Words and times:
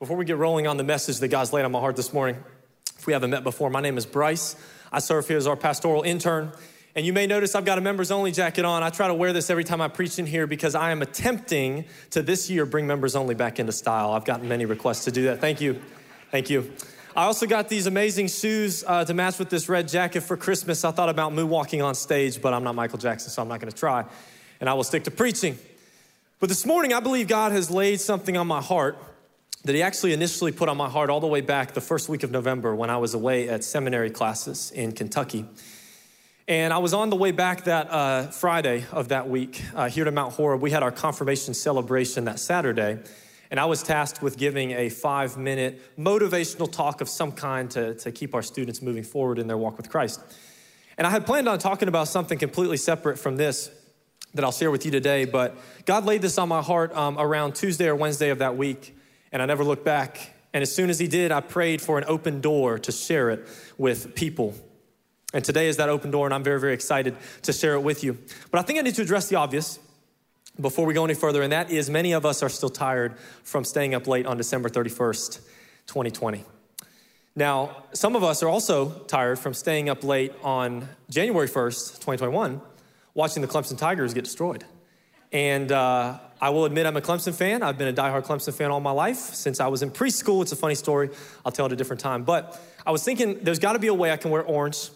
Before 0.00 0.16
we 0.16 0.24
get 0.24 0.38
rolling 0.38 0.66
on 0.66 0.78
the 0.78 0.82
message 0.82 1.18
that 1.18 1.28
God's 1.28 1.52
laid 1.52 1.66
on 1.66 1.72
my 1.72 1.78
heart 1.78 1.94
this 1.94 2.14
morning, 2.14 2.42
if 2.98 3.06
we 3.06 3.12
haven't 3.12 3.28
met 3.28 3.44
before, 3.44 3.68
my 3.68 3.82
name 3.82 3.98
is 3.98 4.06
Bryce. 4.06 4.56
I 4.90 4.98
serve 4.98 5.28
here 5.28 5.36
as 5.36 5.46
our 5.46 5.56
pastoral 5.56 6.04
intern. 6.04 6.52
And 6.96 7.04
you 7.04 7.12
may 7.12 7.26
notice 7.26 7.54
I've 7.54 7.66
got 7.66 7.76
a 7.76 7.82
members 7.82 8.10
only 8.10 8.32
jacket 8.32 8.64
on. 8.64 8.82
I 8.82 8.88
try 8.88 9.08
to 9.08 9.14
wear 9.14 9.34
this 9.34 9.50
every 9.50 9.62
time 9.62 9.82
I 9.82 9.88
preach 9.88 10.18
in 10.18 10.24
here 10.24 10.46
because 10.46 10.74
I 10.74 10.90
am 10.90 11.02
attempting 11.02 11.84
to 12.12 12.22
this 12.22 12.48
year 12.48 12.64
bring 12.64 12.86
members 12.86 13.14
only 13.14 13.34
back 13.34 13.58
into 13.58 13.72
style. 13.72 14.12
I've 14.12 14.24
gotten 14.24 14.48
many 14.48 14.64
requests 14.64 15.04
to 15.04 15.10
do 15.10 15.24
that. 15.24 15.42
Thank 15.42 15.60
you. 15.60 15.78
Thank 16.30 16.48
you. 16.48 16.72
I 17.14 17.24
also 17.24 17.46
got 17.46 17.68
these 17.68 17.86
amazing 17.86 18.28
shoes 18.28 18.82
uh, 18.86 19.04
to 19.04 19.12
match 19.12 19.38
with 19.38 19.50
this 19.50 19.68
red 19.68 19.86
jacket 19.86 20.22
for 20.22 20.38
Christmas. 20.38 20.82
I 20.82 20.92
thought 20.92 21.10
about 21.10 21.32
moonwalking 21.32 21.84
on 21.84 21.94
stage, 21.94 22.40
but 22.40 22.54
I'm 22.54 22.64
not 22.64 22.74
Michael 22.74 22.98
Jackson, 22.98 23.28
so 23.28 23.42
I'm 23.42 23.48
not 23.48 23.60
going 23.60 23.70
to 23.70 23.76
try. 23.76 24.06
And 24.60 24.70
I 24.70 24.72
will 24.72 24.84
stick 24.84 25.04
to 25.04 25.10
preaching. 25.10 25.58
But 26.38 26.48
this 26.48 26.64
morning, 26.64 26.94
I 26.94 27.00
believe 27.00 27.28
God 27.28 27.52
has 27.52 27.70
laid 27.70 28.00
something 28.00 28.38
on 28.38 28.46
my 28.46 28.62
heart 28.62 28.96
that 29.64 29.74
he 29.74 29.82
actually 29.82 30.12
initially 30.12 30.52
put 30.52 30.68
on 30.68 30.76
my 30.76 30.88
heart 30.88 31.10
all 31.10 31.20
the 31.20 31.26
way 31.26 31.42
back 31.42 31.72
the 31.72 31.80
first 31.80 32.08
week 32.08 32.22
of 32.22 32.30
November 32.30 32.74
when 32.74 32.88
I 32.88 32.96
was 32.96 33.12
away 33.12 33.48
at 33.48 33.62
seminary 33.62 34.10
classes 34.10 34.70
in 34.70 34.92
Kentucky. 34.92 35.44
And 36.48 36.72
I 36.72 36.78
was 36.78 36.94
on 36.94 37.10
the 37.10 37.16
way 37.16 37.30
back 37.30 37.64
that 37.64 37.90
uh, 37.90 38.28
Friday 38.28 38.84
of 38.90 39.08
that 39.08 39.28
week 39.28 39.62
uh, 39.74 39.88
here 39.88 40.04
to 40.04 40.10
Mount 40.10 40.32
Horeb. 40.34 40.62
We 40.62 40.70
had 40.70 40.82
our 40.82 40.90
confirmation 40.90 41.54
celebration 41.54 42.24
that 42.24 42.40
Saturday. 42.40 42.98
And 43.50 43.60
I 43.60 43.66
was 43.66 43.82
tasked 43.82 44.22
with 44.22 44.38
giving 44.38 44.70
a 44.72 44.88
five 44.88 45.36
minute 45.36 45.80
motivational 45.98 46.70
talk 46.70 47.00
of 47.00 47.08
some 47.08 47.32
kind 47.32 47.70
to, 47.72 47.94
to 47.96 48.10
keep 48.10 48.34
our 48.34 48.42
students 48.42 48.80
moving 48.80 49.02
forward 49.02 49.38
in 49.38 49.46
their 49.46 49.58
walk 49.58 49.76
with 49.76 49.90
Christ. 49.90 50.20
And 50.96 51.06
I 51.06 51.10
had 51.10 51.26
planned 51.26 51.48
on 51.48 51.58
talking 51.58 51.88
about 51.88 52.08
something 52.08 52.38
completely 52.38 52.76
separate 52.78 53.18
from 53.18 53.36
this 53.36 53.70
that 54.34 54.44
I'll 54.44 54.52
share 54.52 54.70
with 54.70 54.84
you 54.84 54.90
today, 54.90 55.24
but 55.24 55.56
God 55.84 56.04
laid 56.04 56.22
this 56.22 56.38
on 56.38 56.48
my 56.48 56.62
heart 56.62 56.94
um, 56.94 57.18
around 57.18 57.56
Tuesday 57.56 57.88
or 57.88 57.96
Wednesday 57.96 58.30
of 58.30 58.38
that 58.38 58.56
week 58.56 58.94
and 59.32 59.42
I 59.42 59.46
never 59.46 59.64
looked 59.64 59.84
back. 59.84 60.34
And 60.52 60.62
as 60.62 60.74
soon 60.74 60.90
as 60.90 60.98
he 60.98 61.06
did, 61.06 61.30
I 61.30 61.40
prayed 61.40 61.80
for 61.80 61.98
an 61.98 62.04
open 62.08 62.40
door 62.40 62.78
to 62.78 62.92
share 62.92 63.30
it 63.30 63.46
with 63.78 64.14
people. 64.14 64.54
And 65.32 65.44
today 65.44 65.68
is 65.68 65.76
that 65.76 65.88
open 65.88 66.10
door, 66.10 66.26
and 66.26 66.34
I'm 66.34 66.42
very, 66.42 66.58
very 66.58 66.74
excited 66.74 67.16
to 67.42 67.52
share 67.52 67.74
it 67.74 67.80
with 67.80 68.02
you. 68.02 68.18
But 68.50 68.58
I 68.58 68.62
think 68.62 68.78
I 68.78 68.82
need 68.82 68.96
to 68.96 69.02
address 69.02 69.28
the 69.28 69.36
obvious 69.36 69.78
before 70.60 70.84
we 70.86 70.94
go 70.94 71.04
any 71.04 71.14
further, 71.14 71.42
and 71.42 71.52
that 71.52 71.70
is 71.70 71.88
many 71.88 72.12
of 72.12 72.26
us 72.26 72.42
are 72.42 72.48
still 72.48 72.68
tired 72.68 73.16
from 73.44 73.64
staying 73.64 73.94
up 73.94 74.08
late 74.08 74.26
on 74.26 74.36
December 74.36 74.68
31st, 74.68 75.40
2020. 75.86 76.44
Now, 77.36 77.84
some 77.92 78.16
of 78.16 78.24
us 78.24 78.42
are 78.42 78.48
also 78.48 78.90
tired 79.06 79.38
from 79.38 79.54
staying 79.54 79.88
up 79.88 80.02
late 80.02 80.32
on 80.42 80.88
January 81.08 81.48
1st, 81.48 82.00
2021, 82.00 82.60
watching 83.14 83.40
the 83.40 83.48
Clemson 83.48 83.78
Tigers 83.78 84.12
get 84.12 84.24
destroyed. 84.24 84.64
And 85.30 85.70
uh, 85.70 86.18
I 86.40 86.50
will 86.50 86.64
admit 86.64 86.86
I'm 86.86 86.96
a 86.96 87.02
Clemson 87.02 87.34
fan. 87.34 87.62
I've 87.62 87.76
been 87.76 87.88
a 87.88 87.92
diehard 87.92 88.24
Clemson 88.24 88.54
fan 88.54 88.70
all 88.70 88.80
my 88.80 88.90
life 88.90 89.18
since 89.18 89.60
I 89.60 89.66
was 89.66 89.82
in 89.82 89.90
preschool. 89.90 90.40
It's 90.40 90.52
a 90.52 90.56
funny 90.56 90.74
story. 90.74 91.10
I'll 91.44 91.52
tell 91.52 91.66
it 91.66 91.72
a 91.72 91.76
different 91.76 92.00
time. 92.00 92.24
But 92.24 92.58
I 92.86 92.92
was 92.92 93.04
thinking 93.04 93.40
there's 93.42 93.58
got 93.58 93.74
to 93.74 93.78
be 93.78 93.88
a 93.88 93.94
way 93.94 94.10
I 94.10 94.16
can 94.16 94.30
wear 94.30 94.42
orange 94.42 94.90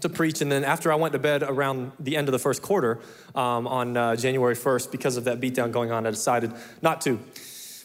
to 0.00 0.08
preach. 0.08 0.40
And 0.40 0.50
then 0.50 0.64
after 0.64 0.92
I 0.92 0.96
went 0.96 1.12
to 1.12 1.20
bed 1.20 1.44
around 1.44 1.92
the 2.00 2.16
end 2.16 2.26
of 2.28 2.32
the 2.32 2.38
first 2.40 2.62
quarter 2.62 2.98
um, 3.36 3.68
on 3.68 3.96
uh, 3.96 4.16
January 4.16 4.56
1st, 4.56 4.90
because 4.90 5.16
of 5.16 5.24
that 5.24 5.40
beatdown 5.40 5.70
going 5.70 5.92
on, 5.92 6.04
I 6.04 6.10
decided 6.10 6.52
not 6.82 7.00
to. 7.02 7.20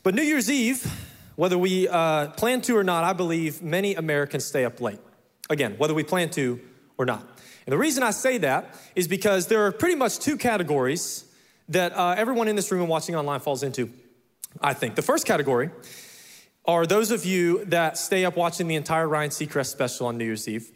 But 0.02 0.16
New 0.16 0.24
Year's 0.24 0.50
Eve, 0.50 0.92
whether 1.36 1.58
we 1.58 1.88
uh, 1.88 2.30
plan 2.32 2.62
to 2.62 2.76
or 2.76 2.84
not, 2.84 3.04
I 3.04 3.14
believe 3.14 3.62
many 3.62 3.94
Americans 3.94 4.46
stay 4.46 4.66
up 4.66 4.82
late. 4.82 5.00
Again, 5.52 5.76
whether 5.78 5.94
we 5.94 6.04
plan 6.04 6.32
to 6.32 6.60
or 6.98 7.06
not. 7.06 7.22
And 7.68 7.74
the 7.74 7.78
reason 7.78 8.02
I 8.02 8.12
say 8.12 8.40
that 8.40 8.74
is 8.96 9.08
because 9.08 9.48
there 9.48 9.66
are 9.68 9.72
pretty 9.72 9.96
much 9.96 10.20
two 10.20 10.38
categories 10.38 11.26
that 11.70 11.94
uh, 11.94 12.16
everyone 12.18 12.48
in 12.48 12.56
this 12.56 12.72
room 12.72 12.82
and 12.82 12.90
watching 12.90 13.16
online 13.16 13.40
falls 13.40 13.64
into, 13.64 13.92
I 14.62 14.74
think. 14.74 14.96
The 14.96 15.02
first 15.02 15.26
category 15.26 15.70
are 16.66 16.86
those 16.86 17.12
of 17.12 17.26
you 17.26 17.66
that 17.66 17.98
stay 17.98 18.26
up 18.26 18.36
watching 18.36 18.68
the 18.68 18.76
entire 18.76 19.08
Ryan 19.08 19.30
Seacrest 19.30 19.68
special 19.68 20.08
on 20.08 20.18
New 20.18 20.26
Year's 20.26 20.48
Eve. 20.48 20.70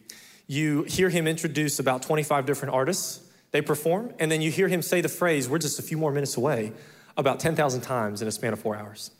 You 0.47 0.83
hear 0.83 1.09
him 1.09 1.27
introduce 1.27 1.79
about 1.79 2.01
25 2.01 2.45
different 2.45 2.73
artists, 2.73 3.27
they 3.51 3.61
perform, 3.61 4.13
and 4.19 4.31
then 4.31 4.41
you 4.41 4.51
hear 4.51 4.67
him 4.67 4.81
say 4.81 5.01
the 5.01 5.09
phrase, 5.09 5.49
We're 5.49 5.59
just 5.59 5.79
a 5.79 5.81
few 5.81 5.97
more 5.97 6.11
minutes 6.11 6.37
away, 6.37 6.73
about 7.17 7.39
10,000 7.39 7.81
times 7.81 8.21
in 8.21 8.27
a 8.27 8.31
span 8.31 8.53
of 8.53 8.59
four 8.59 8.75
hours. 8.75 9.11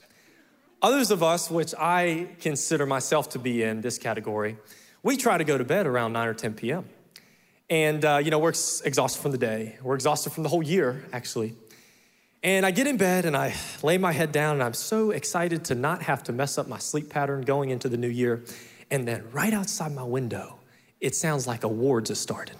Others 0.81 1.12
of 1.12 1.22
us, 1.22 1.52
which 1.52 1.76
I 1.78 2.30
consider 2.40 2.86
myself 2.86 3.30
to 3.30 3.40
be 3.40 3.64
in 3.64 3.81
this 3.81 3.98
category, 3.98 4.58
we 5.04 5.16
try 5.16 5.38
to 5.38 5.44
go 5.44 5.58
to 5.58 5.64
bed 5.64 5.86
around 5.86 6.14
9 6.14 6.28
or 6.28 6.34
10 6.34 6.54
p.m. 6.56 6.86
And, 7.70 8.04
uh, 8.04 8.18
you 8.24 8.31
know, 8.31 8.40
we're 8.40 8.50
ex- 8.50 8.81
exhausted 8.81 9.22
from 9.22 9.31
the 9.31 9.38
day. 9.38 9.78
We're 9.81 9.96
exhausted 9.96 10.34
from 10.34 10.44
the 10.44 10.50
whole 10.50 10.64
year, 10.64 11.06
actually. 11.14 11.56
And 12.44 12.66
I 12.66 12.72
get 12.72 12.88
in 12.88 12.97
bed 12.97 13.25
and 13.25 13.38
I 13.38 13.56
lay 13.84 13.97
my 13.97 14.12
head 14.12 14.31
down, 14.31 14.53
and 14.56 14.63
I'm 14.63 14.74
so 14.74 15.12
excited 15.12 15.66
to 15.66 15.75
not 15.75 16.02
have 16.03 16.24
to 16.24 16.34
mess 16.34 16.57
up 16.57 16.68
my 16.68 16.79
sleep 16.79 17.09
pattern 17.09 17.41
going 17.41 17.69
into 17.69 17.88
the 17.88 17.97
new 17.97 18.07
year. 18.07 18.44
And 18.90 19.07
then 19.07 19.24
right 19.31 19.53
outside 19.53 19.94
my 19.94 20.03
window, 20.03 20.59
it 21.00 21.16
sounds 21.16 21.46
like 21.46 21.63
a 21.63 21.68
war 21.68 22.01
just 22.01 22.22
started 22.22 22.56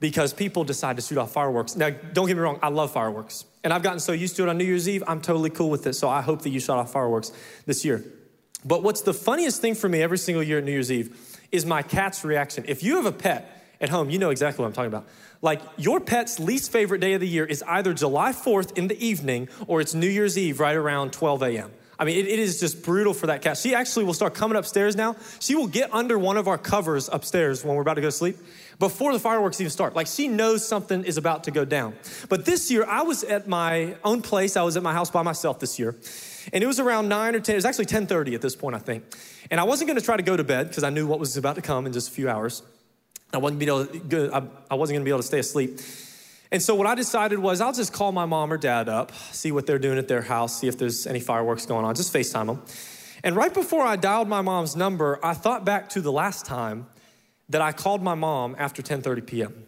because 0.00 0.32
people 0.32 0.64
decide 0.64 0.96
to 0.96 1.02
shoot 1.02 1.18
off 1.18 1.32
fireworks. 1.32 1.76
Now, 1.76 1.90
don't 1.90 2.26
get 2.26 2.36
me 2.36 2.42
wrong, 2.42 2.58
I 2.62 2.68
love 2.68 2.92
fireworks. 2.92 3.44
And 3.64 3.72
I've 3.72 3.82
gotten 3.82 4.00
so 4.00 4.12
used 4.12 4.36
to 4.36 4.42
it 4.42 4.48
on 4.48 4.58
New 4.58 4.64
Year's 4.64 4.88
Eve, 4.88 5.02
I'm 5.06 5.20
totally 5.20 5.50
cool 5.50 5.70
with 5.70 5.86
it. 5.86 5.94
So 5.94 6.08
I 6.08 6.20
hope 6.20 6.42
that 6.42 6.50
you 6.50 6.60
shot 6.60 6.78
off 6.78 6.92
fireworks 6.92 7.32
this 7.66 7.84
year. 7.84 8.04
But 8.64 8.82
what's 8.82 9.02
the 9.02 9.14
funniest 9.14 9.60
thing 9.60 9.74
for 9.74 9.88
me 9.88 10.02
every 10.02 10.18
single 10.18 10.42
year 10.42 10.58
at 10.58 10.64
New 10.64 10.72
Year's 10.72 10.92
Eve 10.92 11.38
is 11.50 11.66
my 11.66 11.82
cat's 11.82 12.24
reaction. 12.24 12.64
If 12.66 12.82
you 12.82 12.96
have 12.96 13.06
a 13.06 13.12
pet, 13.12 13.63
at 13.84 13.90
home, 13.90 14.10
you 14.10 14.18
know 14.18 14.30
exactly 14.30 14.62
what 14.62 14.68
I'm 14.68 14.72
talking 14.72 14.92
about. 14.92 15.06
Like, 15.42 15.60
your 15.76 16.00
pet's 16.00 16.40
least 16.40 16.72
favorite 16.72 17.00
day 17.00 17.12
of 17.12 17.20
the 17.20 17.28
year 17.28 17.44
is 17.44 17.62
either 17.68 17.92
July 17.92 18.32
4th 18.32 18.76
in 18.76 18.88
the 18.88 18.98
evening 19.04 19.48
or 19.66 19.80
it's 19.80 19.94
New 19.94 20.08
Year's 20.08 20.36
Eve 20.36 20.58
right 20.58 20.74
around 20.74 21.12
12 21.12 21.42
a.m. 21.42 21.70
I 21.98 22.04
mean, 22.04 22.18
it, 22.18 22.26
it 22.26 22.38
is 22.38 22.58
just 22.58 22.82
brutal 22.82 23.14
for 23.14 23.28
that 23.28 23.42
cat. 23.42 23.56
She 23.56 23.74
actually 23.74 24.04
will 24.04 24.14
start 24.14 24.34
coming 24.34 24.56
upstairs 24.56 24.96
now. 24.96 25.16
She 25.38 25.54
will 25.54 25.66
get 25.66 25.92
under 25.92 26.18
one 26.18 26.36
of 26.36 26.48
our 26.48 26.58
covers 26.58 27.08
upstairs 27.12 27.64
when 27.64 27.76
we're 27.76 27.82
about 27.82 27.94
to 27.94 28.00
go 28.00 28.08
to 28.08 28.12
sleep 28.12 28.36
before 28.78 29.12
the 29.12 29.20
fireworks 29.20 29.60
even 29.60 29.70
start. 29.70 29.94
Like 29.94 30.06
she 30.06 30.26
knows 30.26 30.66
something 30.66 31.04
is 31.04 31.18
about 31.18 31.44
to 31.44 31.50
go 31.50 31.64
down. 31.64 31.94
But 32.28 32.46
this 32.46 32.70
year, 32.70 32.84
I 32.84 33.02
was 33.02 33.22
at 33.22 33.46
my 33.46 33.96
own 34.02 34.22
place. 34.22 34.56
I 34.56 34.62
was 34.62 34.76
at 34.76 34.82
my 34.82 34.92
house 34.92 35.10
by 35.10 35.22
myself 35.22 35.60
this 35.60 35.78
year. 35.78 35.94
And 36.52 36.64
it 36.64 36.66
was 36.66 36.80
around 36.80 37.08
9 37.08 37.36
or 37.36 37.40
10. 37.40 37.54
It 37.54 37.56
was 37.56 37.64
actually 37.64 37.86
10:30 37.86 38.34
at 38.34 38.42
this 38.42 38.56
point, 38.56 38.74
I 38.74 38.80
think. 38.80 39.04
And 39.50 39.60
I 39.60 39.64
wasn't 39.64 39.88
going 39.88 39.98
to 39.98 40.04
try 40.04 40.16
to 40.16 40.22
go 40.22 40.36
to 40.36 40.44
bed 40.44 40.68
because 40.68 40.84
I 40.84 40.90
knew 40.90 41.06
what 41.06 41.20
was 41.20 41.36
about 41.36 41.54
to 41.56 41.62
come 41.62 41.86
in 41.86 41.92
just 41.92 42.08
a 42.08 42.12
few 42.12 42.28
hours. 42.28 42.62
I 43.34 43.38
wasn't, 43.38 43.58
be 43.58 43.66
able 43.66 43.86
to, 43.86 44.50
I 44.70 44.74
wasn't 44.74 44.96
gonna 44.96 45.04
be 45.04 45.10
able 45.10 45.20
to 45.20 45.26
stay 45.26 45.40
asleep. 45.40 45.80
And 46.52 46.62
so 46.62 46.74
what 46.74 46.86
I 46.86 46.94
decided 46.94 47.38
was 47.38 47.60
I'll 47.60 47.72
just 47.72 47.92
call 47.92 48.12
my 48.12 48.26
mom 48.26 48.52
or 48.52 48.56
dad 48.56 48.88
up, 48.88 49.12
see 49.32 49.50
what 49.50 49.66
they're 49.66 49.78
doing 49.78 49.98
at 49.98 50.08
their 50.08 50.22
house, 50.22 50.60
see 50.60 50.68
if 50.68 50.78
there's 50.78 51.06
any 51.06 51.20
fireworks 51.20 51.66
going 51.66 51.84
on, 51.84 51.94
just 51.94 52.12
FaceTime 52.12 52.46
them. 52.46 52.62
And 53.24 53.34
right 53.34 53.52
before 53.52 53.82
I 53.82 53.96
dialed 53.96 54.28
my 54.28 54.42
mom's 54.42 54.76
number, 54.76 55.18
I 55.22 55.34
thought 55.34 55.64
back 55.64 55.88
to 55.90 56.00
the 56.00 56.12
last 56.12 56.44
time 56.44 56.86
that 57.48 57.62
I 57.62 57.72
called 57.72 58.02
my 58.02 58.14
mom 58.14 58.54
after 58.58 58.82
10:30 58.82 59.26
p.m. 59.26 59.63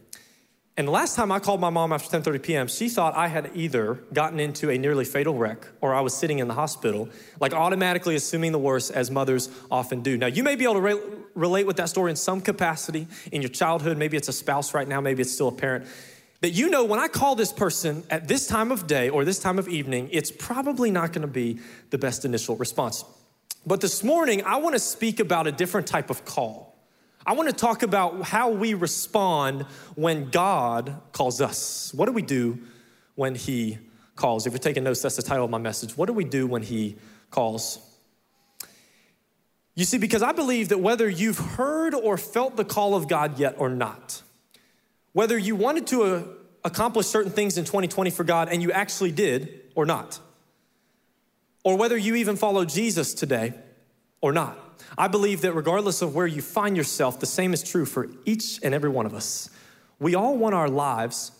And 0.78 0.87
the 0.87 0.92
last 0.92 1.16
time 1.16 1.32
I 1.32 1.38
called 1.38 1.59
my 1.59 1.70
mom 1.70 1.91
after 1.91 2.19
10:30 2.19 2.42
p.m., 2.42 2.69
she 2.69 2.91
thought 2.91 3.16
I 3.16 3.28
had 3.28 3.50
either 3.54 3.94
gotten 4.12 4.38
into 4.38 4.69
a 4.69 4.76
nearly 4.76 5.06
fatal 5.06 5.34
wreck 5.34 5.66
or 5.81 5.94
I 5.94 6.03
was 6.03 6.14
sitting 6.14 6.38
in 6.38 6.48
the 6.48 6.54
hospital, 6.54 7.09
like 7.41 7.54
automatically 7.54 8.14
assuming 8.14 8.53
the 8.53 8.59
worst 8.59 8.91
as 8.91 9.10
mothers 9.10 9.48
often 9.70 10.03
do. 10.03 10.19
Now, 10.19 10.26
you 10.26 10.42
may 10.42 10.54
be 10.54 10.65
able 10.65 10.75
to 10.75 10.81
re- 10.81 11.00
relate 11.34 11.66
with 11.66 11.78
that 11.78 11.88
story 11.88 12.10
in 12.10 12.16
some 12.16 12.42
capacity 12.42 13.06
in 13.32 13.41
your 13.41 13.48
childhood, 13.48 13.97
maybe 13.97 14.19
it's 14.19 14.28
a 14.28 14.34
spouse 14.34 14.75
right 14.75 14.86
now, 14.86 15.00
maybe 15.00 15.22
it's 15.22 15.32
still 15.32 15.48
a 15.48 15.53
parent. 15.53 15.86
That 16.42 16.50
you 16.50 16.69
know 16.69 16.84
when 16.84 17.00
I 17.00 17.09
call 17.09 17.36
this 17.36 17.53
person 17.53 18.04
at 18.10 18.28
this 18.28 18.47
time 18.47 18.70
of 18.70 18.86
day 18.86 19.09
or 19.09 19.25
this 19.25 19.38
time 19.38 19.59
of 19.59 19.69
evening, 19.69 20.10
it's 20.12 20.31
probably 20.31 20.91
not 20.91 21.15
going 21.15 21.22
to 21.22 21.32
be 21.32 21.59
the 21.88 21.97
best 21.97 22.26
initial 22.26 22.54
response. 22.56 23.03
But 23.65 23.81
this 23.81 24.04
morning, 24.04 24.44
I 24.44 24.56
want 24.56 24.75
to 24.75 24.78
speak 24.78 25.20
about 25.20 25.47
a 25.47 25.53
different 25.53 25.86
type 25.86 26.10
of 26.10 26.26
call. 26.26 26.75
I 27.26 27.32
want 27.32 27.48
to 27.48 27.54
talk 27.54 27.82
about 27.82 28.22
how 28.22 28.50
we 28.50 28.75
respond 28.75 29.62
when 29.97 30.31
God 30.31 31.00
calls 31.10 31.41
us. 31.41 31.92
What 31.92 32.06
do 32.06 32.12
we 32.12 32.22
do 32.22 32.60
when 33.16 33.34
He 33.34 33.78
calls? 34.14 34.47
If 34.47 34.53
you're 34.53 34.60
taking 34.60 34.84
notes, 34.84 35.03
that's 35.03 35.16
the 35.16 35.22
title 35.22 35.44
of 35.44 35.50
my 35.50 35.59
message. 35.59 35.97
What 35.97 36.06
do 36.06 36.12
we 36.12 36.22
do 36.22 36.47
when 36.47 36.62
He 36.62 36.97
calls? 37.33 37.80
You 39.74 39.84
see, 39.84 39.98
because 39.98 40.22
I 40.22 40.30
believe 40.30 40.68
that 40.68 40.78
whether 40.78 41.09
you've 41.09 41.39
heard 41.39 41.95
or 41.95 42.16
felt 42.16 42.56
the 42.56 42.65
call 42.65 42.95
of 42.95 43.09
God 43.09 43.41
yet 43.41 43.56
or 43.59 43.71
not, 43.71 44.22
whether 45.12 45.36
you 45.36 45.56
wanted 45.56 45.89
to 45.89 46.03
uh, 46.04 46.22
accomplish 46.65 47.06
certain 47.06 47.33
things 47.33 47.59
in 47.59 47.65
2020 47.65 48.10
for 48.10 48.22
God 48.22 48.48
and 48.48 48.62
you 48.62 48.71
actually 48.71 49.10
did 49.10 49.62
or 49.74 49.84
not, 49.84 50.21
or 51.65 51.77
whether 51.77 51.97
you 51.97 52.15
even 52.15 52.36
follow 52.36 52.65
Jesus 52.65 53.15
today 53.15 53.53
or 54.21 54.33
not, 54.33 54.59
I 54.99 55.09
believe 55.09 55.43
that 55.43 55.53
regardless 55.53 56.03
of 56.03 56.15
where 56.15 56.27
you 56.27 56.43
find 56.43 56.77
yourself, 56.77 57.21
the 57.21 57.27
same 57.27 57.53
is 57.53 57.63
true 57.63 57.84
for 57.84 58.09
each 58.25 58.61
and 58.63 58.75
every 58.75 58.91
one 58.91 59.07
of 59.07 59.15
us. 59.15 59.51
We 59.99 60.15
all 60.15 60.37
want 60.37 60.55
our 60.55 60.69
lives 60.69 61.33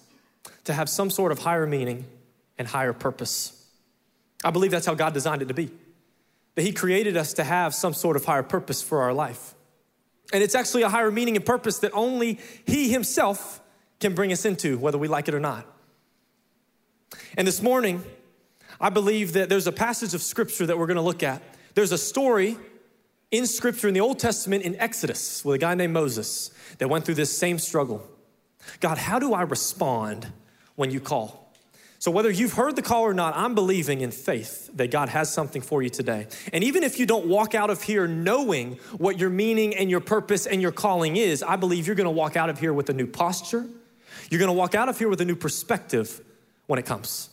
to 0.65 0.73
have 0.73 0.88
some 0.88 1.11
sort 1.11 1.33
of 1.33 1.41
higher 1.41 1.67
meaning 1.67 2.05
and 2.59 2.69
higher 2.69 2.93
purpose. 2.93 3.53
I 4.44 4.50
believe 4.50 4.71
that's 4.71 4.87
how 4.87 4.94
God 4.94 5.15
designed 5.15 5.43
it 5.43 5.49
to 5.49 5.55
be. 5.55 5.71
That 6.55 6.62
He 6.62 6.73
created 6.73 7.17
us 7.17 7.35
to 7.35 7.44
have 7.44 7.75
some 7.75 7.94
sort 7.94 8.17
of 8.17 8.25
higher 8.25 8.43
purpose 8.43 8.83
for 8.83 9.03
our 9.03 9.12
life. 9.12 9.55
And 10.33 10.43
it's 10.43 10.55
actually 10.55 10.83
a 10.83 10.88
higher 10.88 11.11
meaning 11.11 11.37
and 11.37 11.44
purpose 11.44 11.79
that 11.81 11.93
only 11.93 12.38
He 12.67 12.91
Himself 12.91 13.61
can 14.00 14.15
bring 14.15 14.33
us 14.33 14.44
into, 14.44 14.79
whether 14.79 14.99
we 14.99 15.09
like 15.09 15.29
it 15.29 15.35
or 15.35 15.41
not. 15.41 15.67
And 17.37 17.47
this 17.47 17.62
morning, 17.62 18.03
I 18.81 18.91
believe 18.91 19.35
that 19.35 19.49
there's 19.49 19.67
a 19.67 19.73
passage 19.73 20.15
of 20.15 20.23
scripture 20.23 20.67
that 20.67 20.79
we're 20.79 20.87
gonna 20.87 21.03
look 21.03 21.23
at 21.23 21.43
There's 21.75 21.93
a 21.93 21.99
story 21.99 22.56
in 23.31 23.46
scripture 23.46 23.88
in 23.88 23.94
the 23.94 24.00
Old 24.00 24.19
Testament 24.19 24.64
in 24.64 24.76
Exodus 24.76 25.44
with 25.44 25.56
a 25.56 25.58
guy 25.58 25.75
named 25.75 25.93
Moses 25.93 26.50
that 26.78 26.88
went 26.88 27.05
through 27.05 27.17
this 27.17 27.37
same 27.37 27.58
struggle. 27.58 28.06
God, 28.81 28.99
how 28.99 29.19
do 29.19 29.34
I 29.34 29.43
respond 29.43 30.32
when 30.76 30.90
you 30.90 31.00
call? 31.00 31.46
So, 31.99 32.11
whether 32.11 32.31
you've 32.31 32.52
heard 32.52 32.76
the 32.76 32.82
call 32.82 33.02
or 33.02 33.14
not, 33.14 33.34
I'm 33.37 33.55
believing 33.55 34.02
in 34.02 34.11
faith 34.11 34.70
that 34.76 34.90
God 34.90 35.08
has 35.08 35.32
something 35.32 35.62
for 35.62 35.82
you 35.82 35.88
today. 35.88 36.26
And 36.52 36.62
even 36.62 36.82
if 36.82 37.00
you 37.00 37.06
don't 37.06 37.26
walk 37.26 37.55
out 37.55 37.70
of 37.70 37.82
here 37.82 38.06
knowing 38.06 38.78
what 38.99 39.19
your 39.19 39.31
meaning 39.31 39.75
and 39.75 39.90
your 39.90 40.00
purpose 40.00 40.46
and 40.46 40.61
your 40.61 40.73
calling 40.73 41.17
is, 41.17 41.43
I 41.43 41.56
believe 41.56 41.87
you're 41.87 41.96
gonna 41.96 42.11
walk 42.11 42.37
out 42.37 42.50
of 42.50 42.61
here 42.61 42.73
with 42.73 42.90
a 42.90 42.93
new 42.93 43.06
posture. 43.06 43.67
You're 44.31 44.40
gonna 44.40 44.52
walk 44.52 44.75
out 44.75 44.88
of 44.88 44.99
here 44.99 45.08
with 45.08 45.20
a 45.20 45.25
new 45.25 45.37
perspective 45.37 46.20
when 46.67 46.78
it 46.78 46.84
comes. 46.84 47.31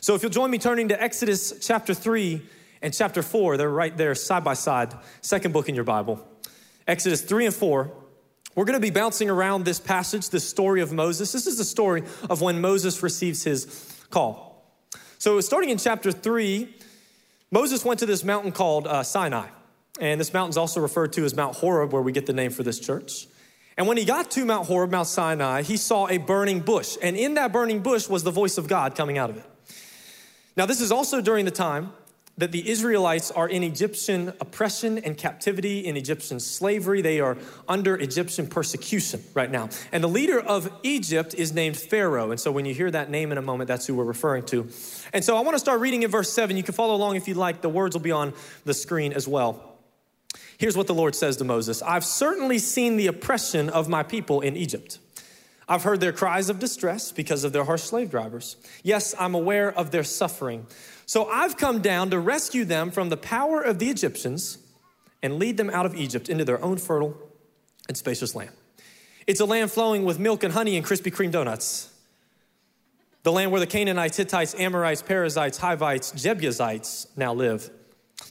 So, 0.00 0.14
if 0.16 0.22
you'll 0.22 0.30
join 0.30 0.50
me 0.50 0.58
turning 0.58 0.88
to 0.88 1.00
Exodus 1.00 1.64
chapter 1.64 1.94
3 1.94 2.42
and 2.82 2.92
chapter 2.92 3.22
4, 3.22 3.56
they're 3.56 3.70
right 3.70 3.96
there 3.96 4.14
side 4.14 4.42
by 4.42 4.54
side, 4.54 4.92
second 5.20 5.52
book 5.52 5.68
in 5.68 5.74
your 5.74 5.84
Bible. 5.84 6.26
Exodus 6.86 7.22
3 7.22 7.46
and 7.46 7.54
4. 7.54 7.90
We're 8.54 8.64
going 8.64 8.76
to 8.76 8.80
be 8.80 8.90
bouncing 8.90 9.30
around 9.30 9.64
this 9.64 9.80
passage, 9.80 10.28
this 10.28 10.46
story 10.46 10.82
of 10.82 10.92
Moses. 10.92 11.32
This 11.32 11.46
is 11.46 11.56
the 11.56 11.64
story 11.64 12.02
of 12.28 12.42
when 12.42 12.60
Moses 12.60 13.02
receives 13.02 13.44
his 13.44 13.96
call. 14.10 14.76
So, 15.18 15.40
starting 15.40 15.70
in 15.70 15.78
chapter 15.78 16.12
3, 16.12 16.74
Moses 17.50 17.84
went 17.84 18.00
to 18.00 18.06
this 18.06 18.24
mountain 18.24 18.52
called 18.52 18.86
uh, 18.86 19.04
Sinai. 19.04 19.46
And 20.00 20.20
this 20.20 20.32
mountain 20.32 20.50
is 20.50 20.56
also 20.56 20.80
referred 20.80 21.12
to 21.14 21.24
as 21.24 21.36
Mount 21.36 21.56
Horeb, 21.56 21.92
where 21.92 22.02
we 22.02 22.12
get 22.12 22.26
the 22.26 22.32
name 22.32 22.50
for 22.50 22.62
this 22.62 22.80
church. 22.80 23.26
And 23.76 23.86
when 23.86 23.96
he 23.96 24.04
got 24.04 24.30
to 24.32 24.44
Mount 24.44 24.66
Horeb, 24.66 24.90
Mount 24.90 25.06
Sinai, 25.06 25.62
he 25.62 25.76
saw 25.76 26.08
a 26.08 26.18
burning 26.18 26.60
bush. 26.60 26.98
And 27.00 27.16
in 27.16 27.34
that 27.34 27.52
burning 27.52 27.80
bush 27.80 28.08
was 28.08 28.24
the 28.24 28.30
voice 28.30 28.58
of 28.58 28.68
God 28.68 28.94
coming 28.94 29.16
out 29.16 29.30
of 29.30 29.36
it. 29.36 29.44
Now, 30.56 30.66
this 30.66 30.80
is 30.80 30.92
also 30.92 31.20
during 31.20 31.44
the 31.46 31.50
time 31.50 31.92
that 32.38 32.50
the 32.50 32.68
Israelites 32.68 33.30
are 33.30 33.48
in 33.48 33.62
Egyptian 33.62 34.28
oppression 34.40 34.98
and 34.98 35.16
captivity, 35.16 35.80
in 35.80 35.96
Egyptian 35.96 36.40
slavery. 36.40 37.02
They 37.02 37.20
are 37.20 37.36
under 37.68 37.94
Egyptian 37.96 38.46
persecution 38.46 39.22
right 39.34 39.50
now. 39.50 39.68
And 39.92 40.02
the 40.02 40.08
leader 40.08 40.40
of 40.40 40.70
Egypt 40.82 41.34
is 41.34 41.52
named 41.52 41.76
Pharaoh. 41.76 42.30
And 42.30 42.40
so 42.40 42.50
when 42.50 42.64
you 42.64 42.74
hear 42.74 42.90
that 42.90 43.10
name 43.10 43.32
in 43.32 43.38
a 43.38 43.42
moment, 43.42 43.68
that's 43.68 43.86
who 43.86 43.94
we're 43.94 44.04
referring 44.04 44.44
to. 44.46 44.68
And 45.12 45.22
so 45.22 45.36
I 45.36 45.40
want 45.40 45.54
to 45.54 45.58
start 45.58 45.80
reading 45.80 46.02
in 46.02 46.10
verse 46.10 46.32
7. 46.32 46.56
You 46.56 46.62
can 46.62 46.74
follow 46.74 46.94
along 46.94 47.16
if 47.16 47.28
you'd 47.28 47.36
like. 47.36 47.60
The 47.60 47.68
words 47.68 47.94
will 47.94 48.02
be 48.02 48.12
on 48.12 48.32
the 48.64 48.74
screen 48.74 49.12
as 49.12 49.28
well. 49.28 49.68
Here's 50.56 50.76
what 50.76 50.86
the 50.86 50.94
Lord 50.94 51.14
says 51.14 51.36
to 51.38 51.44
Moses 51.44 51.82
I've 51.82 52.04
certainly 52.04 52.58
seen 52.58 52.96
the 52.96 53.08
oppression 53.08 53.68
of 53.68 53.88
my 53.88 54.02
people 54.02 54.40
in 54.40 54.56
Egypt. 54.56 54.98
I've 55.68 55.84
heard 55.84 56.00
their 56.00 56.12
cries 56.12 56.50
of 56.50 56.58
distress 56.58 57.12
because 57.12 57.44
of 57.44 57.52
their 57.52 57.64
harsh 57.64 57.82
slave 57.82 58.10
drivers. 58.10 58.56
Yes, 58.82 59.14
I'm 59.18 59.34
aware 59.34 59.72
of 59.72 59.90
their 59.90 60.04
suffering. 60.04 60.66
So 61.06 61.26
I've 61.26 61.56
come 61.56 61.80
down 61.80 62.10
to 62.10 62.18
rescue 62.18 62.64
them 62.64 62.90
from 62.90 63.08
the 63.08 63.16
power 63.16 63.60
of 63.60 63.78
the 63.78 63.88
Egyptians 63.88 64.58
and 65.22 65.38
lead 65.38 65.56
them 65.56 65.70
out 65.70 65.86
of 65.86 65.94
Egypt 65.94 66.28
into 66.28 66.44
their 66.44 66.62
own 66.62 66.78
fertile 66.78 67.16
and 67.88 67.96
spacious 67.96 68.34
land. 68.34 68.50
It's 69.26 69.40
a 69.40 69.44
land 69.44 69.70
flowing 69.70 70.04
with 70.04 70.18
milk 70.18 70.42
and 70.42 70.52
honey 70.52 70.76
and 70.76 70.84
Krispy 70.84 71.12
Kreme 71.12 71.30
donuts. 71.30 71.88
The 73.22 73.30
land 73.30 73.52
where 73.52 73.60
the 73.60 73.68
Canaanites, 73.68 74.16
Hittites, 74.16 74.54
Amorites, 74.58 75.00
Perizzites, 75.00 75.58
Hivites, 75.58 76.10
Jebusites 76.10 77.06
now 77.16 77.32
live. 77.32 77.70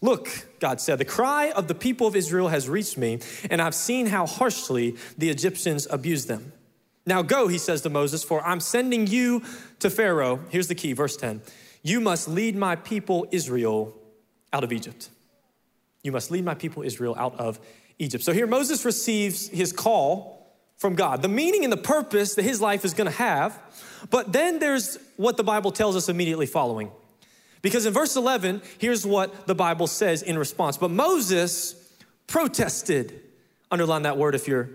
Look, 0.02 0.48
God 0.60 0.82
said, 0.82 0.98
the 0.98 1.06
cry 1.06 1.52
of 1.52 1.68
the 1.68 1.76
people 1.76 2.08
of 2.08 2.16
Israel 2.16 2.50
has 2.50 2.68
reached 2.68 2.98
me, 2.98 3.20
and 3.50 3.62
I've 3.62 3.76
seen 3.76 4.08
how 4.08 4.26
harshly 4.26 4.98
the 5.18 5.30
Egyptians 5.30 5.88
abuse 5.90 6.26
them. 6.26 6.52
Now 7.06 7.22
go, 7.22 7.48
he 7.48 7.58
says 7.58 7.82
to 7.82 7.90
Moses, 7.90 8.24
for 8.24 8.42
I'm 8.46 8.60
sending 8.60 9.08
you 9.08 9.44
to 9.80 9.90
Pharaoh. 9.90 10.40
Here's 10.50 10.68
the 10.68 10.76
key, 10.76 10.94
verse 10.94 11.18
10. 11.18 11.42
You 11.82 12.00
must 12.00 12.28
lead 12.28 12.56
my 12.56 12.76
people 12.76 13.28
Israel 13.32 13.96
out 14.54 14.64
of 14.64 14.72
Egypt. 14.72 15.10
You 16.04 16.12
must 16.12 16.32
lead 16.32 16.46
my 16.46 16.54
people 16.54 16.84
Israel 16.84 17.16
out 17.18 17.40
of 17.40 17.60
Egypt. 17.98 18.24
So 18.24 18.34
here 18.34 18.48
Moses 18.48 18.86
receives 18.86 19.48
his 19.50 19.74
call 19.74 20.42
from 20.78 20.96
God, 20.96 21.22
the 21.22 21.28
meaning 21.28 21.64
and 21.64 21.72
the 21.72 21.78
purpose 21.78 22.36
that 22.36 22.44
his 22.44 22.60
life 22.60 22.84
is 22.86 22.94
to 23.10 23.18
have. 23.18 23.60
But 24.10 24.34
then 24.34 24.60
there's 24.60 24.98
what 25.16 25.38
the 25.38 25.44
Bible 25.44 25.72
tells 25.72 25.96
us 25.96 26.10
immediately 26.10 26.48
following. 26.48 26.92
Because 27.62 27.86
in 27.86 27.94
verse 27.94 28.16
11, 28.16 28.64
here's 28.80 29.06
what 29.06 29.46
the 29.46 29.54
Bible 29.54 29.86
says 29.86 30.24
in 30.24 30.40
response. 30.40 30.78
But 30.78 30.90
Moses 30.90 31.76
protested. 32.26 33.22
Underline 33.70 34.02
that 34.04 34.18
word 34.18 34.34
if 34.34 34.48
you're 34.48 34.72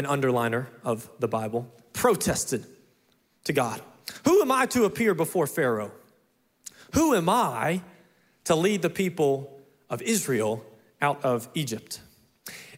an 0.00 0.06
underliner 0.06 0.66
of 0.82 1.10
the 1.18 1.28
Bible. 1.28 1.70
Protested 1.92 2.64
to 3.44 3.52
God. 3.52 3.82
Who 4.24 4.40
am 4.40 4.50
I 4.50 4.66
to 4.66 4.84
appear 4.84 5.14
before 5.14 5.46
Pharaoh? 5.46 5.92
Who 6.94 7.14
am 7.14 7.28
I 7.28 7.82
to 8.44 8.54
lead 8.54 8.80
the 8.82 8.90
people 8.90 9.60
of 9.90 10.00
Israel 10.00 10.64
out 11.02 11.22
of 11.22 11.48
Egypt? 11.54 12.00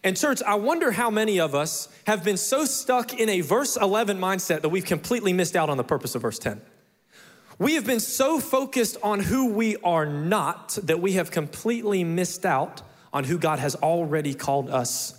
And, 0.03 0.17
church, 0.17 0.43
I 0.43 0.57
wonder 0.57 0.91
how 0.91 1.11
many 1.11 1.39
of 1.39 1.55
us 1.55 1.89
have 2.09 2.25
been 2.25 2.37
so 2.37 2.65
stuck 2.65 3.15
in 3.15 3.29
a 3.29 3.41
verse 3.41 3.77
11 3.77 4.19
mindset 4.19 4.63
that 4.63 4.71
we've 4.71 4.85
completely 4.85 5.33
missed 5.33 5.55
out 5.55 5.71
on 5.71 5.77
the 5.77 5.85
purpose 5.85 6.17
of 6.17 6.23
verse 6.23 6.41
10. 6.41 6.61
We 7.61 7.75
have 7.75 7.87
been 7.87 8.01
so 8.01 8.41
focused 8.41 8.97
on 9.05 9.21
who 9.21 9.53
we 9.53 9.77
are 9.77 10.07
not 10.07 10.77
that 10.83 11.01
we 11.01 11.13
have 11.13 11.31
completely 11.31 12.03
missed 12.03 12.45
out 12.45 12.83
on 13.13 13.23
who 13.23 13.39
God 13.39 13.61
has 13.61 13.77
already 13.77 14.35
called 14.35 14.69
us 14.69 15.15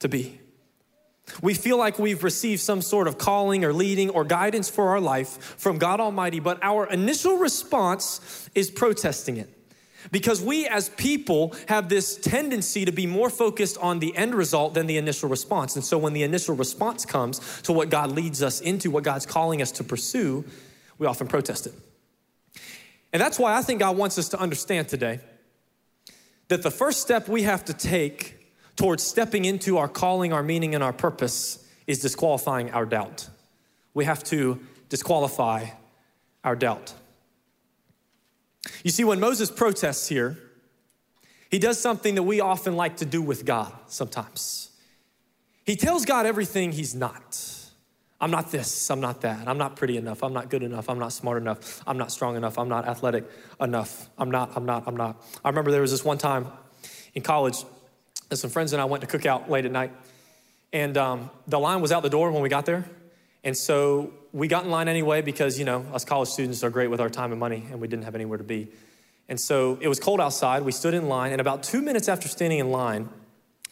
to 0.00 0.08
be. 0.08 0.38
We 1.42 1.54
feel 1.54 1.76
like 1.76 1.98
we've 1.98 2.22
received 2.22 2.60
some 2.60 2.80
sort 2.80 3.08
of 3.08 3.18
calling 3.18 3.64
or 3.64 3.72
leading 3.72 4.10
or 4.10 4.24
guidance 4.24 4.70
for 4.70 4.90
our 4.90 5.00
life 5.00 5.56
from 5.58 5.78
God 5.78 6.00
Almighty, 6.00 6.40
but 6.40 6.58
our 6.62 6.86
initial 6.86 7.36
response 7.38 8.48
is 8.54 8.70
protesting 8.70 9.36
it. 9.36 9.50
Because 10.12 10.40
we 10.40 10.68
as 10.68 10.88
people 10.90 11.54
have 11.68 11.88
this 11.88 12.16
tendency 12.16 12.84
to 12.84 12.92
be 12.92 13.06
more 13.06 13.28
focused 13.28 13.76
on 13.78 13.98
the 13.98 14.16
end 14.16 14.36
result 14.36 14.74
than 14.74 14.86
the 14.86 14.98
initial 14.98 15.28
response. 15.28 15.74
And 15.74 15.84
so 15.84 15.98
when 15.98 16.12
the 16.12 16.22
initial 16.22 16.54
response 16.54 17.04
comes 17.04 17.40
to 17.62 17.72
what 17.72 17.90
God 17.90 18.12
leads 18.12 18.40
us 18.40 18.60
into, 18.60 18.90
what 18.90 19.02
God's 19.02 19.26
calling 19.26 19.60
us 19.60 19.72
to 19.72 19.84
pursue, 19.84 20.44
we 20.98 21.08
often 21.08 21.26
protest 21.26 21.66
it. 21.66 21.74
And 23.12 23.20
that's 23.20 23.38
why 23.38 23.56
I 23.56 23.62
think 23.62 23.80
God 23.80 23.96
wants 23.96 24.16
us 24.16 24.28
to 24.28 24.38
understand 24.38 24.88
today 24.88 25.20
that 26.48 26.62
the 26.62 26.70
first 26.70 27.00
step 27.00 27.28
we 27.28 27.42
have 27.42 27.64
to 27.64 27.74
take 27.74 28.45
towards 28.76 29.02
stepping 29.02 29.44
into 29.44 29.78
our 29.78 29.88
calling, 29.88 30.32
our 30.32 30.42
meaning, 30.42 30.74
and 30.74 30.84
our 30.84 30.92
purpose 30.92 31.66
is 31.86 32.00
disqualifying 32.00 32.70
our 32.72 32.86
doubt. 32.86 33.28
We 33.94 34.04
have 34.04 34.22
to 34.24 34.60
disqualify 34.88 35.68
our 36.44 36.54
doubt. 36.54 36.94
You 38.84 38.90
see, 38.90 39.04
when 39.04 39.20
Moses 39.20 39.50
protests 39.50 40.08
here, 40.08 40.38
he 41.50 41.58
does 41.58 41.80
something 41.80 42.16
that 42.16 42.24
we 42.24 42.40
often 42.40 42.76
like 42.76 42.98
to 42.98 43.04
do 43.04 43.22
with 43.22 43.44
God 43.44 43.72
sometimes. 43.86 44.70
He 45.64 45.76
tells 45.76 46.04
God 46.04 46.26
everything 46.26 46.72
he's 46.72 46.94
not. 46.94 47.56
I'm 48.20 48.30
not 48.30 48.50
this, 48.50 48.90
I'm 48.90 49.00
not 49.00 49.20
that, 49.22 49.46
I'm 49.46 49.58
not 49.58 49.76
pretty 49.76 49.98
enough, 49.98 50.22
I'm 50.22 50.32
not 50.32 50.48
good 50.48 50.62
enough, 50.62 50.88
I'm 50.88 50.98
not 50.98 51.12
smart 51.12 51.36
enough, 51.36 51.82
I'm 51.86 51.98
not 51.98 52.10
strong 52.10 52.34
enough, 52.34 52.58
I'm 52.58 52.68
not 52.68 52.88
athletic 52.88 53.24
enough, 53.60 54.08
I'm 54.16 54.30
not, 54.30 54.52
I'm 54.56 54.64
not, 54.64 54.84
I'm 54.86 54.96
not. 54.96 55.22
I 55.44 55.48
remember 55.50 55.70
there 55.70 55.82
was 55.82 55.90
this 55.90 56.02
one 56.02 56.16
time 56.16 56.46
in 57.14 57.20
college, 57.20 57.62
and 58.30 58.38
some 58.38 58.50
friends 58.50 58.72
and 58.72 58.82
I 58.82 58.84
went 58.86 59.02
to 59.02 59.06
Cook 59.06 59.26
Out 59.26 59.50
late 59.50 59.64
at 59.64 59.72
night. 59.72 59.92
And 60.72 60.96
um, 60.96 61.30
the 61.46 61.58
line 61.58 61.80
was 61.80 61.92
out 61.92 62.02
the 62.02 62.10
door 62.10 62.30
when 62.30 62.42
we 62.42 62.48
got 62.48 62.66
there. 62.66 62.84
And 63.44 63.56
so 63.56 64.12
we 64.32 64.48
got 64.48 64.64
in 64.64 64.70
line 64.70 64.88
anyway 64.88 65.22
because, 65.22 65.58
you 65.58 65.64
know, 65.64 65.86
us 65.94 66.04
college 66.04 66.28
students 66.28 66.64
are 66.64 66.70
great 66.70 66.88
with 66.88 67.00
our 67.00 67.08
time 67.08 67.30
and 67.30 67.38
money, 67.38 67.64
and 67.70 67.80
we 67.80 67.86
didn't 67.86 68.04
have 68.04 68.14
anywhere 68.14 68.38
to 68.38 68.44
be. 68.44 68.68
And 69.28 69.40
so 69.40 69.78
it 69.80 69.88
was 69.88 70.00
cold 70.00 70.20
outside. 70.20 70.62
We 70.62 70.72
stood 70.72 70.94
in 70.94 71.08
line, 71.08 71.32
and 71.32 71.40
about 71.40 71.62
two 71.62 71.80
minutes 71.80 72.08
after 72.08 72.28
standing 72.28 72.58
in 72.58 72.70
line, 72.70 73.08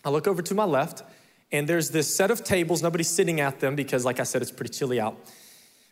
I 0.04 0.10
look 0.10 0.26
over 0.26 0.42
to 0.42 0.54
my 0.54 0.64
left, 0.64 1.02
and 1.50 1.68
there's 1.68 1.90
this 1.90 2.14
set 2.14 2.30
of 2.30 2.44
tables. 2.44 2.82
Nobody's 2.82 3.08
sitting 3.08 3.40
at 3.40 3.60
them 3.60 3.74
because, 3.74 4.04
like 4.04 4.20
I 4.20 4.24
said, 4.24 4.42
it's 4.42 4.50
pretty 4.50 4.72
chilly 4.72 5.00
out. 5.00 5.18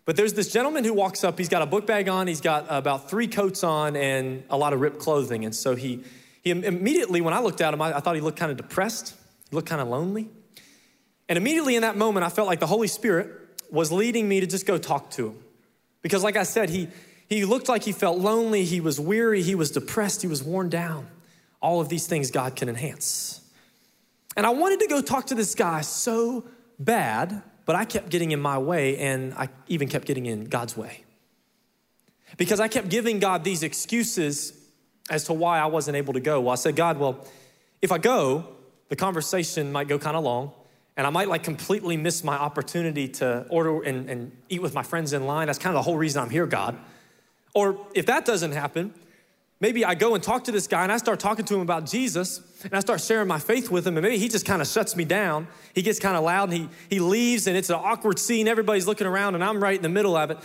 But 0.05 0.17
there's 0.17 0.35
this 0.35 0.53
gentleman 0.53 0.85
who 0.85 0.95
walks 0.95 1.23
up. 1.23 1.39
He's 1.39 1.49
got 1.49 1.63
a 1.63 1.67
book 1.67 1.87
bag 1.87 2.09
on, 2.09 2.27
he's 2.27 2.41
got 2.41 2.67
about 2.69 3.11
three 3.11 3.29
coats 3.29 3.63
on, 3.63 3.97
and 3.97 4.43
a 4.49 4.57
lot 4.57 4.73
of 4.73 4.81
ripped 4.81 4.99
clothing. 4.99 5.45
And 5.45 5.55
so 5.55 5.75
he 5.75 6.03
he 6.43 6.51
immediately, 6.51 7.21
when 7.21 7.33
I 7.33 7.41
looked 7.41 7.61
at 7.61 7.73
him, 7.73 7.81
I, 7.81 7.97
I 7.97 8.01
thought 8.01 8.15
he 8.15 8.21
looked 8.21 8.39
kind 8.39 8.51
of 8.51 8.57
depressed, 8.57 9.15
he 9.49 9.57
looked 9.57 9.69
kind 9.69 9.81
of 9.81 9.89
lonely. 9.89 10.29
And 11.29 11.37
immediately 11.37 11.77
in 11.77 11.83
that 11.83 11.97
moment, 11.97 12.25
I 12.27 12.29
felt 12.29 12.49
like 12.49 12.61
the 12.61 12.67
Holy 12.67 12.89
Spirit 12.89 13.31
was 13.71 13.91
leading 13.91 14.29
me 14.29 14.41
to 14.41 14.47
just 14.47 14.67
go 14.67 14.77
talk 14.77 15.11
to 15.13 15.29
him. 15.29 15.39
Because, 16.03 16.25
like 16.25 16.37
I 16.37 16.43
said, 16.43 16.69
he, 16.69 16.89
he 17.29 17.45
looked 17.45 17.69
like 17.69 17.85
he 17.85 17.93
felt 17.93 18.19
lonely, 18.19 18.65
he 18.65 18.81
was 18.81 18.99
weary, 18.99 19.41
he 19.41 19.55
was 19.55 19.71
depressed, 19.71 20.21
he 20.21 20.29
was 20.29 20.43
worn 20.43 20.69
down. 20.69 21.07
All 21.61 21.81
of 21.81 21.89
these 21.89 22.07
things 22.07 22.31
God 22.33 22.57
can 22.57 22.69
enhance. 22.69 23.41
And 24.37 24.45
I 24.45 24.51
wanted 24.51 24.81
to 24.81 24.89
go 24.89 25.01
talk 25.01 25.27
to 25.27 25.35
this 25.37 25.55
guy 25.55 25.83
so 25.83 26.45
bad, 26.79 27.41
but 27.65 27.77
I 27.77 27.85
kept 27.85 28.11
getting 28.11 28.33
in 28.33 28.41
my 28.41 28.59
way, 28.59 28.99
and 28.99 29.33
I 29.35 29.49
even 29.69 29.89
kept 29.89 30.07
getting 30.07 30.27
in 30.27 30.47
God's 30.47 30.77
way. 30.77 31.05
Because 32.37 32.59
I 32.59 32.67
kept 32.67 32.89
giving 32.89 33.21
God 33.21 33.45
these 33.45 33.63
excuses 33.63 34.53
as 35.13 35.25
to 35.25 35.35
why 35.35 35.61
I 35.61 35.67
wasn't 35.67 35.97
able 35.99 36.15
to 36.15 36.21
go. 36.21 36.41
Well, 36.41 36.53
I 36.53 36.57
said, 36.57 36.75
God, 36.75 36.99
well, 36.99 37.25
if 37.83 37.93
I 37.93 37.99
go, 37.99 38.49
the 38.89 38.97
conversation 38.97 39.71
might 39.71 39.87
go 39.87 39.99
kind 39.99 40.17
of 40.17 40.25
long, 40.25 40.53
and 40.97 41.07
I 41.07 41.11
might 41.11 41.29
like 41.29 41.43
completely 41.43 41.99
miss 41.99 42.25
my 42.25 42.35
opportunity 42.35 43.09
to 43.09 43.47
order 43.51 43.83
and, 43.83 44.09
and 44.09 44.33
eat 44.49 44.63
with 44.63 44.75
my 44.75 44.83
friends 44.83 45.13
in 45.13 45.27
line. 45.27 45.47
That's 45.47 45.59
kind 45.59 45.77
of 45.77 45.79
the 45.79 45.83
whole 45.83 45.99
reason 45.99 46.23
I'm 46.23 46.31
here, 46.31 46.47
God. 46.47 46.79
Or 47.55 47.79
if 47.95 48.07
that 48.07 48.25
doesn't 48.25 48.53
happen, 48.53 48.95
maybe 49.61 49.85
I 49.85 49.95
go 49.95 50.15
and 50.15 50.25
talk 50.25 50.45
to 50.45 50.53
this 50.53 50.67
guy 50.67 50.83
and 50.83 50.91
I 50.91 50.97
start 50.97 51.21
talking 51.21 51.45
to 51.45 51.55
him 51.55 51.61
about 51.61 51.85
Jesus 51.85 52.41
and 52.65 52.75
I 52.75 52.81
start 52.81 53.01
sharing 53.03 53.29
my 53.29 53.39
faith 53.39 53.71
with 53.71 53.87
him 53.87 53.97
and 53.99 54.05
maybe 54.05 54.17
he 54.17 54.29
just 54.29 54.47
kind 54.47 54.63
of 54.63 54.69
shuts 54.69 54.97
me 54.97 55.05
down. 55.05 55.47
He 55.75 55.83
gets 55.83 55.99
kind 55.99 56.17
of 56.17 56.25
loud 56.25 56.51
and 56.51 56.59
he, 56.59 56.69
he 56.89 57.01
leaves 57.01 57.47
and 57.47 57.57
it's 57.57 57.71
an 57.71 57.77
awkward 57.77 58.19
scene. 58.19 58.49
Everybody's 58.49 58.87
looking 58.87 59.07
around 59.07 59.35
and 59.35 59.45
I'm 59.45 59.63
right 59.63 59.77
in 59.77 59.83
the 59.83 59.91
middle 59.91 60.17
of 60.17 60.31
it. 60.31 60.39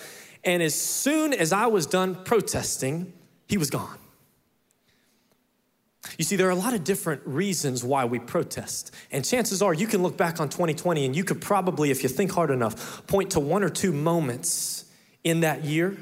And 0.43 0.61
as 0.61 0.75
soon 0.75 1.33
as 1.33 1.53
I 1.53 1.67
was 1.67 1.85
done 1.85 2.15
protesting, 2.15 3.13
he 3.47 3.57
was 3.57 3.69
gone. 3.69 3.97
You 6.17 6.23
see, 6.23 6.35
there 6.35 6.47
are 6.47 6.51
a 6.51 6.55
lot 6.55 6.73
of 6.73 6.83
different 6.83 7.21
reasons 7.25 7.83
why 7.83 8.05
we 8.05 8.19
protest. 8.19 8.93
And 9.11 9.25
chances 9.25 9.61
are 9.61 9.73
you 9.73 9.87
can 9.87 10.01
look 10.03 10.17
back 10.17 10.39
on 10.39 10.49
2020 10.49 11.05
and 11.05 11.15
you 11.15 11.23
could 11.23 11.41
probably, 11.41 11.91
if 11.91 12.03
you 12.03 12.09
think 12.09 12.31
hard 12.31 12.51
enough, 12.51 13.05
point 13.07 13.31
to 13.31 13.39
one 13.39 13.63
or 13.63 13.69
two 13.69 13.91
moments 13.91 14.85
in 15.23 15.41
that 15.41 15.63
year 15.63 15.97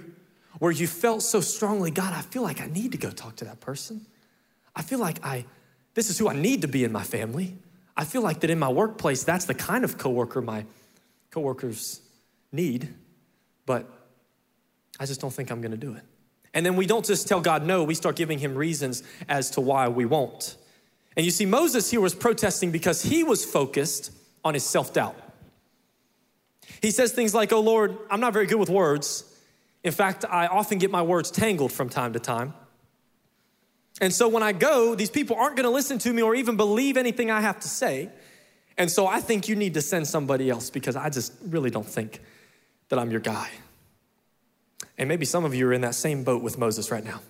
where 0.59 0.71
you 0.71 0.87
felt 0.87 1.23
so 1.23 1.41
strongly, 1.41 1.91
God, 1.91 2.13
I 2.13 2.21
feel 2.21 2.43
like 2.43 2.61
I 2.61 2.67
need 2.67 2.91
to 2.93 2.97
go 2.97 3.11
talk 3.11 3.37
to 3.37 3.45
that 3.45 3.59
person. 3.59 4.05
I 4.75 4.81
feel 4.81 4.99
like 4.99 5.25
I, 5.25 5.45
this 5.93 6.09
is 6.09 6.17
who 6.17 6.29
I 6.29 6.33
need 6.33 6.61
to 6.61 6.67
be 6.67 6.83
in 6.83 6.91
my 6.91 7.03
family. 7.03 7.57
I 7.97 8.03
feel 8.03 8.21
like 8.21 8.41
that 8.41 8.49
in 8.49 8.59
my 8.59 8.69
workplace, 8.69 9.23
that's 9.23 9.45
the 9.45 9.53
kind 9.53 9.83
of 9.83 9.97
coworker 9.97 10.41
my 10.41 10.65
coworkers 11.31 12.01
need, 12.51 12.93
but 13.65 13.89
I 14.99 15.05
just 15.05 15.21
don't 15.21 15.33
think 15.33 15.51
I'm 15.51 15.61
gonna 15.61 15.77
do 15.77 15.93
it. 15.95 16.03
And 16.55 16.65
then 16.65 16.77
we 16.77 16.87
don't 16.87 17.05
just 17.05 17.27
tell 17.27 17.41
God 17.41 17.63
no, 17.65 17.83
we 17.83 17.93
start 17.93 18.15
giving 18.15 18.39
him 18.39 18.55
reasons 18.55 19.03
as 19.27 19.51
to 19.51 19.61
why 19.61 19.89
we 19.89 20.05
won't. 20.05 20.55
And 21.17 21.25
you 21.25 21.31
see, 21.31 21.45
Moses 21.45 21.91
here 21.91 22.01
was 22.01 22.15
protesting 22.15 22.71
because 22.71 23.03
he 23.03 23.23
was 23.23 23.45
focused 23.45 24.11
on 24.43 24.53
his 24.53 24.65
self 24.65 24.93
doubt. 24.93 25.17
He 26.81 26.91
says 26.91 27.11
things 27.11 27.35
like, 27.35 27.51
Oh 27.51 27.59
Lord, 27.59 27.97
I'm 28.09 28.21
not 28.21 28.33
very 28.33 28.47
good 28.47 28.59
with 28.59 28.69
words. 28.69 29.31
In 29.83 29.91
fact, 29.91 30.25
I 30.27 30.47
often 30.47 30.79
get 30.79 30.89
my 30.89 31.01
words 31.01 31.29
tangled 31.29 31.71
from 31.71 31.89
time 31.89 32.13
to 32.13 32.19
time. 32.19 32.53
And 34.01 34.13
so 34.13 34.27
when 34.27 34.41
I 34.41 34.51
go, 34.51 34.95
these 34.95 35.09
people 35.09 35.35
aren't 35.35 35.55
going 35.55 35.65
to 35.65 35.69
listen 35.69 35.99
to 35.99 36.11
me 36.11 36.21
or 36.21 36.35
even 36.35 36.57
believe 36.57 36.97
anything 36.97 37.31
I 37.31 37.41
have 37.41 37.59
to 37.59 37.67
say. 37.67 38.09
And 38.77 38.89
so 38.89 39.07
I 39.07 39.21
think 39.21 39.47
you 39.47 39.55
need 39.55 39.73
to 39.75 39.81
send 39.81 40.07
somebody 40.07 40.49
else 40.49 40.69
because 40.69 40.95
I 40.95 41.09
just 41.09 41.33
really 41.47 41.69
don't 41.69 41.85
think 41.85 42.21
that 42.89 42.99
I'm 42.99 43.11
your 43.11 43.21
guy. 43.21 43.49
And 44.97 45.09
maybe 45.09 45.25
some 45.25 45.45
of 45.45 45.53
you 45.53 45.67
are 45.67 45.73
in 45.73 45.81
that 45.81 45.95
same 45.95 46.23
boat 46.23 46.41
with 46.41 46.57
Moses 46.57 46.91
right 46.91 47.03
now. 47.03 47.21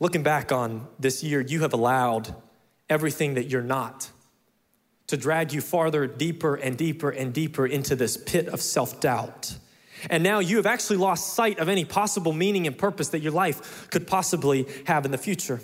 Looking 0.00 0.22
back 0.22 0.52
on 0.52 0.86
this 0.98 1.22
year, 1.22 1.40
you 1.40 1.60
have 1.60 1.72
allowed 1.72 2.34
everything 2.88 3.34
that 3.34 3.44
you're 3.48 3.62
not 3.62 4.10
to 5.08 5.16
drag 5.16 5.52
you 5.52 5.60
farther, 5.60 6.06
deeper, 6.06 6.54
and 6.54 6.76
deeper, 6.76 7.10
and 7.10 7.34
deeper 7.34 7.66
into 7.66 7.94
this 7.94 8.16
pit 8.16 8.48
of 8.48 8.60
self 8.60 9.00
doubt. 9.00 9.58
And 10.10 10.22
now 10.22 10.38
you 10.40 10.56
have 10.56 10.66
actually 10.66 10.96
lost 10.96 11.34
sight 11.34 11.58
of 11.58 11.68
any 11.68 11.84
possible 11.84 12.32
meaning 12.32 12.66
and 12.66 12.76
purpose 12.76 13.08
that 13.08 13.20
your 13.20 13.32
life 13.32 13.88
could 13.90 14.06
possibly 14.06 14.66
have 14.86 15.04
in 15.04 15.10
the 15.10 15.18
future. 15.18 15.60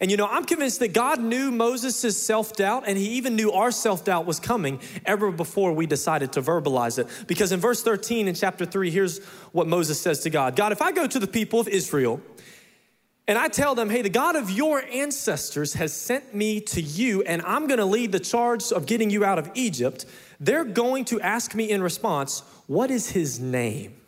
And 0.00 0.10
you 0.10 0.16
know, 0.16 0.26
I'm 0.26 0.44
convinced 0.44 0.80
that 0.80 0.94
God 0.94 1.20
knew 1.20 1.50
Moses' 1.50 2.20
self 2.20 2.54
doubt, 2.54 2.84
and 2.86 2.96
he 2.96 3.10
even 3.12 3.36
knew 3.36 3.52
our 3.52 3.70
self 3.70 4.04
doubt 4.04 4.26
was 4.26 4.40
coming 4.40 4.80
ever 5.04 5.30
before 5.30 5.72
we 5.72 5.86
decided 5.86 6.32
to 6.32 6.42
verbalize 6.42 6.98
it. 6.98 7.06
Because 7.26 7.52
in 7.52 7.60
verse 7.60 7.82
13 7.82 8.26
in 8.26 8.34
chapter 8.34 8.64
3, 8.64 8.90
here's 8.90 9.22
what 9.52 9.66
Moses 9.66 10.00
says 10.00 10.20
to 10.20 10.30
God 10.30 10.56
God, 10.56 10.72
if 10.72 10.80
I 10.82 10.92
go 10.92 11.06
to 11.06 11.18
the 11.18 11.26
people 11.26 11.60
of 11.60 11.68
Israel 11.68 12.20
and 13.28 13.38
I 13.38 13.48
tell 13.48 13.74
them, 13.74 13.90
hey, 13.90 14.02
the 14.02 14.10
God 14.10 14.34
of 14.34 14.50
your 14.50 14.82
ancestors 14.90 15.74
has 15.74 15.92
sent 15.92 16.34
me 16.34 16.60
to 16.62 16.80
you, 16.80 17.22
and 17.22 17.42
I'm 17.42 17.68
gonna 17.68 17.86
lead 17.86 18.10
the 18.10 18.20
charge 18.20 18.72
of 18.72 18.86
getting 18.86 19.10
you 19.10 19.24
out 19.24 19.38
of 19.38 19.50
Egypt, 19.54 20.06
they're 20.40 20.64
going 20.64 21.04
to 21.06 21.20
ask 21.20 21.54
me 21.54 21.70
in 21.70 21.82
response, 21.82 22.42
what 22.66 22.90
is 22.90 23.10
his 23.10 23.38
name? 23.38 24.00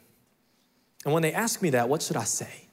And 1.04 1.12
when 1.12 1.22
they 1.22 1.32
ask 1.32 1.60
me 1.60 1.70
that, 1.70 1.88
what 1.88 2.02
should 2.02 2.16
I 2.16 2.24
say? 2.24 2.68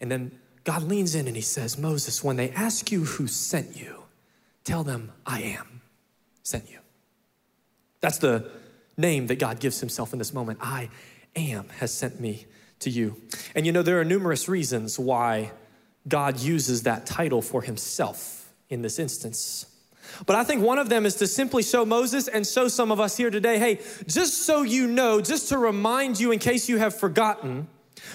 And 0.00 0.10
then 0.10 0.39
God 0.64 0.82
leans 0.82 1.14
in 1.14 1.26
and 1.26 1.36
he 1.36 1.42
says, 1.42 1.78
Moses, 1.78 2.22
when 2.22 2.36
they 2.36 2.50
ask 2.50 2.92
you 2.92 3.04
who 3.04 3.26
sent 3.26 3.76
you, 3.76 4.04
tell 4.64 4.84
them, 4.84 5.12
I 5.26 5.42
am 5.42 5.80
sent 6.42 6.70
you. 6.70 6.78
That's 8.00 8.18
the 8.18 8.50
name 8.96 9.26
that 9.28 9.38
God 9.38 9.60
gives 9.60 9.80
himself 9.80 10.12
in 10.12 10.18
this 10.18 10.34
moment. 10.34 10.58
I 10.60 10.90
am 11.36 11.68
has 11.78 11.92
sent 11.92 12.20
me 12.20 12.46
to 12.80 12.90
you. 12.90 13.20
And 13.54 13.66
you 13.66 13.72
know, 13.72 13.82
there 13.82 14.00
are 14.00 14.04
numerous 14.04 14.48
reasons 14.48 14.98
why 14.98 15.52
God 16.08 16.40
uses 16.40 16.82
that 16.82 17.06
title 17.06 17.42
for 17.42 17.62
himself 17.62 18.52
in 18.68 18.82
this 18.82 18.98
instance. 18.98 19.66
But 20.26 20.36
I 20.36 20.44
think 20.44 20.62
one 20.62 20.78
of 20.78 20.88
them 20.88 21.06
is 21.06 21.14
to 21.16 21.26
simply 21.26 21.62
show 21.62 21.84
Moses 21.84 22.26
and 22.26 22.46
show 22.46 22.68
some 22.68 22.90
of 22.90 23.00
us 23.00 23.16
here 23.16 23.30
today 23.30 23.58
hey, 23.58 23.80
just 24.06 24.42
so 24.44 24.62
you 24.62 24.86
know, 24.86 25.20
just 25.20 25.48
to 25.50 25.58
remind 25.58 26.18
you 26.18 26.32
in 26.32 26.38
case 26.38 26.68
you 26.68 26.78
have 26.78 26.98
forgotten, 26.98 27.68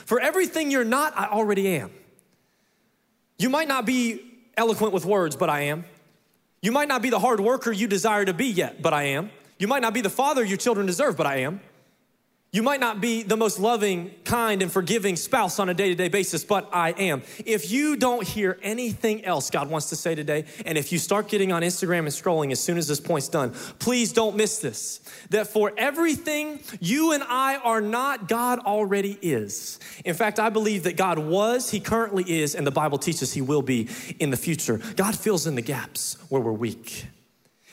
for 0.05 0.19
everything 0.19 0.71
you're 0.71 0.83
not, 0.83 1.13
I 1.17 1.27
already 1.27 1.67
am. 1.77 1.91
You 3.37 3.49
might 3.49 3.67
not 3.67 3.85
be 3.85 4.21
eloquent 4.57 4.93
with 4.93 5.05
words, 5.05 5.35
but 5.35 5.49
I 5.49 5.61
am. 5.61 5.85
You 6.61 6.71
might 6.71 6.87
not 6.87 7.01
be 7.01 7.09
the 7.09 7.19
hard 7.19 7.39
worker 7.39 7.71
you 7.71 7.87
desire 7.87 8.25
to 8.25 8.33
be 8.33 8.47
yet, 8.47 8.81
but 8.81 8.93
I 8.93 9.03
am. 9.03 9.29
You 9.59 9.67
might 9.67 9.81
not 9.81 9.93
be 9.93 10.01
the 10.01 10.09
father 10.09 10.43
your 10.43 10.57
children 10.57 10.85
deserve, 10.85 11.15
but 11.15 11.25
I 11.25 11.37
am. 11.37 11.61
You 12.55 12.63
might 12.63 12.79
not 12.79 13.01
be 13.01 13.21
the 13.21 13.35
most 13.35 13.59
loving, 13.59 14.11
kind, 14.23 14.61
and 14.61 14.71
forgiving 14.71 15.17
spouse 15.17 15.59
on 15.59 15.67
a 15.67 15.73
day 15.73 15.89
to 15.89 15.95
day 15.95 16.07
basis, 16.07 16.45
but 16.45 16.69
I 16.71 16.91
am. 16.91 17.21
If 17.45 17.69
you 17.69 17.97
don't 17.97 18.25
hear 18.25 18.57
anything 18.61 19.25
else 19.25 19.49
God 19.49 19.69
wants 19.69 19.89
to 19.89 19.97
say 19.97 20.15
today, 20.15 20.45
and 20.65 20.77
if 20.77 20.93
you 20.93 20.97
start 20.97 21.27
getting 21.27 21.51
on 21.51 21.63
Instagram 21.63 21.99
and 21.99 22.07
scrolling 22.07 22.53
as 22.53 22.63
soon 22.63 22.77
as 22.77 22.87
this 22.87 23.01
point's 23.01 23.27
done, 23.27 23.51
please 23.79 24.13
don't 24.13 24.37
miss 24.37 24.59
this. 24.59 25.01
That 25.31 25.47
for 25.47 25.73
everything 25.75 26.61
you 26.79 27.11
and 27.11 27.23
I 27.27 27.57
are 27.57 27.81
not, 27.81 28.29
God 28.29 28.59
already 28.59 29.19
is. 29.21 29.77
In 30.05 30.15
fact, 30.15 30.39
I 30.39 30.49
believe 30.49 30.83
that 30.83 30.95
God 30.95 31.19
was, 31.19 31.69
He 31.71 31.81
currently 31.81 32.39
is, 32.39 32.55
and 32.55 32.65
the 32.65 32.71
Bible 32.71 32.97
teaches 32.97 33.33
He 33.33 33.41
will 33.41 33.63
be 33.63 33.89
in 34.17 34.29
the 34.29 34.37
future. 34.37 34.79
God 34.95 35.13
fills 35.13 35.45
in 35.45 35.55
the 35.55 35.61
gaps 35.61 36.15
where 36.29 36.41
we're 36.41 36.53
weak. 36.53 37.07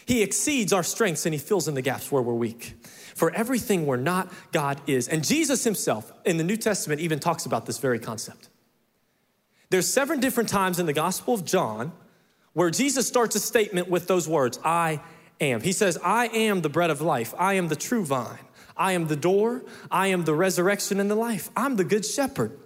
He 0.07 0.25
exceeds 0.25 0.73
our 0.73 0.83
strengths 0.83 1.25
and 1.25 1.33
He 1.33 1.39
fills 1.39 1.69
in 1.69 1.75
the 1.75 1.83
gaps 1.83 2.11
where 2.11 2.21
we're 2.21 2.35
weak. 2.35 2.75
For 3.15 3.31
everything 3.33 3.87
we're 3.87 3.97
not, 3.97 4.33
God 4.53 4.81
is. 4.87 5.09
And 5.09 5.25
Jesus 5.25 5.65
himself 5.65 6.13
in 6.25 6.37
the 6.37 6.45
New 6.45 6.57
Testament 6.57 7.01
even 7.01 7.19
talks 7.19 7.47
about 7.47 7.67
this 7.67 7.79
very 7.79 7.99
concept. 7.99 8.49
There's 9.71 9.91
seven 9.91 10.21
different 10.21 10.49
times 10.49 10.79
in 10.79 10.87
the 10.87 10.93
Gospel 10.93 11.35
of 11.35 11.45
John 11.45 11.93
where 12.53 12.71
Jesus 12.71 13.09
starts 13.09 13.35
a 13.37 13.41
statement 13.41 13.89
with 13.89 14.07
those 14.07 14.29
words, 14.29 14.59
I 14.65 15.01
am. 15.41 15.61
He 15.63 15.73
says, 15.73 15.99
I 16.03 16.27
am 16.29 16.61
the 16.61 16.69
bread 16.69 16.91
of 16.91 17.01
life. 17.01 17.35
I 17.39 17.55
am 17.55 17.69
the 17.69 17.77
true 17.77 18.05
vine. 18.05 18.39
I 18.77 18.93
am 18.93 19.07
the 19.07 19.17
door. 19.17 19.63
I 19.91 20.09
am 20.09 20.25
the 20.25 20.35
resurrection 20.35 21.01
and 21.01 21.11
the 21.11 21.15
life. 21.15 21.51
I'm 21.57 21.77
the 21.77 21.85
good 21.85 22.05
shepherd. 22.05 22.59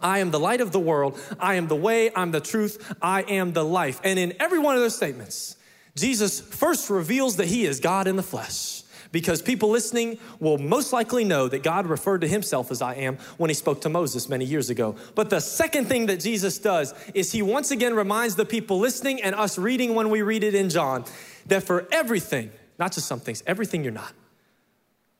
I 0.00 0.18
am 0.18 0.30
the 0.30 0.40
light 0.40 0.60
of 0.60 0.72
the 0.72 0.80
world. 0.80 1.18
I 1.40 1.54
am 1.54 1.68
the 1.68 1.76
way. 1.76 2.10
I'm 2.14 2.30
the 2.30 2.40
truth. 2.40 2.94
I 3.00 3.22
am 3.22 3.52
the 3.52 3.64
life. 3.64 4.00
And 4.04 4.18
in 4.18 4.34
every 4.40 4.58
one 4.58 4.76
of 4.76 4.82
those 4.82 4.96
statements, 4.96 5.56
Jesus 5.96 6.40
first 6.40 6.90
reveals 6.90 7.36
that 7.36 7.48
he 7.48 7.64
is 7.64 7.80
God 7.80 8.06
in 8.06 8.16
the 8.16 8.22
flesh 8.22 8.75
because 9.12 9.42
people 9.42 9.68
listening 9.68 10.18
will 10.40 10.58
most 10.58 10.92
likely 10.92 11.24
know 11.24 11.48
that 11.48 11.62
God 11.62 11.86
referred 11.86 12.20
to 12.22 12.28
himself 12.28 12.70
as 12.70 12.82
I 12.82 12.94
am 12.94 13.16
when 13.36 13.50
he 13.50 13.54
spoke 13.54 13.80
to 13.82 13.88
Moses 13.88 14.28
many 14.28 14.44
years 14.44 14.70
ago. 14.70 14.96
But 15.14 15.30
the 15.30 15.40
second 15.40 15.86
thing 15.86 16.06
that 16.06 16.20
Jesus 16.20 16.58
does 16.58 16.94
is 17.14 17.32
he 17.32 17.42
once 17.42 17.70
again 17.70 17.94
reminds 17.94 18.36
the 18.36 18.44
people 18.44 18.78
listening 18.78 19.22
and 19.22 19.34
us 19.34 19.58
reading 19.58 19.94
when 19.94 20.10
we 20.10 20.22
read 20.22 20.44
it 20.44 20.54
in 20.54 20.68
John 20.68 21.04
that 21.46 21.62
for 21.62 21.88
everything, 21.92 22.50
not 22.78 22.92
just 22.92 23.06
some 23.06 23.20
things, 23.20 23.42
everything 23.46 23.82
you're 23.82 23.92
not, 23.92 24.12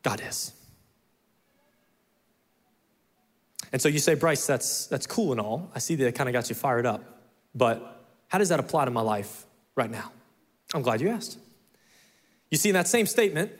God 0.02 0.20
is. 0.26 0.52
And 3.72 3.82
so 3.82 3.88
you 3.88 3.98
say, 3.98 4.14
Bryce, 4.14 4.46
that's, 4.46 4.86
that's 4.86 5.06
cool 5.06 5.32
and 5.32 5.40
all. 5.40 5.70
I 5.74 5.80
see 5.80 5.96
that 5.96 6.06
it 6.06 6.12
kind 6.12 6.28
of 6.28 6.32
got 6.32 6.48
you 6.48 6.54
fired 6.54 6.86
up. 6.86 7.02
But 7.54 8.04
how 8.28 8.38
does 8.38 8.48
that 8.50 8.60
apply 8.60 8.84
to 8.84 8.90
my 8.90 9.00
life 9.00 9.46
right 9.74 9.90
now? 9.90 10.12
I'm 10.74 10.82
glad 10.82 11.00
you 11.00 11.08
asked. 11.08 11.38
You 12.50 12.58
see, 12.58 12.68
in 12.68 12.74
that 12.74 12.88
same 12.88 13.06
statement, 13.06 13.52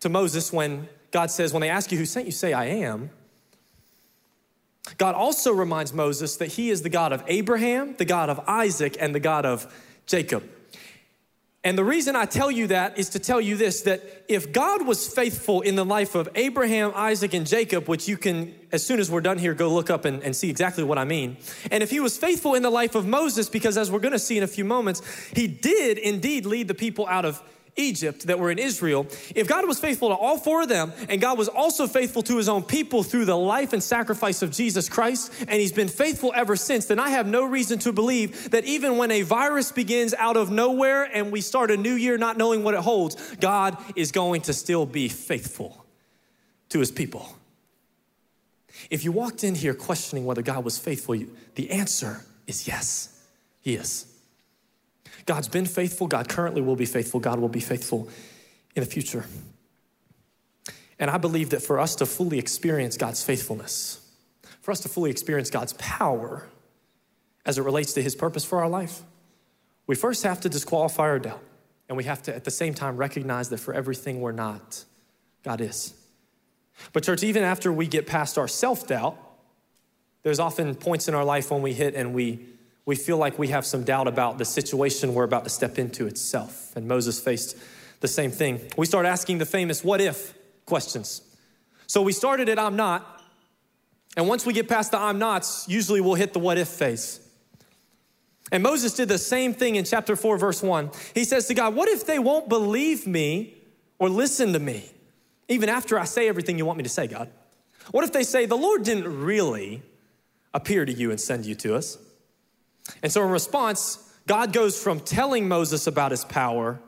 to 0.00 0.08
Moses 0.08 0.52
when 0.52 0.88
God 1.10 1.30
says, 1.30 1.52
When 1.52 1.60
they 1.60 1.70
ask 1.70 1.90
you 1.92 1.98
who 1.98 2.06
sent 2.06 2.26
you, 2.26 2.32
say, 2.32 2.52
I 2.52 2.66
am. 2.66 3.10
God 4.96 5.14
also 5.14 5.52
reminds 5.52 5.92
Moses 5.92 6.36
that 6.36 6.52
he 6.52 6.70
is 6.70 6.82
the 6.82 6.88
God 6.88 7.12
of 7.12 7.22
Abraham, 7.26 7.94
the 7.98 8.04
God 8.04 8.30
of 8.30 8.40
Isaac, 8.48 8.96
and 8.98 9.14
the 9.14 9.20
God 9.20 9.44
of 9.44 9.72
Jacob. 10.06 10.48
And 11.64 11.76
the 11.76 11.84
reason 11.84 12.14
I 12.14 12.24
tell 12.24 12.50
you 12.50 12.68
that 12.68 12.98
is 12.98 13.10
to 13.10 13.18
tell 13.18 13.40
you 13.40 13.56
this 13.56 13.82
that 13.82 14.24
if 14.28 14.52
God 14.52 14.86
was 14.86 15.12
faithful 15.12 15.60
in 15.60 15.74
the 15.74 15.84
life 15.84 16.14
of 16.14 16.28
Abraham, 16.34 16.92
Isaac, 16.94 17.34
and 17.34 17.46
Jacob, 17.46 17.88
which 17.88 18.08
you 18.08 18.16
can, 18.16 18.54
as 18.70 18.86
soon 18.86 19.00
as 19.00 19.10
we're 19.10 19.20
done 19.20 19.38
here, 19.38 19.54
go 19.54 19.68
look 19.68 19.90
up 19.90 20.04
and, 20.04 20.22
and 20.22 20.34
see 20.34 20.48
exactly 20.48 20.84
what 20.84 20.98
I 20.98 21.04
mean. 21.04 21.36
And 21.70 21.82
if 21.82 21.90
he 21.90 22.00
was 22.00 22.16
faithful 22.16 22.54
in 22.54 22.62
the 22.62 22.70
life 22.70 22.94
of 22.94 23.06
Moses, 23.06 23.50
because 23.50 23.76
as 23.76 23.90
we're 23.90 23.98
gonna 23.98 24.18
see 24.18 24.38
in 24.38 24.44
a 24.44 24.48
few 24.48 24.64
moments, 24.64 25.02
he 25.34 25.48
did 25.48 25.98
indeed 25.98 26.46
lead 26.46 26.68
the 26.68 26.74
people 26.74 27.06
out 27.08 27.24
of 27.24 27.42
Egypt 27.78 28.26
that 28.26 28.38
were 28.38 28.50
in 28.50 28.58
Israel, 28.58 29.06
if 29.34 29.48
God 29.48 29.66
was 29.66 29.78
faithful 29.78 30.10
to 30.10 30.14
all 30.14 30.36
four 30.36 30.62
of 30.62 30.68
them, 30.68 30.92
and 31.08 31.20
God 31.20 31.38
was 31.38 31.48
also 31.48 31.86
faithful 31.86 32.22
to 32.24 32.36
his 32.36 32.48
own 32.48 32.62
people 32.62 33.02
through 33.02 33.24
the 33.24 33.36
life 33.36 33.72
and 33.72 33.82
sacrifice 33.82 34.42
of 34.42 34.50
Jesus 34.50 34.88
Christ, 34.88 35.32
and 35.40 35.60
he's 35.60 35.72
been 35.72 35.88
faithful 35.88 36.32
ever 36.34 36.56
since, 36.56 36.86
then 36.86 36.98
I 36.98 37.10
have 37.10 37.26
no 37.26 37.44
reason 37.44 37.78
to 37.80 37.92
believe 37.92 38.50
that 38.50 38.64
even 38.64 38.96
when 38.96 39.10
a 39.10 39.22
virus 39.22 39.72
begins 39.72 40.12
out 40.14 40.36
of 40.36 40.50
nowhere 40.50 41.04
and 41.04 41.32
we 41.32 41.40
start 41.40 41.70
a 41.70 41.76
new 41.76 41.94
year 41.94 42.18
not 42.18 42.36
knowing 42.36 42.64
what 42.64 42.74
it 42.74 42.80
holds, 42.80 43.16
God 43.36 43.78
is 43.96 44.12
going 44.12 44.42
to 44.42 44.52
still 44.52 44.84
be 44.84 45.08
faithful 45.08 45.84
to 46.70 46.80
his 46.80 46.90
people. 46.90 47.34
If 48.90 49.04
you 49.04 49.12
walked 49.12 49.44
in 49.44 49.54
here 49.54 49.74
questioning 49.74 50.24
whether 50.24 50.42
God 50.42 50.64
was 50.64 50.78
faithful, 50.78 51.16
the 51.54 51.70
answer 51.70 52.24
is 52.46 52.66
yes, 52.66 53.22
He 53.60 53.74
is. 53.74 54.06
God's 55.28 55.46
been 55.46 55.66
faithful, 55.66 56.06
God 56.06 56.26
currently 56.26 56.62
will 56.62 56.74
be 56.74 56.86
faithful, 56.86 57.20
God 57.20 57.38
will 57.38 57.50
be 57.50 57.60
faithful 57.60 58.08
in 58.74 58.82
the 58.82 58.88
future. 58.88 59.26
And 60.98 61.10
I 61.10 61.18
believe 61.18 61.50
that 61.50 61.60
for 61.60 61.78
us 61.78 61.96
to 61.96 62.06
fully 62.06 62.38
experience 62.38 62.96
God's 62.96 63.22
faithfulness, 63.22 64.00
for 64.62 64.72
us 64.72 64.80
to 64.80 64.88
fully 64.88 65.10
experience 65.10 65.50
God's 65.50 65.74
power 65.74 66.48
as 67.44 67.58
it 67.58 67.62
relates 67.62 67.92
to 67.92 68.02
His 68.02 68.16
purpose 68.16 68.42
for 68.42 68.62
our 68.62 68.70
life, 68.70 69.02
we 69.86 69.94
first 69.94 70.22
have 70.22 70.40
to 70.40 70.48
disqualify 70.48 71.02
our 71.02 71.18
doubt. 71.18 71.42
And 71.88 71.96
we 71.96 72.04
have 72.04 72.22
to, 72.22 72.34
at 72.34 72.44
the 72.44 72.50
same 72.50 72.72
time, 72.72 72.96
recognize 72.96 73.50
that 73.50 73.58
for 73.58 73.72
everything 73.74 74.20
we're 74.20 74.32
not, 74.32 74.84
God 75.42 75.60
is. 75.60 75.94
But, 76.92 77.02
church, 77.02 77.22
even 77.22 77.42
after 77.42 77.70
we 77.70 77.86
get 77.86 78.06
past 78.06 78.38
our 78.38 78.48
self 78.48 78.86
doubt, 78.86 79.16
there's 80.22 80.38
often 80.38 80.74
points 80.74 81.06
in 81.08 81.14
our 81.14 81.24
life 81.24 81.50
when 81.50 81.62
we 81.62 81.74
hit 81.74 81.94
and 81.94 82.14
we, 82.14 82.46
we 82.88 82.96
feel 82.96 83.18
like 83.18 83.38
we 83.38 83.48
have 83.48 83.66
some 83.66 83.84
doubt 83.84 84.08
about 84.08 84.38
the 84.38 84.46
situation 84.46 85.12
we're 85.12 85.22
about 85.22 85.44
to 85.44 85.50
step 85.50 85.78
into 85.78 86.06
itself. 86.06 86.74
And 86.74 86.88
Moses 86.88 87.20
faced 87.20 87.54
the 88.00 88.08
same 88.08 88.30
thing. 88.30 88.62
We 88.78 88.86
start 88.86 89.04
asking 89.04 89.36
the 89.36 89.44
famous 89.44 89.84
what 89.84 90.00
if 90.00 90.32
questions. 90.64 91.20
So 91.86 92.00
we 92.00 92.12
started 92.14 92.48
at 92.48 92.58
I'm 92.58 92.76
not, 92.76 93.22
and 94.16 94.26
once 94.26 94.46
we 94.46 94.54
get 94.54 94.70
past 94.70 94.92
the 94.92 94.98
I'm 94.98 95.18
nots, 95.18 95.68
usually 95.68 96.00
we'll 96.00 96.14
hit 96.14 96.32
the 96.32 96.38
what 96.38 96.56
if 96.56 96.68
phase. 96.68 97.20
And 98.50 98.62
Moses 98.62 98.94
did 98.94 99.10
the 99.10 99.18
same 99.18 99.52
thing 99.52 99.76
in 99.76 99.84
chapter 99.84 100.16
4, 100.16 100.38
verse 100.38 100.62
1. 100.62 100.90
He 101.14 101.24
says 101.24 101.46
to 101.48 101.54
God, 101.54 101.74
What 101.74 101.90
if 101.90 102.06
they 102.06 102.18
won't 102.18 102.48
believe 102.48 103.06
me 103.06 103.54
or 103.98 104.08
listen 104.08 104.54
to 104.54 104.58
me, 104.58 104.90
even 105.46 105.68
after 105.68 105.98
I 105.98 106.04
say 106.04 106.26
everything 106.26 106.56
you 106.56 106.64
want 106.64 106.78
me 106.78 106.84
to 106.84 106.88
say, 106.88 107.06
God? 107.06 107.30
What 107.90 108.04
if 108.04 108.14
they 108.14 108.24
say, 108.24 108.46
The 108.46 108.56
Lord 108.56 108.82
didn't 108.82 109.24
really 109.24 109.82
appear 110.54 110.86
to 110.86 110.92
you 110.92 111.10
and 111.10 111.20
send 111.20 111.44
you 111.44 111.54
to 111.56 111.74
us? 111.74 111.98
And 113.02 113.12
so, 113.12 113.22
in 113.22 113.30
response, 113.30 114.12
God 114.26 114.52
goes 114.52 114.80
from 114.80 115.00
telling 115.00 115.48
Moses 115.48 115.86
about 115.86 116.10
his 116.10 116.24
power 116.24 116.80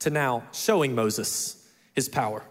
to 0.00 0.10
now 0.10 0.44
showing 0.52 0.94
Moses 0.94 1.66
his 1.94 2.08
power. 2.08 2.42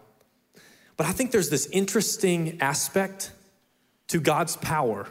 But 0.97 1.07
I 1.07 1.11
think 1.11 1.31
there's 1.31 1.49
this 1.49 1.67
interesting 1.67 2.59
aspect 2.61 3.31
to 4.07 4.19
God's 4.19 4.57
power 4.57 5.07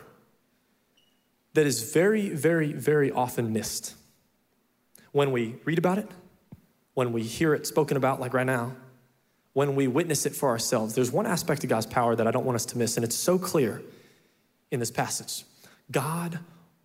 that 1.54 1.66
is 1.66 1.92
very, 1.92 2.30
very, 2.30 2.72
very 2.72 3.10
often 3.10 3.52
missed. 3.52 3.94
When 5.12 5.32
we 5.32 5.56
read 5.64 5.78
about 5.78 5.98
it, 5.98 6.08
when 6.94 7.12
we 7.12 7.22
hear 7.22 7.54
it 7.54 7.66
spoken 7.66 7.96
about, 7.96 8.20
like 8.20 8.32
right 8.32 8.46
now, 8.46 8.72
when 9.52 9.74
we 9.74 9.86
witness 9.86 10.24
it 10.24 10.34
for 10.34 10.48
ourselves, 10.48 10.94
there's 10.94 11.12
one 11.12 11.26
aspect 11.26 11.62
of 11.62 11.70
God's 11.70 11.86
power 11.86 12.16
that 12.16 12.26
I 12.26 12.30
don't 12.30 12.46
want 12.46 12.56
us 12.56 12.64
to 12.66 12.78
miss, 12.78 12.96
and 12.96 13.04
it's 13.04 13.16
so 13.16 13.38
clear 13.38 13.82
in 14.70 14.80
this 14.80 14.90
passage. 14.90 15.44
God 15.90 16.38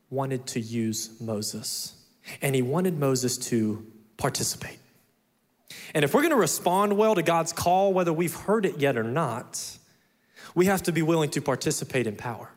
wanted 0.10 0.48
to 0.48 0.60
use 0.60 1.20
Moses, 1.20 1.96
and 2.42 2.56
he 2.56 2.62
wanted 2.62 2.98
Moses 2.98 3.38
to 3.38 3.86
participate. 4.18 4.80
And 5.94 6.04
if 6.04 6.14
we're 6.14 6.22
gonna 6.22 6.36
respond 6.36 6.98
well 6.98 7.16
to 7.16 7.22
God's 7.22 7.54
call, 7.54 7.94
whether 7.94 8.14
we've 8.14 8.34
heard 8.34 8.66
it 8.66 8.78
yet 8.78 8.98
or 8.98 9.04
not, 9.04 9.78
we 10.56 10.66
have 10.66 10.84
to 10.84 10.92
be 10.92 11.02
willing 11.02 11.30
to 11.32 11.42
participate 11.42 12.08
in 12.08 12.16
power. 12.16 12.50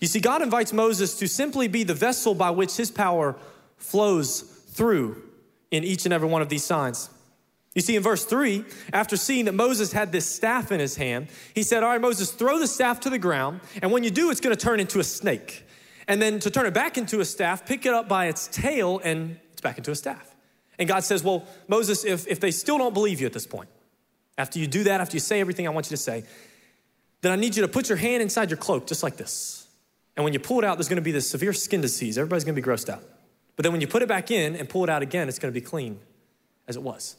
You 0.00 0.06
see, 0.06 0.20
God 0.20 0.42
invites 0.42 0.72
Moses 0.72 1.18
to 1.18 1.28
simply 1.28 1.68
be 1.68 1.82
the 1.82 1.94
vessel 1.94 2.34
by 2.34 2.50
which 2.50 2.76
his 2.76 2.90
power 2.90 3.36
flows 3.76 4.40
through 4.40 5.22
in 5.70 5.84
each 5.84 6.04
and 6.04 6.12
every 6.12 6.28
one 6.28 6.42
of 6.42 6.48
these 6.48 6.64
signs. 6.64 7.10
You 7.74 7.80
see, 7.80 7.96
in 7.96 8.02
verse 8.02 8.24
three, 8.24 8.64
after 8.92 9.16
seeing 9.16 9.46
that 9.46 9.52
Moses 9.52 9.92
had 9.92 10.12
this 10.12 10.26
staff 10.26 10.70
in 10.70 10.78
his 10.78 10.96
hand, 10.96 11.28
he 11.54 11.62
said, 11.62 11.82
All 11.82 11.88
right, 11.88 12.00
Moses, 12.00 12.30
throw 12.30 12.58
the 12.58 12.66
staff 12.66 13.00
to 13.00 13.10
the 13.10 13.18
ground, 13.18 13.60
and 13.80 13.90
when 13.90 14.04
you 14.04 14.10
do, 14.10 14.30
it's 14.30 14.40
gonna 14.40 14.56
turn 14.56 14.78
into 14.78 15.00
a 15.00 15.04
snake. 15.04 15.64
And 16.08 16.20
then 16.20 16.40
to 16.40 16.50
turn 16.50 16.66
it 16.66 16.74
back 16.74 16.98
into 16.98 17.20
a 17.20 17.24
staff, 17.24 17.64
pick 17.64 17.86
it 17.86 17.94
up 17.94 18.08
by 18.08 18.26
its 18.26 18.48
tail, 18.48 19.00
and 19.02 19.38
it's 19.52 19.60
back 19.60 19.78
into 19.78 19.90
a 19.90 19.94
staff. 19.94 20.34
And 20.78 20.88
God 20.88 21.04
says, 21.04 21.22
Well, 21.22 21.46
Moses, 21.68 22.04
if, 22.04 22.26
if 22.26 22.40
they 22.40 22.50
still 22.50 22.78
don't 22.78 22.94
believe 22.94 23.20
you 23.20 23.26
at 23.26 23.32
this 23.32 23.46
point, 23.46 23.68
after 24.38 24.58
you 24.58 24.66
do 24.66 24.84
that, 24.84 25.00
after 25.00 25.14
you 25.14 25.20
say 25.20 25.40
everything 25.40 25.66
I 25.66 25.70
want 25.70 25.86
you 25.86 25.96
to 25.96 26.02
say, 26.02 26.24
then 27.20 27.32
I 27.32 27.36
need 27.36 27.54
you 27.54 27.62
to 27.62 27.68
put 27.68 27.88
your 27.88 27.98
hand 27.98 28.22
inside 28.22 28.50
your 28.50 28.56
cloak, 28.56 28.86
just 28.86 29.02
like 29.02 29.16
this. 29.16 29.68
And 30.16 30.24
when 30.24 30.32
you 30.32 30.40
pull 30.40 30.58
it 30.58 30.64
out, 30.64 30.76
there's 30.76 30.88
gonna 30.88 31.00
be 31.00 31.12
this 31.12 31.30
severe 31.30 31.52
skin 31.52 31.80
disease. 31.80 32.18
Everybody's 32.18 32.44
gonna 32.44 32.54
be 32.54 32.62
grossed 32.62 32.88
out. 32.88 33.02
But 33.54 33.62
then 33.62 33.72
when 33.72 33.80
you 33.80 33.86
put 33.86 34.02
it 34.02 34.08
back 34.08 34.30
in 34.30 34.56
and 34.56 34.68
pull 34.68 34.82
it 34.84 34.90
out 34.90 35.02
again, 35.02 35.28
it's 35.28 35.38
gonna 35.38 35.52
be 35.52 35.60
clean 35.60 36.00
as 36.66 36.76
it 36.76 36.82
was. 36.82 37.16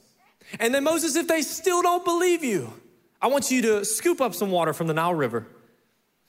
And 0.59 0.73
then 0.73 0.83
Moses, 0.83 1.15
if 1.15 1.27
they 1.27 1.41
still 1.41 1.81
don't 1.81 2.03
believe 2.03 2.43
you, 2.43 2.73
I 3.21 3.27
want 3.27 3.49
you 3.49 3.61
to 3.61 3.85
scoop 3.85 4.19
up 4.19 4.35
some 4.35 4.51
water 4.51 4.73
from 4.73 4.87
the 4.87 4.93
Nile 4.93 5.13
River 5.13 5.47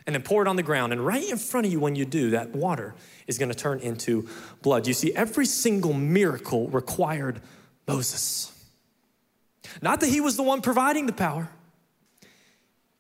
and 0.07 0.15
then 0.15 0.23
pour 0.23 0.43
it 0.43 0.49
on 0.49 0.57
the 0.57 0.63
ground. 0.63 0.93
And 0.93 1.05
right 1.05 1.29
in 1.29 1.39
front 1.39 1.67
of 1.67 1.73
you, 1.73 1.81
when 1.81 1.97
you 1.97 2.05
do, 2.05 2.31
that 2.31 2.51
water 2.51 2.95
is 3.27 3.39
gonna 3.39 3.55
turn 3.55 3.81
into 3.81 4.29
blood. 4.63 4.87
You 4.87 4.95
see, 4.95 5.15
every 5.15 5.47
single 5.47 5.93
miracle 5.93 6.69
required 6.69 7.41
Moses. 7.87 8.51
Not 9.81 10.01
that 10.01 10.09
he 10.09 10.21
was 10.21 10.37
the 10.37 10.43
one 10.43 10.61
providing 10.61 11.07
the 11.07 11.13
power, 11.13 11.51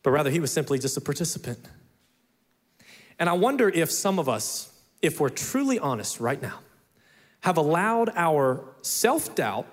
but 0.02 0.10
rather 0.10 0.30
he 0.30 0.40
was 0.40 0.52
simply 0.52 0.78
just 0.78 0.96
a 0.96 1.00
participant. 1.00 1.58
And 3.18 3.28
I 3.28 3.34
wonder 3.34 3.68
if 3.68 3.90
some 3.90 4.18
of 4.18 4.28
us, 4.28 4.72
if 5.00 5.20
we're 5.20 5.28
truly 5.28 5.78
honest 5.78 6.20
right 6.20 6.40
now, 6.40 6.60
have 7.40 7.56
allowed 7.56 8.10
our 8.16 8.64
self 8.82 9.34
doubt 9.34 9.66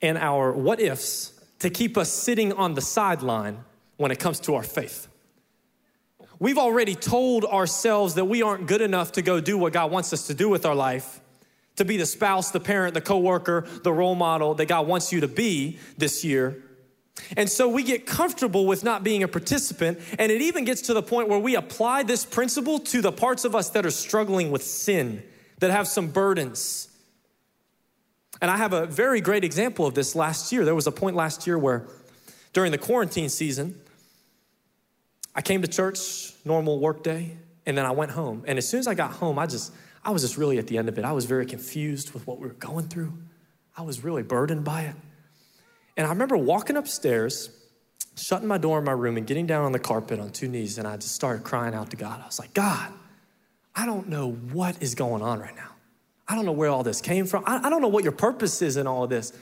and 0.00 0.16
our 0.16 0.52
what 0.52 0.80
ifs 0.80 1.38
to 1.58 1.70
keep 1.70 1.96
us 1.96 2.10
sitting 2.10 2.52
on 2.52 2.74
the 2.74 2.80
sideline 2.80 3.64
when 3.96 4.10
it 4.10 4.18
comes 4.18 4.40
to 4.40 4.54
our 4.54 4.62
faith. 4.62 5.08
We've 6.40 6.58
already 6.58 6.94
told 6.94 7.44
ourselves 7.44 8.14
that 8.14 8.26
we 8.26 8.42
aren't 8.42 8.66
good 8.66 8.80
enough 8.80 9.12
to 9.12 9.22
go 9.22 9.40
do 9.40 9.58
what 9.58 9.72
God 9.72 9.90
wants 9.90 10.12
us 10.12 10.28
to 10.28 10.34
do 10.34 10.48
with 10.48 10.64
our 10.64 10.74
life, 10.74 11.20
to 11.76 11.84
be 11.84 11.96
the 11.96 12.06
spouse, 12.06 12.50
the 12.50 12.60
parent, 12.60 12.94
the 12.94 13.00
coworker, 13.00 13.66
the 13.82 13.92
role 13.92 14.14
model 14.14 14.54
that 14.54 14.66
God 14.66 14.86
wants 14.86 15.12
you 15.12 15.20
to 15.20 15.28
be 15.28 15.78
this 15.96 16.24
year. 16.24 16.62
And 17.36 17.50
so 17.50 17.68
we 17.68 17.82
get 17.82 18.06
comfortable 18.06 18.66
with 18.66 18.84
not 18.84 19.02
being 19.02 19.24
a 19.24 19.28
participant, 19.28 19.98
and 20.18 20.30
it 20.30 20.40
even 20.40 20.64
gets 20.64 20.82
to 20.82 20.94
the 20.94 21.02
point 21.02 21.28
where 21.28 21.38
we 21.40 21.56
apply 21.56 22.04
this 22.04 22.24
principle 22.24 22.78
to 22.80 23.00
the 23.00 23.10
parts 23.10 23.44
of 23.44 23.56
us 23.56 23.70
that 23.70 23.84
are 23.84 23.90
struggling 23.90 24.52
with 24.52 24.62
sin, 24.62 25.24
that 25.58 25.72
have 25.72 25.88
some 25.88 26.08
burdens. 26.08 26.88
And 28.40 28.50
I 28.50 28.56
have 28.56 28.72
a 28.72 28.86
very 28.86 29.20
great 29.20 29.42
example 29.42 29.84
of 29.84 29.94
this 29.94 30.14
last 30.14 30.52
year. 30.52 30.64
There 30.64 30.76
was 30.76 30.86
a 30.86 30.92
point 30.92 31.16
last 31.16 31.46
year 31.46 31.58
where 31.58 31.88
during 32.52 32.70
the 32.70 32.78
quarantine 32.78 33.28
season, 33.28 33.80
I 35.34 35.42
came 35.42 35.62
to 35.62 35.68
church, 35.68 36.32
normal 36.44 36.78
work 36.78 37.02
day, 37.02 37.36
and 37.66 37.76
then 37.76 37.86
I 37.86 37.90
went 37.92 38.10
home. 38.10 38.44
And 38.46 38.58
as 38.58 38.68
soon 38.68 38.80
as 38.80 38.86
I 38.86 38.94
got 38.94 39.12
home, 39.12 39.38
I 39.38 39.46
just 39.46 39.72
I 40.04 40.10
was 40.10 40.22
just 40.22 40.36
really 40.36 40.58
at 40.58 40.66
the 40.66 40.78
end 40.78 40.88
of 40.88 40.98
it. 40.98 41.04
I 41.04 41.12
was 41.12 41.26
very 41.26 41.46
confused 41.46 42.12
with 42.12 42.26
what 42.26 42.38
we 42.38 42.48
were 42.48 42.54
going 42.54 42.88
through. 42.88 43.12
I 43.76 43.82
was 43.82 44.02
really 44.02 44.22
burdened 44.22 44.64
by 44.64 44.82
it. 44.82 44.96
And 45.96 46.06
I 46.06 46.10
remember 46.10 46.36
walking 46.36 46.76
upstairs, 46.76 47.50
shutting 48.16 48.48
my 48.48 48.58
door 48.58 48.78
in 48.78 48.84
my 48.84 48.92
room, 48.92 49.16
and 49.16 49.26
getting 49.26 49.46
down 49.46 49.64
on 49.64 49.72
the 49.72 49.78
carpet 49.78 50.18
on 50.20 50.30
two 50.30 50.48
knees, 50.48 50.78
and 50.78 50.86
I 50.86 50.96
just 50.96 51.14
started 51.14 51.44
crying 51.44 51.74
out 51.74 51.90
to 51.90 51.96
God. 51.96 52.20
I 52.22 52.26
was 52.26 52.38
like, 52.38 52.54
God, 52.54 52.92
I 53.74 53.86
don't 53.86 54.08
know 54.08 54.32
what 54.32 54.80
is 54.82 54.94
going 54.94 55.22
on 55.22 55.40
right 55.40 55.54
now. 55.54 55.70
I 56.26 56.34
don't 56.34 56.44
know 56.44 56.52
where 56.52 56.70
all 56.70 56.82
this 56.82 57.00
came 57.00 57.26
from. 57.26 57.44
I, 57.46 57.66
I 57.66 57.70
don't 57.70 57.82
know 57.82 57.88
what 57.88 58.04
your 58.04 58.12
purpose 58.12 58.62
is 58.62 58.76
in 58.76 58.86
all 58.86 59.04
of 59.04 59.10
this. 59.10 59.32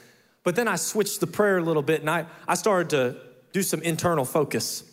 But 0.44 0.54
then 0.54 0.68
I 0.68 0.76
switched 0.76 1.20
the 1.20 1.26
prayer 1.26 1.58
a 1.58 1.62
little 1.62 1.82
bit, 1.82 2.00
and 2.00 2.08
I, 2.08 2.26
I 2.46 2.54
started 2.54 2.90
to 2.90 3.16
do 3.52 3.62
some 3.62 3.82
internal 3.82 4.24
focus. 4.24 4.84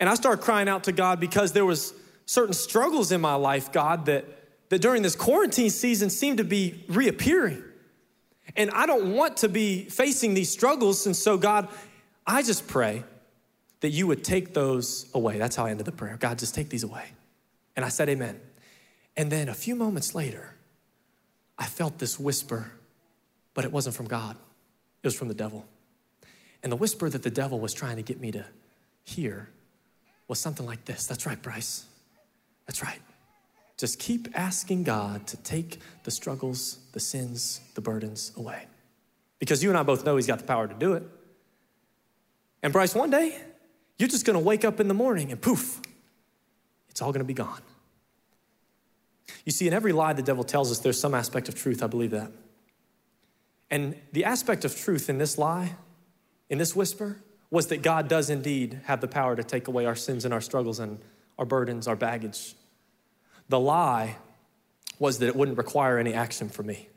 And 0.00 0.08
I 0.08 0.14
started 0.14 0.42
crying 0.42 0.68
out 0.68 0.84
to 0.84 0.92
God 0.92 1.20
because 1.20 1.52
there 1.52 1.66
was 1.66 1.92
certain 2.24 2.54
struggles 2.54 3.12
in 3.12 3.20
my 3.20 3.34
life, 3.34 3.70
God, 3.70 4.06
that, 4.06 4.24
that 4.70 4.80
during 4.80 5.02
this 5.02 5.14
quarantine 5.14 5.70
season 5.70 6.08
seemed 6.08 6.38
to 6.38 6.44
be 6.44 6.84
reappearing. 6.88 7.62
And 8.56 8.70
I 8.70 8.86
don't 8.86 9.14
want 9.14 9.36
to 9.38 9.48
be 9.48 9.84
facing 9.84 10.34
these 10.34 10.50
struggles. 10.50 11.06
And 11.06 11.14
so, 11.14 11.36
God, 11.36 11.68
I 12.26 12.42
just 12.42 12.66
pray 12.66 13.04
that 13.80 13.90
you 13.90 14.06
would 14.06 14.24
take 14.24 14.54
those 14.54 15.08
away. 15.14 15.38
That's 15.38 15.54
how 15.54 15.66
I 15.66 15.70
ended 15.70 15.86
the 15.86 15.92
prayer. 15.92 16.16
God, 16.18 16.38
just 16.38 16.54
take 16.54 16.70
these 16.70 16.82
away. 16.82 17.04
And 17.76 17.84
I 17.84 17.88
said, 17.88 18.08
Amen. 18.08 18.40
And 19.16 19.30
then 19.30 19.48
a 19.48 19.54
few 19.54 19.74
moments 19.74 20.14
later, 20.14 20.54
I 21.58 21.66
felt 21.66 21.98
this 21.98 22.18
whisper, 22.18 22.72
but 23.54 23.64
it 23.64 23.72
wasn't 23.72 23.94
from 23.94 24.06
God, 24.06 24.36
it 25.02 25.06
was 25.06 25.14
from 25.14 25.28
the 25.28 25.34
devil. 25.34 25.66
And 26.62 26.70
the 26.70 26.76
whisper 26.76 27.08
that 27.08 27.22
the 27.22 27.30
devil 27.30 27.58
was 27.58 27.72
trying 27.72 27.96
to 27.96 28.02
get 28.02 28.20
me 28.20 28.32
to 28.32 28.44
hear 29.02 29.48
was 30.30 30.38
something 30.38 30.64
like 30.64 30.84
this 30.86 31.06
That's 31.06 31.26
right, 31.26 31.40
Bryce. 31.42 31.84
That's 32.66 32.82
right. 32.82 33.00
Just 33.76 33.98
keep 33.98 34.28
asking 34.34 34.84
God 34.84 35.26
to 35.26 35.36
take 35.38 35.80
the 36.04 36.10
struggles, 36.10 36.78
the 36.92 37.00
sins, 37.00 37.60
the 37.74 37.80
burdens 37.80 38.32
away. 38.36 38.66
Because 39.38 39.62
you 39.62 39.70
and 39.70 39.78
I 39.78 39.82
both 39.82 40.04
know 40.04 40.16
He's 40.16 40.26
got 40.26 40.38
the 40.38 40.44
power 40.44 40.68
to 40.68 40.74
do 40.74 40.92
it. 40.92 41.02
And 42.62 42.72
Bryce, 42.72 42.94
one 42.94 43.10
day, 43.10 43.38
you're 43.98 44.08
just 44.08 44.24
gonna 44.24 44.38
wake 44.38 44.64
up 44.64 44.78
in 44.78 44.86
the 44.86 44.94
morning 44.94 45.32
and 45.32 45.40
poof, 45.40 45.80
it's 46.88 47.02
all 47.02 47.12
gonna 47.12 47.24
be 47.24 47.34
gone. 47.34 47.62
You 49.44 49.52
see, 49.52 49.66
in 49.66 49.74
every 49.74 49.92
lie 49.92 50.12
the 50.12 50.22
devil 50.22 50.44
tells 50.44 50.70
us, 50.70 50.78
there's 50.78 51.00
some 51.00 51.14
aspect 51.14 51.48
of 51.48 51.56
truth. 51.56 51.82
I 51.82 51.88
believe 51.88 52.12
that. 52.12 52.30
And 53.68 53.96
the 54.12 54.24
aspect 54.24 54.64
of 54.64 54.76
truth 54.76 55.08
in 55.08 55.18
this 55.18 55.38
lie, 55.38 55.74
in 56.48 56.58
this 56.58 56.76
whisper, 56.76 57.16
was 57.50 57.66
that 57.68 57.82
God 57.82 58.08
does 58.08 58.30
indeed 58.30 58.80
have 58.84 59.00
the 59.00 59.08
power 59.08 59.34
to 59.34 59.42
take 59.42 59.68
away 59.68 59.86
our 59.86 59.96
sins 59.96 60.24
and 60.24 60.32
our 60.32 60.40
struggles 60.40 60.78
and 60.78 61.00
our 61.38 61.44
burdens, 61.44 61.88
our 61.88 61.96
baggage. 61.96 62.54
The 63.48 63.58
lie 63.58 64.16
was 64.98 65.18
that 65.18 65.26
it 65.26 65.34
wouldn't 65.34 65.58
require 65.58 65.98
any 65.98 66.14
action 66.14 66.48
from 66.48 66.66
me. 66.66 66.88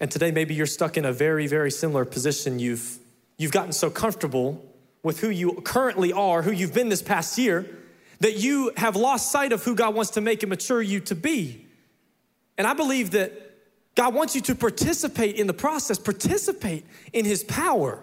And 0.00 0.10
today, 0.10 0.30
maybe 0.30 0.54
you're 0.54 0.66
stuck 0.66 0.96
in 0.96 1.04
a 1.04 1.12
very, 1.12 1.46
very 1.46 1.70
similar 1.70 2.04
position. 2.04 2.58
You've, 2.58 2.98
you've 3.36 3.52
gotten 3.52 3.72
so 3.72 3.90
comfortable 3.90 4.64
with 5.02 5.20
who 5.20 5.28
you 5.28 5.60
currently 5.64 6.12
are, 6.12 6.42
who 6.42 6.52
you've 6.52 6.72
been 6.72 6.88
this 6.88 7.02
past 7.02 7.36
year, 7.36 7.66
that 8.20 8.38
you 8.38 8.72
have 8.76 8.96
lost 8.96 9.30
sight 9.30 9.52
of 9.52 9.64
who 9.64 9.74
God 9.74 9.94
wants 9.94 10.12
to 10.12 10.20
make 10.20 10.42
and 10.42 10.50
mature 10.50 10.80
you 10.80 11.00
to 11.00 11.14
be. 11.14 11.66
And 12.56 12.66
I 12.66 12.72
believe 12.72 13.10
that 13.10 13.32
God 13.94 14.14
wants 14.14 14.34
you 14.34 14.40
to 14.42 14.54
participate 14.54 15.36
in 15.36 15.46
the 15.46 15.52
process, 15.52 15.98
participate 15.98 16.86
in 17.12 17.24
His 17.24 17.44
power, 17.44 18.02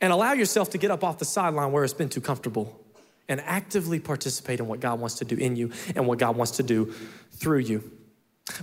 and 0.00 0.12
allow 0.12 0.32
yourself 0.32 0.70
to 0.70 0.78
get 0.78 0.90
up 0.90 1.04
off 1.04 1.18
the 1.18 1.24
sideline 1.24 1.72
where 1.72 1.84
it's 1.84 1.94
been 1.94 2.08
too 2.08 2.20
comfortable 2.20 2.80
and 3.28 3.40
actively 3.42 4.00
participate 4.00 4.60
in 4.60 4.66
what 4.66 4.80
God 4.80 4.98
wants 4.98 5.16
to 5.16 5.24
do 5.24 5.36
in 5.36 5.56
you 5.56 5.72
and 5.94 6.06
what 6.06 6.18
God 6.18 6.36
wants 6.36 6.52
to 6.52 6.62
do 6.62 6.92
through 7.32 7.58
you. 7.58 7.90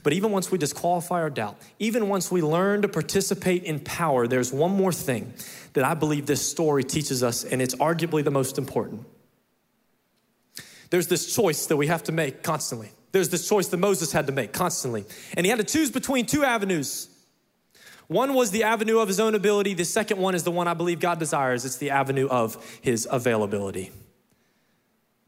But 0.03 0.13
even 0.13 0.31
once 0.31 0.51
we 0.51 0.57
disqualify 0.57 1.21
our 1.21 1.29
doubt, 1.29 1.57
even 1.79 2.09
once 2.09 2.29
we 2.29 2.41
learn 2.41 2.81
to 2.81 2.87
participate 2.87 3.63
in 3.63 3.79
power, 3.79 4.27
there's 4.27 4.51
one 4.51 4.71
more 4.71 4.91
thing 4.91 5.33
that 5.73 5.85
I 5.85 5.93
believe 5.93 6.25
this 6.25 6.45
story 6.45 6.83
teaches 6.83 7.23
us, 7.23 7.45
and 7.45 7.61
it's 7.61 7.75
arguably 7.75 8.23
the 8.23 8.31
most 8.31 8.57
important. 8.57 9.05
There's 10.89 11.07
this 11.07 11.33
choice 11.33 11.67
that 11.67 11.77
we 11.77 11.87
have 11.87 12.03
to 12.03 12.11
make 12.11 12.43
constantly. 12.43 12.91
There's 13.11 13.29
this 13.29 13.47
choice 13.47 13.67
that 13.69 13.77
Moses 13.77 14.11
had 14.11 14.27
to 14.27 14.33
make 14.33 14.53
constantly. 14.53 15.05
And 15.35 15.45
he 15.45 15.49
had 15.49 15.59
to 15.59 15.65
choose 15.65 15.91
between 15.91 16.25
two 16.25 16.43
avenues. 16.43 17.09
One 18.07 18.33
was 18.33 18.51
the 18.51 18.63
avenue 18.63 18.99
of 18.99 19.07
his 19.07 19.19
own 19.19 19.35
ability, 19.35 19.73
the 19.73 19.85
second 19.85 20.19
one 20.19 20.33
is 20.33 20.43
the 20.43 20.51
one 20.51 20.67
I 20.67 20.73
believe 20.73 20.99
God 20.99 21.19
desires 21.19 21.65
it's 21.65 21.77
the 21.77 21.89
avenue 21.89 22.27
of 22.27 22.79
his 22.81 23.07
availability. 23.11 23.91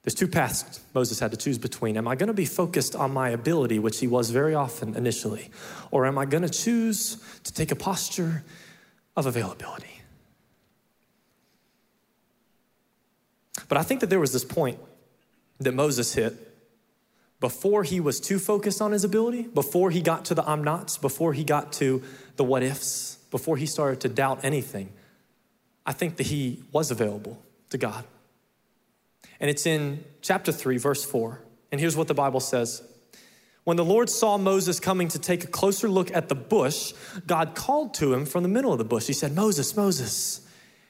There's 0.04 0.16
two 0.16 0.30
paths 0.30 0.80
Moses 0.94 1.20
had 1.20 1.32
to 1.32 1.38
choose 1.38 1.58
between. 1.58 1.98
Am 1.98 2.08
I 2.08 2.16
going 2.16 2.28
to 2.28 2.34
be 2.34 2.46
focused 2.46 2.96
on 2.96 3.12
my 3.12 3.30
ability, 3.30 3.80
which 3.80 4.00
he 4.00 4.08
was 4.08 4.30
very 4.30 4.56
often 4.56 4.96
initially, 4.96 5.52
or 5.92 6.06
am 6.06 6.18
I 6.18 6.26
going 6.26 6.44
to 6.44 6.50
choose 6.50 7.18
to 7.44 7.54
take 7.54 7.72
a 7.72 7.76
posture 7.76 8.44
of 9.18 9.26
availability? 9.26 10.02
But 13.68 13.78
I 13.78 13.84
think 13.84 14.00
that 14.00 14.10
there 14.10 14.22
was 14.22 14.32
this 14.32 14.46
point 14.46 14.80
that 15.60 15.74
Moses 15.74 16.14
hit 16.14 16.49
before 17.40 17.84
he 17.84 18.00
was 18.00 18.20
too 18.20 18.38
focused 18.38 18.82
on 18.82 18.92
his 18.92 19.04
ability, 19.04 19.44
before 19.44 19.92
he 19.92 20.02
got 20.02 20.26
to 20.26 20.36
the 20.36 20.48
I'm 20.48 20.64
nots, 20.64 20.98
before 20.98 21.34
he 21.34 21.44
got 21.44 21.72
to 21.74 22.04
the 22.36 22.44
what 22.44 22.64
ifs, 22.64 23.16
before 23.32 23.58
he 23.58 23.66
started 23.66 24.02
to 24.02 24.10
doubt 24.10 24.44
anything. 24.44 24.92
I 25.86 25.94
think 25.94 26.18
that 26.18 26.28
he 26.28 26.64
was 26.72 26.92
available 26.92 27.42
to 27.70 27.78
God. 27.78 28.04
And 29.40 29.50
it's 29.50 29.66
in 29.66 30.04
chapter 30.22 30.52
3, 30.52 30.78
verse 30.78 31.06
4. 31.06 31.42
And 31.72 31.80
here's 31.80 31.96
what 31.96 32.08
the 32.08 32.14
Bible 32.14 32.42
says 32.42 32.82
When 33.64 33.78
the 33.78 33.86
Lord 33.86 34.10
saw 34.10 34.38
Moses 34.38 34.80
coming 34.80 35.08
to 35.10 35.20
take 35.20 35.46
a 35.46 35.48
closer 35.48 35.88
look 35.88 36.14
at 36.14 36.28
the 36.28 36.36
bush, 36.36 36.94
God 37.26 37.56
called 37.56 37.94
to 37.96 38.14
him 38.14 38.26
from 38.26 38.44
the 38.44 38.50
middle 38.50 38.74
of 38.74 38.80
the 38.80 38.86
bush. 38.86 39.08
He 39.08 39.14
said, 39.14 39.34
Moses, 39.34 39.76
Moses. 39.78 40.46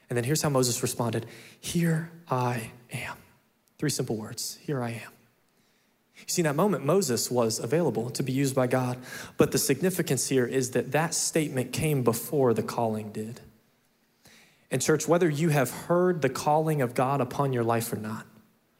And 0.08 0.16
then 0.16 0.24
here's 0.24 0.42
how 0.42 0.48
Moses 0.48 0.82
responded 0.82 1.26
Here 1.60 2.10
I 2.28 2.72
am. 2.92 3.16
Three 3.78 3.90
simple 3.90 4.16
words 4.16 4.58
Here 4.62 4.82
I 4.82 4.90
am. 4.90 5.19
You 6.20 6.32
see, 6.32 6.42
in 6.42 6.44
that 6.44 6.56
moment, 6.56 6.84
Moses 6.84 7.30
was 7.30 7.58
available 7.58 8.10
to 8.10 8.22
be 8.22 8.32
used 8.32 8.54
by 8.54 8.66
God. 8.66 8.98
But 9.36 9.52
the 9.52 9.58
significance 9.58 10.28
here 10.28 10.46
is 10.46 10.72
that 10.72 10.92
that 10.92 11.14
statement 11.14 11.72
came 11.72 12.02
before 12.02 12.54
the 12.54 12.62
calling 12.62 13.10
did. 13.10 13.40
And, 14.70 14.80
church, 14.80 15.08
whether 15.08 15.28
you 15.28 15.48
have 15.48 15.70
heard 15.70 16.22
the 16.22 16.28
calling 16.28 16.80
of 16.80 16.94
God 16.94 17.20
upon 17.20 17.52
your 17.52 17.64
life 17.64 17.92
or 17.92 17.96
not, 17.96 18.26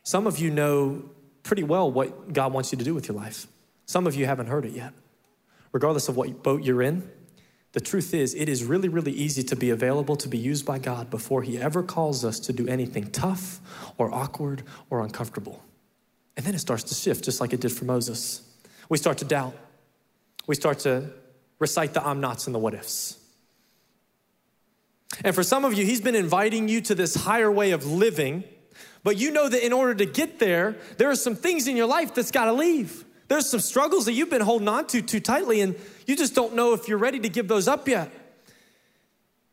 some 0.03 0.27
of 0.27 0.39
you 0.39 0.51
know 0.51 1.11
pretty 1.43 1.63
well 1.63 1.91
what 1.91 2.33
God 2.33 2.53
wants 2.53 2.73
you 2.73 2.79
to 2.79 2.85
do 2.85 2.95
with 2.95 3.09
your 3.09 3.17
life. 3.17 3.47
Some 3.87 4.07
of 4.07 4.15
you 4.15 4.27
haven't 4.27 4.47
heard 4.47 4.65
it 4.65 4.73
yet. 4.73 4.93
Regardless 5.73 6.09
of 6.09 6.17
what 6.17 6.43
boat 6.43 6.63
you're 6.63 6.83
in, 6.83 7.11
the 7.73 7.81
truth 7.81 8.15
is, 8.15 8.35
it 8.35 8.49
is 8.49 8.65
really, 8.65 8.89
really 8.89 9.13
easy 9.13 9.43
to 9.45 9.57
be 9.57 9.71
available 9.71 10.17
to 10.17 10.29
be 10.29 10.39
used 10.39 10.67
by 10.67 10.79
God 10.79 11.11
before 11.11 11.43
He 11.43 11.59
ever 11.59 11.83
calls 11.83 12.25
us 12.25 12.41
to 12.41 12.53
do 12.53 12.67
anything 12.67 13.11
tough 13.11 13.61
or 13.97 14.13
awkward 14.13 14.63
or 14.91 15.03
uncomfortable. 15.03 15.63
And 16.37 16.47
then 16.47 16.55
it 16.55 16.61
starts 16.61 16.85
to 16.85 16.95
shift, 16.95 17.25
just 17.25 17.41
like 17.41 17.53
it 17.53 17.61
did 17.61 17.73
for 17.73 17.85
Moses. 17.85 18.43
We 18.89 18.99
start 18.99 19.19
to 19.19 19.25
doubt. 19.25 19.55
We 20.47 20.55
start 20.55 20.81
to 20.81 21.11
recite 21.59 21.95
the 21.95 22.07
I'm 22.07 22.21
nots 22.21 22.47
and 22.47 22.55
the 22.55 22.59
what 22.59 22.75
ifs. 22.75 23.19
And 25.25 25.35
for 25.35 25.43
some 25.43 25.65
of 25.65 25.75
you, 25.75 25.85
He's 25.85 26.01
been 26.01 26.15
inviting 26.15 26.69
you 26.69 26.81
to 26.83 26.95
this 26.95 27.15
higher 27.15 27.51
way 27.51 27.73
of 27.73 27.85
living 27.85 28.45
but 29.03 29.17
you 29.17 29.31
know 29.31 29.49
that 29.49 29.65
in 29.65 29.73
order 29.73 29.95
to 29.95 30.07
get 30.07 30.39
there, 30.39 30.77
there 30.99 31.11
are 31.11 31.17
some 31.17 31.35
things 31.35 31.67
in 31.67 31.77
your 31.77 31.87
life 31.87 32.15
that's 32.15 32.31
got 32.31 32.47
to 32.47 32.53
leave. 32.53 33.05
There's 33.29 33.49
some 33.49 33.61
struggles 33.61 34.07
that 34.07 34.13
you've 34.13 34.31
been 34.31 34.43
holding 34.43 34.69
on 34.69 34.87
to 34.89 35.01
too 35.01 35.21
tightly, 35.21 35.61
and 35.61 35.77
you 36.07 36.17
just 36.17 36.35
don't 36.35 36.55
know 36.55 36.75
if 36.75 36.89
you're 36.89 36.99
ready 36.99 37.21
to 37.21 37.29
give 37.29 37.49
those 37.49 37.69
up 37.69 37.89
yet. 37.89 38.11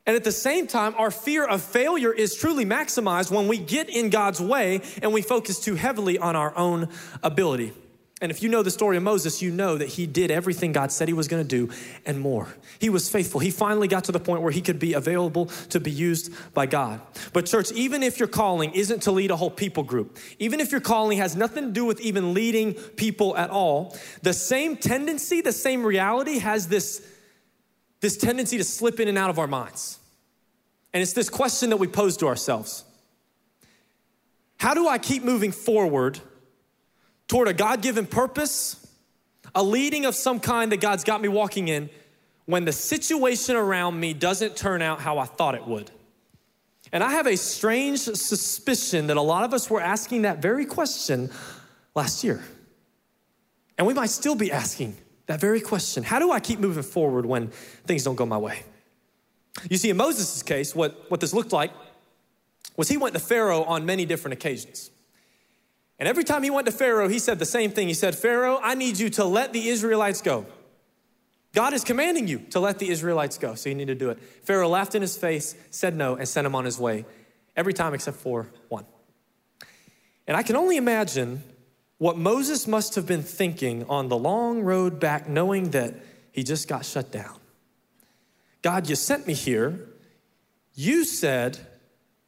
And 0.07 0.15
at 0.15 0.23
the 0.23 0.31
same 0.31 0.65
time, 0.67 0.95
our 0.97 1.11
fear 1.11 1.45
of 1.45 1.61
failure 1.61 2.13
is 2.13 2.33
truly 2.33 2.65
maximized 2.65 3.29
when 3.29 3.49
we 3.49 3.57
get 3.57 3.89
in 3.89 4.09
God's 4.09 4.41
way 4.41 4.81
and 5.03 5.13
we 5.13 5.21
focus 5.21 5.59
too 5.59 5.75
heavily 5.75 6.17
on 6.17 6.35
our 6.35 6.57
own 6.57 6.87
ability. 7.21 7.73
And 8.19 8.31
if 8.31 8.41
you 8.41 8.49
know 8.49 8.63
the 8.63 8.71
story 8.71 8.97
of 8.97 9.03
Moses, 9.03 9.43
you 9.43 9.51
know 9.51 9.77
that 9.77 9.89
he 9.89 10.07
did 10.07 10.31
everything 10.31 10.71
God 10.71 10.91
said 10.91 11.07
he 11.07 11.13
was 11.13 11.27
going 11.27 11.43
to 11.43 11.47
do 11.47 11.71
and 12.03 12.19
more. 12.19 12.47
He 12.79 12.89
was 12.89 13.09
faithful. 13.09 13.39
He 13.39 13.51
finally 13.51 13.87
got 13.87 14.05
to 14.05 14.11
the 14.11 14.19
point 14.19 14.41
where 14.41 14.51
he 14.51 14.61
could 14.61 14.79
be 14.79 14.93
available 14.93 15.47
to 15.69 15.79
be 15.79 15.91
used 15.91 16.33
by 16.55 16.65
God. 16.65 16.99
But, 17.31 17.45
church, 17.45 17.71
even 17.73 18.01
if 18.01 18.17
your 18.17 18.27
calling 18.27 18.71
isn't 18.71 19.03
to 19.03 19.11
lead 19.11 19.29
a 19.29 19.35
whole 19.35 19.51
people 19.51 19.83
group, 19.83 20.17
even 20.39 20.59
if 20.59 20.71
your 20.71 20.81
calling 20.81 21.19
has 21.19 21.35
nothing 21.35 21.65
to 21.65 21.71
do 21.71 21.85
with 21.85 22.01
even 22.01 22.33
leading 22.33 22.73
people 22.73 23.37
at 23.37 23.51
all, 23.51 23.95
the 24.23 24.33
same 24.33 24.77
tendency, 24.77 25.41
the 25.41 25.51
same 25.51 25.83
reality 25.83 26.39
has 26.39 26.69
this, 26.69 27.05
this 27.99 28.17
tendency 28.17 28.57
to 28.57 28.63
slip 28.63 28.99
in 28.99 29.07
and 29.07 29.17
out 29.17 29.29
of 29.29 29.39
our 29.39 29.47
minds. 29.47 29.99
And 30.93 31.01
it's 31.01 31.13
this 31.13 31.29
question 31.29 31.69
that 31.71 31.77
we 31.77 31.87
pose 31.87 32.17
to 32.17 32.27
ourselves 32.27 32.83
How 34.57 34.73
do 34.73 34.87
I 34.87 34.97
keep 34.97 35.23
moving 35.23 35.51
forward? 35.51 36.19
toward 37.27 37.47
a 37.47 37.53
God 37.53 37.81
given 37.81 38.05
purpose, 38.05 38.85
a 39.53 39.63
leading 39.63 40.05
of 40.05 40.15
some 40.15 40.39
kind 40.39 40.71
that 40.71 40.81
God's 40.81 41.03
got 41.03 41.21
me 41.21 41.27
walking 41.27 41.67
in, 41.67 41.89
when 42.45 42.65
the 42.65 42.71
situation 42.71 43.55
around 43.55 43.99
me 43.99 44.13
doesn't 44.13 44.55
turn 44.55 44.81
out 44.81 45.01
how 45.01 45.17
I 45.17 45.25
thought 45.25 45.55
it 45.55 45.67
would. 45.67 45.91
And 46.93 47.03
I 47.03 47.11
have 47.11 47.27
a 47.27 47.35
strange 47.35 47.99
suspicion 47.99 49.07
that 49.07 49.17
a 49.17 49.21
lot 49.21 49.43
of 49.43 49.53
us 49.53 49.69
were 49.69 49.81
asking 49.81 50.21
that 50.21 50.41
very 50.41 50.65
question 50.65 51.29
last 51.93 52.23
year. 52.23 52.41
And 53.77 53.85
we 53.85 53.93
might 53.93 54.09
still 54.09 54.35
be 54.35 54.51
asking 54.51 54.95
that 55.27 55.39
very 55.39 55.61
question 55.61 56.03
How 56.03 56.19
do 56.19 56.31
I 56.31 56.39
keep 56.39 56.59
moving 56.59 56.83
forward 56.83 57.25
when 57.25 57.49
things 57.85 58.03
don't 58.03 58.15
go 58.15 58.25
my 58.25 58.37
way? 58.37 58.63
You 59.69 59.77
see, 59.77 59.89
in 59.89 59.97
Moses' 59.97 60.43
case, 60.43 60.75
what, 60.75 61.09
what 61.09 61.19
this 61.19 61.33
looked 61.33 61.51
like 61.51 61.71
was 62.75 62.89
he 62.89 62.97
went 62.97 63.13
to 63.15 63.19
Pharaoh 63.19 63.63
on 63.63 63.85
many 63.85 64.05
different 64.05 64.33
occasions. 64.33 64.91
And 65.99 66.07
every 66.07 66.23
time 66.23 66.43
he 66.43 66.51
went 66.51 66.67
to 66.67 66.71
Pharaoh, 66.71 67.07
he 67.07 67.17
said 67.17 67.39
the 67.39 67.45
same 67.45 67.71
thing. 67.71 67.87
He 67.87 67.95
said, 67.95 68.15
Pharaoh, 68.15 68.59
I 68.61 68.75
need 68.75 68.99
you 68.99 69.09
to 69.11 69.25
let 69.25 69.51
the 69.53 69.67
Israelites 69.67 70.21
go. 70.21 70.45
God 71.53 71.73
is 71.73 71.83
commanding 71.83 72.27
you 72.27 72.39
to 72.51 72.59
let 72.59 72.77
the 72.77 72.89
Israelites 72.89 73.39
go, 73.39 73.55
so 73.55 73.69
you 73.69 73.73
need 73.73 73.87
to 73.87 73.95
do 73.95 74.11
it. 74.11 74.19
Pharaoh 74.43 74.69
laughed 74.69 74.93
in 74.93 75.01
his 75.01 75.17
face, 75.17 75.55
said 75.71 75.95
no, 75.95 76.15
and 76.15 76.27
sent 76.27 76.45
him 76.45 76.53
on 76.53 76.65
his 76.65 76.77
way 76.77 77.03
every 77.55 77.73
time 77.73 77.95
except 77.95 78.17
for 78.17 78.47
one. 78.69 78.85
And 80.27 80.37
I 80.37 80.43
can 80.43 80.55
only 80.55 80.77
imagine 80.77 81.41
what 81.97 82.17
Moses 82.17 82.67
must 82.67 82.95
have 82.95 83.05
been 83.05 83.23
thinking 83.23 83.83
on 83.85 84.09
the 84.09 84.17
long 84.17 84.61
road 84.61 84.99
back, 84.99 85.27
knowing 85.27 85.71
that 85.71 85.95
he 86.31 86.43
just 86.43 86.67
got 86.67 86.85
shut 86.85 87.11
down. 87.11 87.37
God, 88.61 88.89
you 88.89 88.95
sent 88.95 89.25
me 89.27 89.33
here. 89.33 89.79
You 90.75 91.05
said 91.05 91.57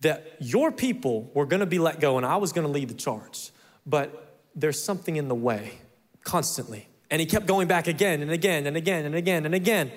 that 0.01 0.37
your 0.39 0.71
people 0.71 1.29
were 1.33 1.45
going 1.45 1.59
to 1.59 1.65
be 1.65 1.77
let 1.77 1.99
go 1.99 2.17
and 2.17 2.25
I 2.25 2.37
was 2.37 2.53
going 2.53 2.65
to 2.65 2.71
lead 2.71 2.89
the 2.89 2.95
charge 2.95 3.51
but 3.89 4.37
there's 4.55 4.81
something 4.81 5.15
in 5.15 5.27
the 5.27 5.35
way 5.35 5.73
constantly. 6.23 6.87
And 7.09 7.19
he 7.19 7.25
kept 7.25 7.47
going 7.47 7.67
back 7.67 7.87
again 7.87 8.21
and 8.21 8.29
again 8.29 8.67
and 8.67 8.77
again 8.77 9.05
and 9.05 9.15
again 9.15 9.45
and 9.45 9.55
again. 9.55 9.91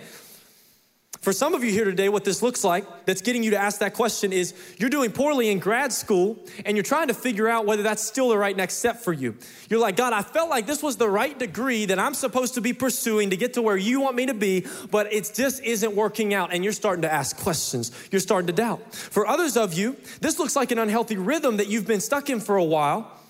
For 1.23 1.33
some 1.33 1.55
of 1.55 1.63
you 1.63 1.71
here 1.71 1.85
today, 1.85 2.09
what 2.09 2.25
this 2.25 2.43
looks 2.43 2.65
like 2.65 3.07
that's 3.07 3.23
getting 3.23 3.45
you 3.45 3.53
to 3.53 3.57
ask 3.57 3.79
that 3.79 3.95
question 3.95 4.33
is 4.33 4.55
you're 4.79 4.91
doing 4.91 5.13
poorly 5.13 5.51
in 5.51 5.61
grad 5.61 5.93
school 5.93 6.37
and 6.67 6.77
you're 6.77 6.83
trying 6.83 7.07
to 7.07 7.15
figure 7.15 7.49
out 7.49 7.65
whether 7.65 7.85
that's 7.85 8.03
still 8.03 8.31
the 8.31 8.37
right 8.37 8.57
next 8.57 8.79
step 8.79 8.97
for 8.99 9.13
you. 9.13 9.37
You're 9.71 9.79
like, 9.79 9.95
God, 9.95 10.13
I 10.13 10.23
felt 10.23 10.51
like 10.51 10.67
this 10.67 10.83
was 10.83 10.97
the 10.97 11.09
right 11.09 11.39
degree 11.39 11.87
that 11.87 12.01
I'm 12.01 12.15
supposed 12.15 12.55
to 12.55 12.61
be 12.61 12.73
pursuing 12.73 13.31
to 13.31 13.37
get 13.37 13.55
to 13.55 13.63
where 13.63 13.77
you 13.77 14.01
want 14.01 14.17
me 14.17 14.27
to 14.27 14.35
be, 14.35 14.67
but 14.91 15.13
it 15.13 15.31
just 15.33 15.63
isn't 15.63 15.95
working 15.95 16.35
out. 16.35 16.53
And 16.53 16.65
you're 16.65 16.73
starting 16.73 17.03
to 17.03 17.13
ask 17.13 17.39
questions. 17.39 17.93
You're 18.11 18.21
starting 18.21 18.49
to 18.49 18.53
doubt. 18.53 18.93
For 18.93 19.25
others 19.25 19.57
of 19.57 19.75
you, 19.75 19.97
this 20.21 20.41
looks 20.41 20.57
like 20.57 20.73
an 20.73 20.81
unhealthy 20.81 21.19
rhythm 21.19 21.59
that 21.59 21.69
you've 21.69 21.87
been 21.87 22.01
stuck 22.01 22.31
in 22.31 22.41
for 22.41 22.57
a 22.57 22.65
while 22.65 23.22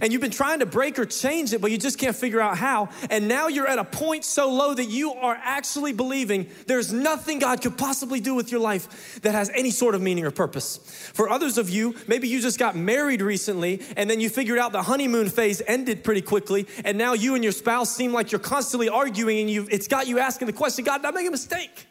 and 0.00 0.12
you've 0.12 0.22
been 0.22 0.30
trying 0.30 0.60
to 0.60 0.66
break 0.66 0.98
or 0.98 1.06
change 1.06 1.52
it, 1.52 1.60
but 1.60 1.70
you 1.70 1.78
just 1.78 1.98
can't 1.98 2.16
figure 2.16 2.40
out 2.40 2.58
how. 2.58 2.88
And 3.10 3.28
now 3.28 3.48
you're 3.48 3.66
at 3.66 3.78
a 3.78 3.84
point 3.84 4.24
so 4.24 4.52
low 4.52 4.74
that 4.74 4.86
you 4.86 5.12
are 5.12 5.38
actually 5.42 5.92
believing 5.92 6.48
there's 6.66 6.92
nothing 6.92 7.38
God 7.38 7.62
could 7.62 7.78
possibly 7.78 8.20
do 8.20 8.34
with 8.34 8.50
your 8.50 8.60
life 8.60 9.20
that 9.22 9.32
has 9.32 9.50
any 9.54 9.70
sort 9.70 9.94
of 9.94 10.02
meaning 10.02 10.24
or 10.24 10.30
purpose. 10.30 10.78
For 11.14 11.28
others 11.28 11.58
of 11.58 11.70
you, 11.70 11.94
maybe 12.06 12.28
you 12.28 12.40
just 12.40 12.58
got 12.58 12.76
married 12.76 13.22
recently 13.22 13.82
and 13.96 14.08
then 14.10 14.20
you 14.20 14.28
figured 14.28 14.58
out 14.58 14.72
the 14.72 14.82
honeymoon 14.82 15.28
phase 15.28 15.62
ended 15.66 16.04
pretty 16.04 16.22
quickly, 16.22 16.66
and 16.84 16.98
now 16.98 17.12
you 17.12 17.34
and 17.34 17.42
your 17.42 17.52
spouse 17.52 17.94
seem 17.94 18.12
like 18.12 18.32
you're 18.32 18.38
constantly 18.38 18.88
arguing 18.88 19.38
and 19.40 19.50
you've—it's 19.50 19.88
got 19.88 20.06
you 20.06 20.18
asking 20.18 20.46
the 20.46 20.52
question, 20.52 20.84
God, 20.84 20.98
did 20.98 21.06
I 21.06 21.10
make 21.10 21.26
a 21.26 21.30
mistake? 21.30 21.86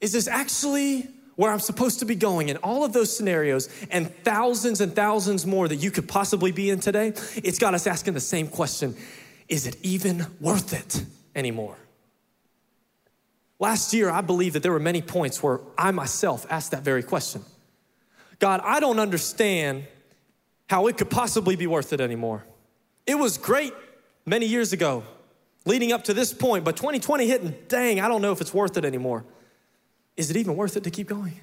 Is 0.00 0.12
this 0.12 0.28
actually 0.28 1.08
where 1.36 1.50
I'm 1.50 1.60
supposed 1.60 1.98
to 2.00 2.04
be 2.04 2.14
going 2.14 2.48
in 2.48 2.56
all 2.58 2.84
of 2.84 2.92
those 2.92 3.14
scenarios 3.14 3.68
and 3.90 4.14
thousands 4.24 4.80
and 4.80 4.94
thousands 4.94 5.46
more 5.46 5.68
that 5.68 5.76
you 5.76 5.90
could 5.90 6.08
possibly 6.08 6.52
be 6.52 6.70
in 6.70 6.80
today, 6.80 7.08
it's 7.36 7.58
got 7.58 7.74
us 7.74 7.86
asking 7.86 8.14
the 8.14 8.20
same 8.20 8.48
question 8.48 8.96
Is 9.48 9.66
it 9.66 9.76
even 9.82 10.26
worth 10.40 10.72
it 10.72 11.04
anymore? 11.34 11.76
Last 13.58 13.94
year, 13.94 14.10
I 14.10 14.20
believe 14.20 14.52
that 14.54 14.62
there 14.62 14.72
were 14.72 14.80
many 14.80 15.00
points 15.00 15.42
where 15.42 15.60
I 15.78 15.90
myself 15.90 16.46
asked 16.50 16.72
that 16.72 16.82
very 16.82 17.02
question 17.02 17.44
God, 18.38 18.60
I 18.64 18.80
don't 18.80 18.98
understand 18.98 19.86
how 20.68 20.86
it 20.86 20.96
could 20.96 21.10
possibly 21.10 21.56
be 21.56 21.66
worth 21.66 21.92
it 21.92 22.00
anymore. 22.00 22.44
It 23.06 23.16
was 23.16 23.38
great 23.38 23.72
many 24.26 24.46
years 24.46 24.72
ago, 24.72 25.04
leading 25.66 25.92
up 25.92 26.04
to 26.04 26.14
this 26.14 26.32
point, 26.32 26.64
but 26.64 26.76
2020 26.76 27.26
hit 27.26 27.42
and 27.42 27.68
dang, 27.68 28.00
I 28.00 28.08
don't 28.08 28.22
know 28.22 28.32
if 28.32 28.40
it's 28.40 28.54
worth 28.54 28.76
it 28.76 28.84
anymore. 28.84 29.24
Is 30.16 30.30
it 30.30 30.36
even 30.36 30.56
worth 30.56 30.76
it 30.76 30.84
to 30.84 30.90
keep 30.90 31.08
going? 31.08 31.40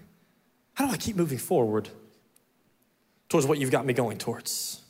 How 0.73 0.88
do 0.88 0.93
I 0.93 0.97
keep 0.97 1.15
moving 1.15 1.38
forward 1.38 1.89
towards 3.29 3.45
what 3.45 3.60
you've 3.60 3.71
got 3.71 3.86
me 3.86 3.93
going 3.93 4.17
towards? 4.17 4.81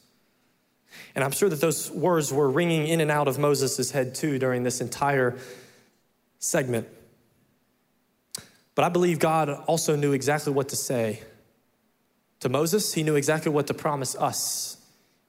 And 1.16 1.24
I'm 1.24 1.32
sure 1.32 1.50
that 1.50 1.62
those 1.62 1.90
words 1.92 2.32
were 2.32 2.50
ringing 2.50 2.88
in 2.88 3.02
and 3.02 3.12
out 3.12 3.28
of 3.28 3.40
Moses' 3.40 3.92
head 3.92 4.16
too 4.16 4.40
during 4.40 4.64
this 4.64 4.82
entire 4.82 5.38
segment. 6.40 6.88
But 8.76 8.86
I 8.86 8.90
believe 8.90 9.20
God 9.20 9.50
also 9.50 9.96
knew 9.96 10.14
exactly 10.14 10.54
what 10.54 10.70
to 10.70 10.76
say 10.76 11.22
to 12.40 12.50
Moses. 12.50 12.94
He 12.94 13.04
knew 13.04 13.16
exactly 13.16 13.52
what 13.52 13.68
to 13.68 13.74
promise 13.74 14.16
us 14.16 14.78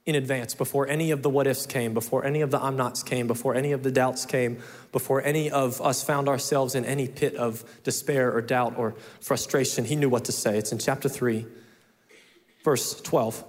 in 0.05 0.17
advance 0.17 0.55
before 0.55 0.89
any 0.89 1.13
of 1.13 1.23
the 1.23 1.31
what 1.31 1.47
ifs 1.47 1.65
came, 1.65 1.95
before 1.95 2.25
any 2.25 2.41
of 2.41 2.51
the 2.51 2.61
I'm 2.61 2.77
nots 2.77 3.03
came, 3.03 3.27
before 3.27 3.55
any 3.55 3.73
of 3.73 3.85
the 3.85 3.93
doubts 3.93 4.27
came, 4.27 4.59
before 4.91 5.23
any 5.23 5.51
of 5.51 5.81
us 5.81 6.03
found 6.03 6.29
ourselves 6.29 6.75
in 6.75 6.85
any 6.85 7.07
pit 7.07 7.37
of 7.37 7.65
despair 7.85 8.33
or 8.33 8.41
doubt 8.41 8.77
or 8.77 8.95
frustration. 9.21 9.85
He 9.85 9.95
knew 9.95 10.09
what 10.09 10.25
to 10.25 10.33
say. 10.33 10.59
It's 10.59 10.73
in 10.73 10.79
chapter 10.79 11.09
3, 11.09 11.47
verse 12.65 13.01
12. 13.01 13.45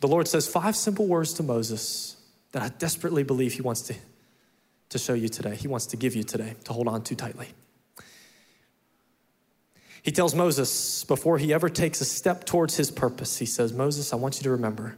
The 0.00 0.08
Lord 0.08 0.28
says 0.28 0.46
five 0.46 0.76
simple 0.76 1.06
words 1.06 1.32
to 1.34 1.42
Moses 1.42 2.16
that 2.52 2.62
I 2.62 2.68
desperately 2.68 3.22
believe 3.22 3.54
He 3.54 3.62
wants 3.62 3.82
to, 3.82 3.94
to 4.90 4.98
show 4.98 5.14
you 5.14 5.28
today. 5.28 5.56
He 5.56 5.68
wants 5.68 5.86
to 5.86 5.96
give 5.96 6.14
you 6.14 6.22
today 6.22 6.54
to 6.64 6.74
hold 6.74 6.86
on 6.86 7.02
to 7.04 7.14
tightly. 7.14 7.48
He 10.02 10.12
tells 10.12 10.34
Moses 10.34 11.04
before 11.04 11.38
he 11.38 11.52
ever 11.52 11.68
takes 11.68 12.00
a 12.00 12.04
step 12.04 12.44
towards 12.44 12.76
his 12.76 12.90
purpose, 12.90 13.38
he 13.38 13.46
says, 13.46 13.72
Moses, 13.72 14.12
I 14.12 14.16
want 14.16 14.36
you 14.36 14.42
to 14.44 14.50
remember 14.50 14.96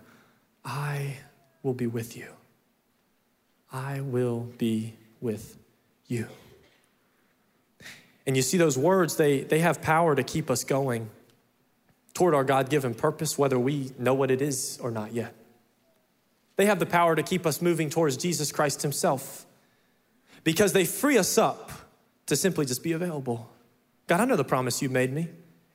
I 0.65 1.17
will 1.63 1.75
be 1.75 1.87
with 1.87 2.17
you. 2.17 2.29
I 3.73 4.01
will 4.01 4.49
be 4.59 4.95
with 5.21 5.57
you. 6.07 6.27
And 8.27 8.37
you 8.37 8.43
see, 8.43 8.59
those 8.59 8.77
words, 8.77 9.17
they, 9.17 9.43
they 9.43 9.61
have 9.61 9.81
power 9.81 10.15
to 10.15 10.23
keep 10.23 10.51
us 10.51 10.65
going 10.65 11.11
toward 12.15 12.35
our 12.35 12.45
God 12.45 12.69
given 12.69 12.95
purpose, 12.95 13.39
whether 13.39 13.59
we 13.59 13.93
know 13.99 14.15
what 14.15 14.31
it 14.31 14.43
is 14.43 14.79
or 14.83 14.91
not 14.91 15.13
yet. 15.13 15.35
They 16.57 16.67
have 16.67 16.79
the 16.79 16.87
power 16.87 17.17
to 17.17 17.23
keep 17.23 17.47
us 17.47 17.63
moving 17.63 17.89
towards 17.89 18.17
Jesus 18.17 18.53
Christ 18.53 18.83
Himself 18.83 19.47
because 20.45 20.73
they 20.73 20.85
free 20.85 21.17
us 21.17 21.39
up 21.39 21.71
to 22.27 22.37
simply 22.37 22.67
just 22.67 22.83
be 22.83 22.93
available. 22.93 23.51
God, 24.07 24.21
I 24.21 24.25
know 24.27 24.37
the 24.37 24.45
promise 24.45 24.83
you 24.83 24.89
made 24.91 25.13
me. 25.13 25.29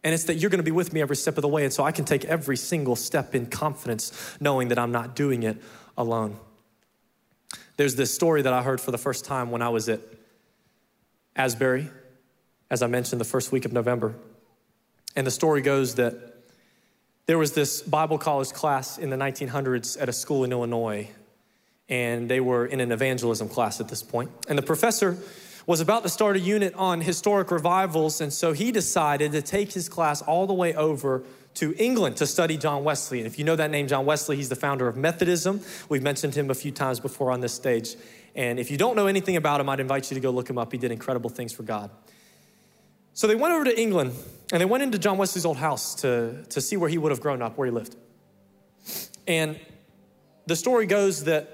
And 0.06 0.14
it's 0.14 0.26
that 0.26 0.36
you're 0.36 0.52
going 0.52 0.60
to 0.60 0.64
be 0.64 0.72
with 0.72 0.94
me 0.94 1.02
every 1.02 1.16
step 1.16 1.36
of 1.36 1.42
the 1.42 1.48
way. 1.48 1.64
And 1.64 1.74
so 1.74 1.84
I 1.84 1.92
can 1.92 2.06
take 2.06 2.26
every 2.26 2.58
single 2.58 2.96
step 2.96 3.34
in 3.34 3.48
confidence, 3.48 4.38
knowing 4.40 4.68
that 4.68 4.78
I'm 4.78 4.92
not 4.92 5.16
doing 5.16 5.42
it 5.42 5.58
alone. 5.98 6.38
There's 7.78 7.96
this 7.96 8.14
story 8.14 8.44
that 8.44 8.54
I 8.54 8.62
heard 8.62 8.80
for 8.80 8.92
the 8.92 9.00
first 9.00 9.26
time 9.26 9.50
when 9.50 9.64
I 9.64 9.70
was 9.70 9.90
at 9.90 10.02
Asbury, 11.36 11.90
as 12.70 12.84
I 12.84 12.88
mentioned, 12.88 13.20
the 13.20 13.26
first 13.26 13.52
week 13.52 13.66
of 13.66 13.74
November. 13.74 14.14
And 15.16 15.26
the 15.26 15.32
story 15.32 15.62
goes 15.62 15.96
that 15.96 16.14
there 17.26 17.40
was 17.40 17.54
this 17.54 17.82
Bible 17.82 18.20
college 18.20 18.54
class 18.54 19.00
in 19.00 19.10
the 19.10 19.18
1900s 19.18 20.00
at 20.00 20.08
a 20.08 20.14
school 20.14 20.44
in 20.44 20.52
Illinois, 20.52 21.10
and 21.90 22.30
they 22.30 22.40
were 22.40 22.68
in 22.68 22.80
an 22.80 22.92
evangelism 22.92 23.50
class 23.50 23.82
at 23.82 23.88
this 23.88 24.04
point. 24.04 24.30
And 24.48 24.56
the 24.56 24.62
professor 24.64 25.18
was 25.66 25.82
about 25.82 26.04
to 26.04 26.10
start 26.10 26.36
a 26.36 26.40
unit 26.40 26.74
on 26.76 27.02
historic 27.02 27.50
revivals, 27.50 28.22
and 28.22 28.32
so 28.32 28.54
he 28.54 28.72
decided 28.72 29.32
to 29.32 29.42
take 29.42 29.74
his 29.74 29.90
class 29.90 30.22
all 30.22 30.46
the 30.46 30.54
way 30.54 30.76
over 30.76 31.24
to 31.56 31.74
England 31.82 32.18
to 32.18 32.28
study 32.28 32.58
John 32.58 32.84
Wesley. 32.84 33.20
And 33.20 33.28
if 33.28 33.40
you 33.40 33.46
know 33.46 33.56
that 33.56 33.72
name, 33.72 33.88
John 33.88 34.06
Wesley, 34.06 34.36
he's 34.36 34.50
the 34.50 34.56
founder 34.56 34.88
of 34.88 34.96
Methodism. 34.96 35.62
We've 35.90 36.04
mentioned 36.04 36.36
him 36.36 36.52
a 36.52 36.54
few 36.54 36.72
times 36.72 37.00
before 37.00 37.32
on 37.32 37.40
this 37.40 37.54
stage. 37.54 37.96
And 38.36 38.60
if 38.60 38.70
you 38.70 38.78
don't 38.78 38.96
know 38.96 39.08
anything 39.08 39.38
about 39.38 39.62
him, 39.62 39.70
I'd 39.70 39.80
invite 39.80 40.12
you 40.12 40.16
to 40.16 40.22
go 40.22 40.30
look 40.30 40.50
him 40.50 40.58
up. 40.58 40.72
He 40.72 40.78
did 40.78 40.92
incredible 40.92 41.30
things 41.30 41.54
for 41.54 41.64
God. 41.64 41.90
So 43.14 43.28
they 43.28 43.36
went 43.36 43.54
over 43.54 43.64
to 43.64 43.80
England 43.80 44.14
and 44.52 44.60
they 44.60 44.66
went 44.66 44.84
into 44.84 45.00
John 45.00 45.18
Wesley's 45.18 45.46
old 45.46 45.58
house 45.58 45.96
to, 45.96 46.44
to 46.50 46.60
see 46.60 46.76
where 46.76 46.90
he 46.90 46.98
would 46.98 47.12
have 47.12 47.22
grown 47.22 47.42
up, 47.42 47.58
where 47.58 47.66
he 47.66 47.72
lived. 47.72 47.96
And 49.26 49.58
the 50.46 50.56
story 50.58 50.86
goes 50.86 51.24
that 51.24 51.50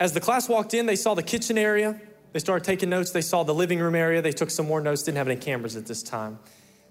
as 0.00 0.14
the 0.14 0.20
class 0.20 0.48
walked 0.48 0.72
in, 0.72 0.86
they 0.86 0.96
saw 0.96 1.14
the 1.14 1.22
kitchen 1.22 1.58
area 1.58 2.00
they 2.36 2.40
started 2.40 2.66
taking 2.66 2.90
notes. 2.90 3.12
They 3.12 3.22
saw 3.22 3.44
the 3.44 3.54
living 3.54 3.78
room 3.78 3.94
area. 3.94 4.20
They 4.20 4.30
took 4.30 4.50
some 4.50 4.66
more 4.66 4.82
notes, 4.82 5.02
didn't 5.02 5.16
have 5.16 5.26
any 5.26 5.40
cameras 5.40 5.74
at 5.74 5.86
this 5.86 6.02
time. 6.02 6.38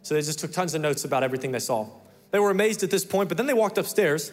So 0.02 0.16
they 0.16 0.22
just 0.22 0.40
took 0.40 0.52
tons 0.52 0.74
of 0.74 0.82
notes 0.82 1.06
about 1.06 1.22
everything 1.22 1.52
they 1.52 1.60
saw. 1.60 1.88
They 2.32 2.40
were 2.40 2.50
amazed 2.50 2.82
at 2.82 2.90
this 2.90 3.06
point, 3.06 3.30
but 3.30 3.38
then 3.38 3.46
they 3.46 3.54
walked 3.54 3.78
upstairs. 3.78 4.32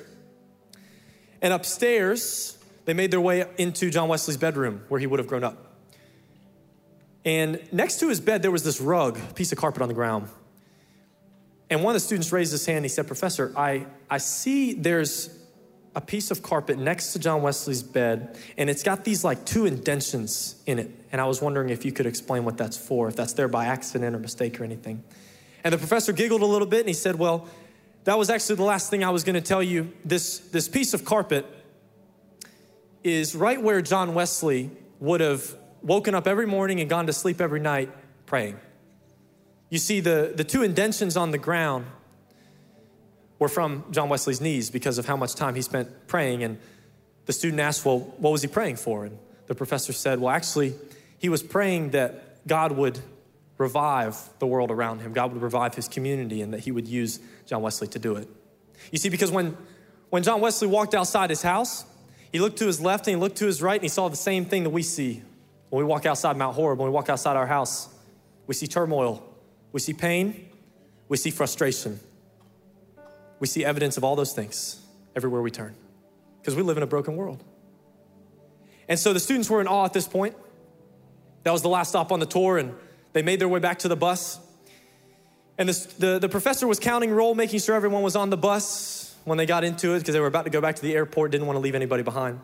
And 1.43 1.53
upstairs, 1.53 2.57
they 2.87 2.95
made 2.95 3.11
their 3.11 3.21
way 3.21 3.45
into 3.59 3.91
John 3.91 4.09
Wesley's 4.09 4.39
bedroom 4.39 4.87
where 4.89 4.99
he 4.99 5.07
would 5.07 5.19
have 5.19 5.27
grown 5.27 5.45
up. 5.45 5.77
And 7.27 7.61
next 7.71 8.01
to 8.01 8.09
his 8.09 8.19
bed, 8.19 8.41
there 8.41 8.51
was 8.51 8.65
this 8.65 8.81
rug, 8.81 9.19
piece 9.35 9.53
of 9.53 9.59
carpet 9.59 9.83
on 9.83 9.89
the 9.89 9.95
ground. 9.95 10.31
And 11.69 11.85
one 11.85 11.95
of 11.95 12.01
the 12.01 12.07
students 12.07 12.33
raised 12.33 12.53
his 12.53 12.65
hand. 12.65 12.87
He 12.87 12.89
said, 12.89 13.07
Professor, 13.07 13.53
I, 13.55 13.85
I 14.09 14.17
see 14.17 14.73
there's 14.73 15.29
a 15.95 16.01
piece 16.01 16.31
of 16.31 16.43
carpet 16.43 16.79
next 16.79 17.13
to 17.13 17.19
John 17.19 17.43
Wesley's 17.43 17.83
bed, 17.83 18.39
and 18.57 18.71
it's 18.71 18.83
got 18.83 19.05
these 19.05 19.25
like 19.25 19.45
two 19.45 19.67
indentions 19.67 20.63
in 20.67 20.79
it. 20.79 20.91
And 21.13 21.21
I 21.21 21.27
was 21.27 21.43
wondering 21.43 21.69
if 21.69 21.85
you 21.85 21.93
could 21.93 22.07
explain 22.07 22.45
what 22.45 22.57
that's 22.57 22.77
for, 22.77 23.09
if 23.09 23.17
that's 23.17 23.35
there 23.35 23.49
by 23.49 23.67
accident 23.67 24.17
or 24.17 24.19
mistake 24.19 24.61
or 24.61 24.65
anything. 24.65 25.05
And 25.65 25.73
the 25.73 25.79
professor 25.79 26.13
giggled 26.13 26.43
a 26.43 26.47
little 26.47 26.67
bit 26.67 26.81
and 26.81 26.89
he 26.89 26.95
said, 26.95 27.17
Well, 27.17 27.47
that 28.05 28.19
was 28.19 28.31
actually 28.31 28.57
the 28.57 28.65
last 28.65 28.91
thing 28.91 29.05
I 29.05 29.11
was 29.11 29.23
going 29.23 29.35
to 29.35 29.41
tell 29.41 29.63
you. 29.63 29.93
This, 30.05 30.39
this 30.39 30.69
piece 30.69 30.95
of 30.95 31.05
carpet 31.05 31.47
is 33.05 33.35
right 33.35 33.61
where 33.61 33.81
John 33.83 34.15
Wesley 34.15 34.71
would 34.99 35.21
have 35.21 35.55
woken 35.83 36.15
up 36.15 36.27
every 36.27 36.47
morning 36.47 36.81
and 36.81 36.89
gone 36.89 37.07
to 37.07 37.13
sleep 37.13 37.41
every 37.41 37.61
night 37.61 37.91
praying. 38.27 38.59
You 39.69 39.79
see, 39.79 40.01
the, 40.01 40.33
the 40.35 40.45
two 40.45 40.63
indentions 40.63 41.17
on 41.17 41.31
the 41.31 41.39
ground 41.39 41.87
were 43.43 43.49
from 43.49 43.85
John 43.91 44.09
Wesley's 44.09 44.41
knees 44.41 44.71
because 44.71 44.99
of 44.99 45.07
how 45.07 45.17
much 45.17 45.35
time 45.35 45.57
he 45.57 45.63
spent 45.63 46.07
praying. 46.07 46.45
And 46.45 46.59
the 47.27 47.33
student 47.33 47.61
asked, 47.61 47.85
Well, 47.85 47.99
what 47.99 48.31
was 48.31 48.41
he 48.41 48.49
praying 48.49 48.77
for? 48.77 49.05
And 49.05 49.19
the 49.49 49.55
professor 49.57 49.93
said, 49.93 50.21
Well, 50.21 50.31
actually, 50.31 50.75
he 51.19 51.29
was 51.29 51.43
praying 51.43 51.91
that 51.91 52.47
God 52.47 52.73
would 52.73 53.01
revive 53.59 54.17
the 54.39 54.47
world 54.47 54.71
around 54.71 55.01
him, 55.01 55.13
God 55.13 55.33
would 55.33 55.43
revive 55.43 55.75
his 55.75 55.89
community, 55.89 56.41
and 56.41 56.55
that 56.55 56.61
he 56.61 56.71
would 56.71 56.87
use 56.87 57.19
John 57.47 57.63
Wesley 57.63 57.89
to 57.89 57.99
do 57.99 58.15
it. 58.15 58.29
You 58.93 58.99
see, 58.99 59.09
because 59.09 59.33
when, 59.33 59.57
when 60.11 60.23
John 60.23 60.41
Wesley 60.41 60.69
walked 60.69 60.95
outside 60.95 61.29
his 61.29 61.43
house, 61.43 61.85
he 62.31 62.39
looked 62.39 62.59
to 62.59 62.67
his 62.67 62.81
left 62.81 63.09
and 63.09 63.17
he 63.17 63.21
looked 63.21 63.37
to 63.39 63.47
his 63.47 63.61
right, 63.61 63.75
and 63.75 63.83
he 63.83 63.89
saw 63.89 64.09
the 64.09 64.17
same 64.17 64.45
thing 64.45 64.63
that 64.63 64.71
we 64.71 64.83
see 64.85 65.23
when 65.71 65.83
we 65.83 65.85
walk 65.85 66.07
outside 66.07 66.37
Mount 66.37 66.55
Horeb, 66.55 66.79
when 66.79 66.89
we 66.89 66.95
walk 66.95 67.09
outside 67.09 67.37
our 67.37 67.47
house. 67.47 67.89
We 68.47 68.55
see 68.55 68.69
turmoil, 68.69 69.23
we 69.73 69.81
see 69.81 69.95
pain, 69.95 70.49
we 71.09 71.17
see 71.17 71.31
frustration. 71.31 71.99
We 73.43 73.49
see 73.49 73.65
evidence 73.65 73.97
of 73.97 74.05
all 74.05 74.15
those 74.15 74.33
things 74.33 74.81
everywhere 75.17 75.43
we 75.43 75.51
turn 75.51 75.75
because 76.41 76.55
we 76.55 76.63
live 76.63 76.77
in 76.77 76.85
a 76.85 76.87
broken 76.87 77.17
world. 77.17 77.43
And 78.89 78.97
so 78.97 79.13
the 79.13 79.19
students 79.19 79.51
were 79.51 79.61
in 79.61 79.67
awe 79.67 79.85
at 79.85 79.93
this 79.93 80.07
point. 80.07 80.37
That 81.43 81.51
was 81.51 81.61
the 81.61 81.69
last 81.69 81.89
stop 81.89 82.13
on 82.13 82.21
the 82.21 82.27
tour, 82.27 82.57
and 82.57 82.73
they 83.15 83.23
made 83.23 83.41
their 83.41 83.49
way 83.49 83.59
back 83.59 83.81
to 83.81 83.89
the 83.89 83.97
bus. 83.97 84.39
And 85.59 85.69
the, 85.69 86.21
the, 86.21 86.29
professor 86.29 86.69
was 86.69 86.79
counting 86.79 87.11
roll, 87.11 87.35
making 87.35 87.59
sure 87.59 87.75
everyone 87.75 88.05
was 88.05 88.15
on 88.15 88.31
the 88.31 88.37
bus 88.37 89.13
when 89.25 89.39
they 89.39 89.47
got 89.47 89.65
into 89.65 89.95
it 89.95 89.99
because 89.99 90.15
they 90.15 90.21
were 90.21 90.29
about 90.29 90.45
to 90.45 90.51
go 90.51 90.61
back 90.61 90.77
to 90.77 90.83
the 90.83 90.95
airport, 90.95 91.33
didn't 91.33 91.49
want 91.49 91.57
to 91.57 91.61
leave 91.61 91.75
anybody 91.75 92.05
behind. 92.05 92.39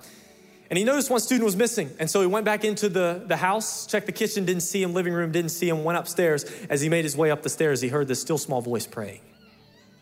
And 0.69 0.77
he 0.77 0.85
noticed 0.85 1.11
one 1.11 1.21
student 1.21 1.45
was 1.45 1.55
missing. 1.55 1.93
And 2.01 2.11
so 2.11 2.23
he 2.23 2.27
went 2.27 2.45
back 2.45 2.65
into 2.65 2.89
the, 2.89 3.23
the 3.25 3.37
house, 3.37 3.87
checked 3.87 4.07
the 4.07 4.13
kitchen, 4.13 4.45
didn't 4.45 4.63
see 4.63 4.83
him, 4.83 4.95
living 4.95 5.13
room, 5.13 5.31
didn't 5.31 5.53
see 5.53 5.69
him, 5.69 5.85
went 5.85 5.97
upstairs. 5.97 6.45
As 6.69 6.81
he 6.81 6.89
made 6.89 7.05
his 7.05 7.17
way 7.17 7.31
up 7.31 7.45
the 7.45 7.51
stairs, 7.51 7.81
he 7.83 7.87
heard 7.87 8.09
this 8.09 8.21
still 8.21 8.37
small 8.37 8.61
voice 8.61 8.85
praying. 8.85 9.21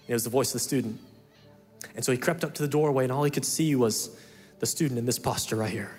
It 0.07 0.13
was 0.13 0.25
the 0.25 0.31
voice 0.31 0.49
of 0.49 0.55
the 0.55 0.59
student. 0.61 1.01
And 1.95 2.05
so 2.05 2.13
he 2.13 2.19
crept 2.19 2.45
up 2.45 2.55
to 2.55 2.63
the 2.63 2.69
doorway, 2.69 3.05
and 3.05 3.13
all 3.13 3.25
he 3.25 3.31
could 3.31 3.45
see 3.45 3.75
was 3.75 4.17
the 4.59 4.67
student 4.67 4.99
in 4.99 5.07
this 5.07 5.19
posture 5.19 5.57
right 5.57 5.71
here. 5.71 5.91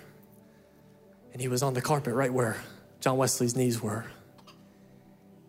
And 1.32 1.42
he 1.42 1.48
was 1.48 1.62
on 1.62 1.74
the 1.74 1.80
carpet 1.80 2.14
right 2.14 2.32
where 2.32 2.56
John 3.00 3.16
Wesley's 3.16 3.54
knees 3.54 3.80
were. 3.80 4.04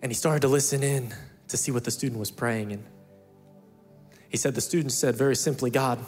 And 0.01 0.11
he 0.11 0.15
started 0.15 0.41
to 0.41 0.47
listen 0.47 0.83
in 0.83 1.13
to 1.47 1.57
see 1.57 1.71
what 1.71 1.83
the 1.83 1.91
student 1.91 2.19
was 2.19 2.31
praying. 2.31 2.71
And 2.71 2.83
he 4.29 4.37
said, 4.37 4.55
The 4.55 4.61
student 4.61 4.91
said 4.91 5.15
very 5.15 5.35
simply, 5.35 5.71
God, 5.71 5.99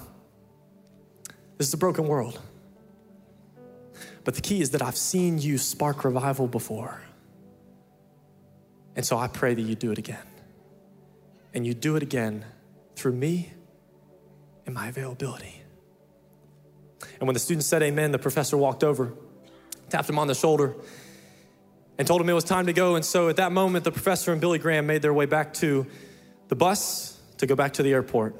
this 1.57 1.67
is 1.67 1.73
a 1.73 1.77
broken 1.77 2.07
world. 2.07 2.39
But 4.23 4.35
the 4.35 4.41
key 4.41 4.61
is 4.61 4.71
that 4.71 4.81
I've 4.81 4.97
seen 4.97 5.39
you 5.39 5.57
spark 5.57 6.03
revival 6.03 6.47
before. 6.47 7.01
And 8.95 9.05
so 9.05 9.17
I 9.17 9.27
pray 9.27 9.53
that 9.53 9.61
you 9.61 9.75
do 9.75 9.91
it 9.91 9.97
again. 9.97 10.30
And 11.53 11.65
you 11.65 11.73
do 11.73 11.95
it 11.95 12.03
again 12.03 12.45
through 12.95 13.13
me 13.13 13.51
and 14.65 14.75
my 14.75 14.87
availability. 14.87 15.61
And 17.19 17.27
when 17.27 17.33
the 17.33 17.39
student 17.39 17.63
said 17.63 17.83
amen, 17.83 18.11
the 18.11 18.19
professor 18.19 18.57
walked 18.57 18.83
over, 18.83 19.13
tapped 19.89 20.09
him 20.09 20.17
on 20.17 20.27
the 20.27 20.35
shoulder, 20.35 20.75
and 21.97 22.07
told 22.07 22.21
him 22.21 22.29
it 22.29 22.33
was 22.33 22.43
time 22.43 22.65
to 22.67 22.73
go. 22.73 22.95
And 22.95 23.05
so 23.05 23.29
at 23.29 23.35
that 23.35 23.51
moment, 23.51 23.83
the 23.83 23.91
professor 23.91 24.31
and 24.31 24.41
Billy 24.41 24.59
Graham 24.59 24.87
made 24.87 25.01
their 25.01 25.13
way 25.13 25.25
back 25.25 25.53
to 25.55 25.85
the 26.47 26.55
bus 26.55 27.19
to 27.37 27.45
go 27.45 27.55
back 27.55 27.73
to 27.73 27.83
the 27.83 27.91
airport. 27.91 28.35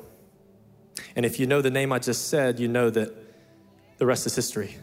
And 1.15 1.25
if 1.25 1.39
you 1.39 1.47
know 1.47 1.61
the 1.61 1.71
name 1.71 1.91
I 1.91 1.99
just 1.99 2.29
said, 2.29 2.59
you 2.59 2.67
know 2.67 2.89
that 2.89 3.13
the 3.97 4.05
rest 4.05 4.25
is 4.25 4.35
history. 4.35 4.77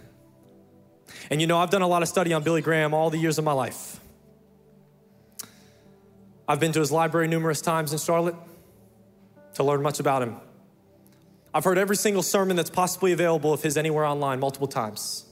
And 1.30 1.40
you 1.40 1.46
know, 1.46 1.58
I've 1.58 1.70
done 1.70 1.82
a 1.82 1.88
lot 1.88 2.02
of 2.02 2.08
study 2.08 2.32
on 2.32 2.42
Billy 2.42 2.62
Graham 2.62 2.94
all 2.94 3.10
the 3.10 3.18
years 3.18 3.38
of 3.38 3.44
my 3.44 3.52
life. 3.52 3.97
I've 6.48 6.58
been 6.58 6.72
to 6.72 6.80
his 6.80 6.90
library 6.90 7.28
numerous 7.28 7.60
times 7.60 7.92
in 7.92 7.98
Charlotte 7.98 8.34
to 9.54 9.62
learn 9.62 9.82
much 9.82 10.00
about 10.00 10.22
him. 10.22 10.36
I've 11.52 11.64
heard 11.64 11.76
every 11.76 11.96
single 11.96 12.22
sermon 12.22 12.56
that's 12.56 12.70
possibly 12.70 13.12
available 13.12 13.52
of 13.52 13.62
his 13.62 13.76
anywhere 13.76 14.06
online 14.06 14.40
multiple 14.40 14.66
times. 14.66 15.26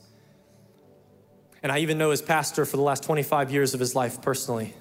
And 1.63 1.73
I 1.73 1.79
even 1.79 1.97
know 1.97 2.11
his 2.11 2.21
pastor 2.21 2.67
for 2.67 2.77
the 2.77 2.83
last 2.83 3.03
25 3.03 3.51
years 3.51 3.73
of 3.73 3.81
his 3.81 3.95
life 3.95 4.21
personally. 4.21 4.75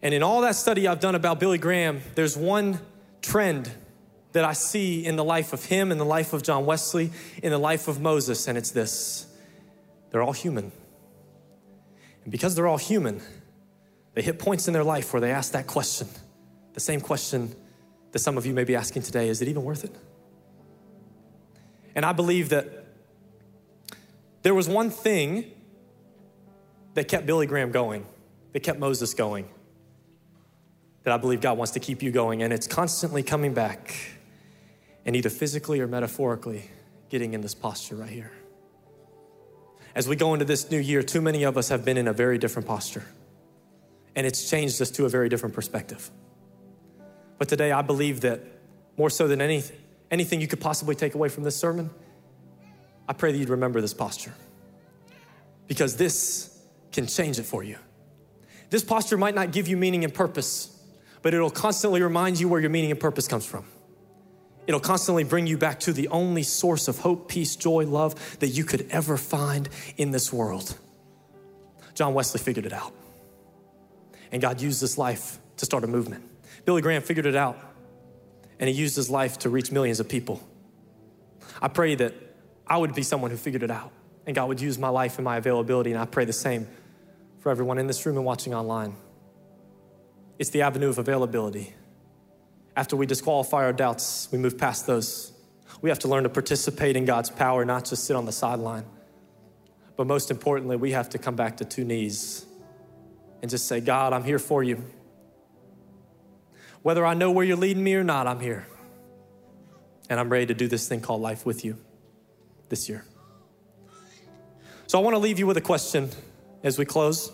And 0.00 0.14
in 0.14 0.22
all 0.22 0.40
that 0.40 0.54
study 0.54 0.88
I've 0.88 1.00
done 1.00 1.14
about 1.14 1.40
Billy 1.40 1.58
Graham, 1.58 2.00
there's 2.14 2.36
one 2.36 2.80
trend 3.20 3.70
that 4.32 4.44
I 4.44 4.54
see 4.54 5.04
in 5.04 5.16
the 5.16 5.24
life 5.24 5.52
of 5.52 5.64
him, 5.64 5.92
in 5.92 5.98
the 5.98 6.04
life 6.04 6.32
of 6.32 6.42
John 6.42 6.66
Wesley, 6.66 7.10
in 7.42 7.50
the 7.50 7.58
life 7.58 7.88
of 7.88 8.00
Moses, 8.00 8.48
and 8.48 8.56
it's 8.56 8.70
this 8.70 9.26
they're 10.10 10.22
all 10.22 10.32
human. 10.32 10.72
And 12.22 12.32
because 12.32 12.54
they're 12.54 12.66
all 12.66 12.78
human, 12.78 13.20
they 14.16 14.22
hit 14.22 14.38
points 14.38 14.66
in 14.66 14.72
their 14.72 14.82
life 14.82 15.12
where 15.12 15.20
they 15.20 15.30
ask 15.30 15.52
that 15.52 15.66
question 15.66 16.08
the 16.72 16.80
same 16.80 17.00
question 17.00 17.54
that 18.12 18.18
some 18.18 18.38
of 18.38 18.46
you 18.46 18.54
may 18.54 18.64
be 18.64 18.74
asking 18.74 19.02
today 19.02 19.28
is 19.28 19.42
it 19.42 19.48
even 19.48 19.62
worth 19.62 19.84
it? 19.84 19.94
And 21.94 22.04
I 22.04 22.12
believe 22.12 22.48
that 22.48 22.86
there 24.42 24.54
was 24.54 24.68
one 24.68 24.88
thing 24.88 25.50
that 26.94 27.08
kept 27.08 27.26
Billy 27.26 27.46
Graham 27.46 27.72
going, 27.72 28.06
that 28.52 28.60
kept 28.60 28.78
Moses 28.78 29.12
going, 29.12 29.48
that 31.02 31.12
I 31.12 31.18
believe 31.18 31.42
God 31.42 31.58
wants 31.58 31.72
to 31.72 31.80
keep 31.80 32.02
you 32.02 32.10
going, 32.10 32.42
and 32.42 32.52
it's 32.52 32.66
constantly 32.66 33.22
coming 33.22 33.52
back 33.52 33.94
and 35.04 35.14
either 35.14 35.30
physically 35.30 35.80
or 35.80 35.86
metaphorically 35.86 36.70
getting 37.10 37.34
in 37.34 37.42
this 37.42 37.54
posture 37.54 37.96
right 37.96 38.10
here. 38.10 38.32
As 39.94 40.08
we 40.08 40.16
go 40.16 40.32
into 40.32 40.46
this 40.46 40.70
new 40.70 40.78
year, 40.78 41.02
too 41.02 41.20
many 41.20 41.42
of 41.42 41.58
us 41.58 41.68
have 41.68 41.84
been 41.84 41.98
in 41.98 42.08
a 42.08 42.14
very 42.14 42.38
different 42.38 42.66
posture, 42.66 43.04
and 44.16 44.26
it's 44.26 44.50
changed 44.50 44.80
us 44.82 44.90
to 44.92 45.04
a 45.04 45.08
very 45.08 45.28
different 45.28 45.54
perspective. 45.54 46.10
But 47.38 47.48
today, 47.48 47.70
I 47.70 47.82
believe 47.82 48.22
that 48.22 48.40
more 48.96 49.10
so 49.10 49.28
than 49.28 49.42
anything, 49.42 49.76
anything 50.10 50.40
you 50.40 50.48
could 50.48 50.60
possibly 50.60 50.94
take 50.94 51.14
away 51.14 51.28
from 51.28 51.44
this 51.44 51.54
sermon, 51.54 51.90
I 53.06 53.12
pray 53.12 53.30
that 53.30 53.38
you'd 53.38 53.50
remember 53.50 53.80
this 53.80 53.94
posture 53.94 54.32
because 55.68 55.96
this 55.96 56.58
can 56.92 57.06
change 57.06 57.38
it 57.38 57.44
for 57.44 57.62
you. 57.62 57.76
This 58.70 58.82
posture 58.82 59.16
might 59.16 59.34
not 59.34 59.52
give 59.52 59.68
you 59.68 59.76
meaning 59.76 60.02
and 60.02 60.12
purpose, 60.12 60.76
but 61.22 61.34
it'll 61.34 61.50
constantly 61.50 62.02
remind 62.02 62.40
you 62.40 62.48
where 62.48 62.60
your 62.60 62.70
meaning 62.70 62.90
and 62.90 62.98
purpose 62.98 63.28
comes 63.28 63.44
from. 63.44 63.64
It'll 64.66 64.80
constantly 64.80 65.22
bring 65.22 65.46
you 65.46 65.58
back 65.58 65.78
to 65.80 65.92
the 65.92 66.08
only 66.08 66.42
source 66.42 66.88
of 66.88 66.98
hope, 66.98 67.28
peace, 67.28 67.54
joy, 67.54 67.84
love 67.86 68.38
that 68.40 68.48
you 68.48 68.64
could 68.64 68.86
ever 68.90 69.16
find 69.16 69.68
in 69.96 70.10
this 70.10 70.32
world. 70.32 70.76
John 71.94 72.14
Wesley 72.14 72.40
figured 72.40 72.66
it 72.66 72.72
out. 72.72 72.92
And 74.32 74.42
God 74.42 74.60
used 74.60 74.82
this 74.82 74.98
life 74.98 75.38
to 75.56 75.64
start 75.64 75.84
a 75.84 75.86
movement. 75.86 76.24
Billy 76.64 76.82
Graham 76.82 77.02
figured 77.02 77.26
it 77.26 77.36
out, 77.36 77.58
and 78.58 78.68
he 78.68 78.74
used 78.74 78.96
his 78.96 79.08
life 79.08 79.38
to 79.40 79.50
reach 79.50 79.70
millions 79.70 80.00
of 80.00 80.08
people. 80.08 80.42
I 81.62 81.68
pray 81.68 81.94
that 81.94 82.14
I 82.66 82.76
would 82.76 82.94
be 82.94 83.02
someone 83.02 83.30
who 83.30 83.36
figured 83.36 83.62
it 83.62 83.70
out, 83.70 83.92
and 84.26 84.34
God 84.34 84.48
would 84.48 84.60
use 84.60 84.78
my 84.78 84.88
life 84.88 85.16
and 85.18 85.24
my 85.24 85.36
availability, 85.36 85.92
and 85.92 86.00
I 86.00 86.06
pray 86.06 86.24
the 86.24 86.32
same 86.32 86.66
for 87.38 87.50
everyone 87.50 87.78
in 87.78 87.86
this 87.86 88.04
room 88.04 88.16
and 88.16 88.24
watching 88.24 88.54
online. 88.54 88.96
It's 90.38 90.50
the 90.50 90.62
avenue 90.62 90.88
of 90.88 90.98
availability. 90.98 91.74
After 92.74 92.96
we 92.96 93.06
disqualify 93.06 93.64
our 93.64 93.72
doubts, 93.72 94.28
we 94.32 94.38
move 94.38 94.58
past 94.58 94.86
those. 94.86 95.32
We 95.80 95.88
have 95.88 96.00
to 96.00 96.08
learn 96.08 96.24
to 96.24 96.28
participate 96.28 96.96
in 96.96 97.04
God's 97.04 97.30
power, 97.30 97.64
not 97.64 97.84
just 97.84 98.04
sit 98.04 98.16
on 98.16 98.26
the 98.26 98.32
sideline. 98.32 98.84
But 99.96 100.06
most 100.06 100.30
importantly, 100.30 100.76
we 100.76 100.90
have 100.92 101.08
to 101.10 101.18
come 101.18 101.36
back 101.36 101.56
to 101.58 101.64
two 101.64 101.84
knees 101.84 102.44
and 103.46 103.50
just 103.52 103.68
say, 103.68 103.78
God, 103.78 104.12
I'm 104.12 104.24
here 104.24 104.40
for 104.40 104.64
you. 104.64 104.82
Whether 106.82 107.06
I 107.06 107.14
know 107.14 107.30
where 107.30 107.44
you're 107.44 107.56
leading 107.56 107.84
me 107.84 107.94
or 107.94 108.02
not, 108.02 108.26
I'm 108.26 108.40
here. 108.40 108.66
And 110.10 110.18
I'm 110.18 110.28
ready 110.28 110.46
to 110.46 110.54
do 110.54 110.66
this 110.66 110.88
thing 110.88 111.00
called 111.00 111.22
life 111.22 111.46
with 111.46 111.64
you 111.64 111.76
this 112.70 112.88
year. 112.88 113.04
So 114.88 114.98
I 114.98 115.02
want 115.02 115.14
to 115.14 115.20
leave 115.20 115.38
you 115.38 115.46
with 115.46 115.56
a 115.56 115.60
question 115.60 116.10
as 116.64 116.76
we 116.76 116.84
close. 116.84 117.30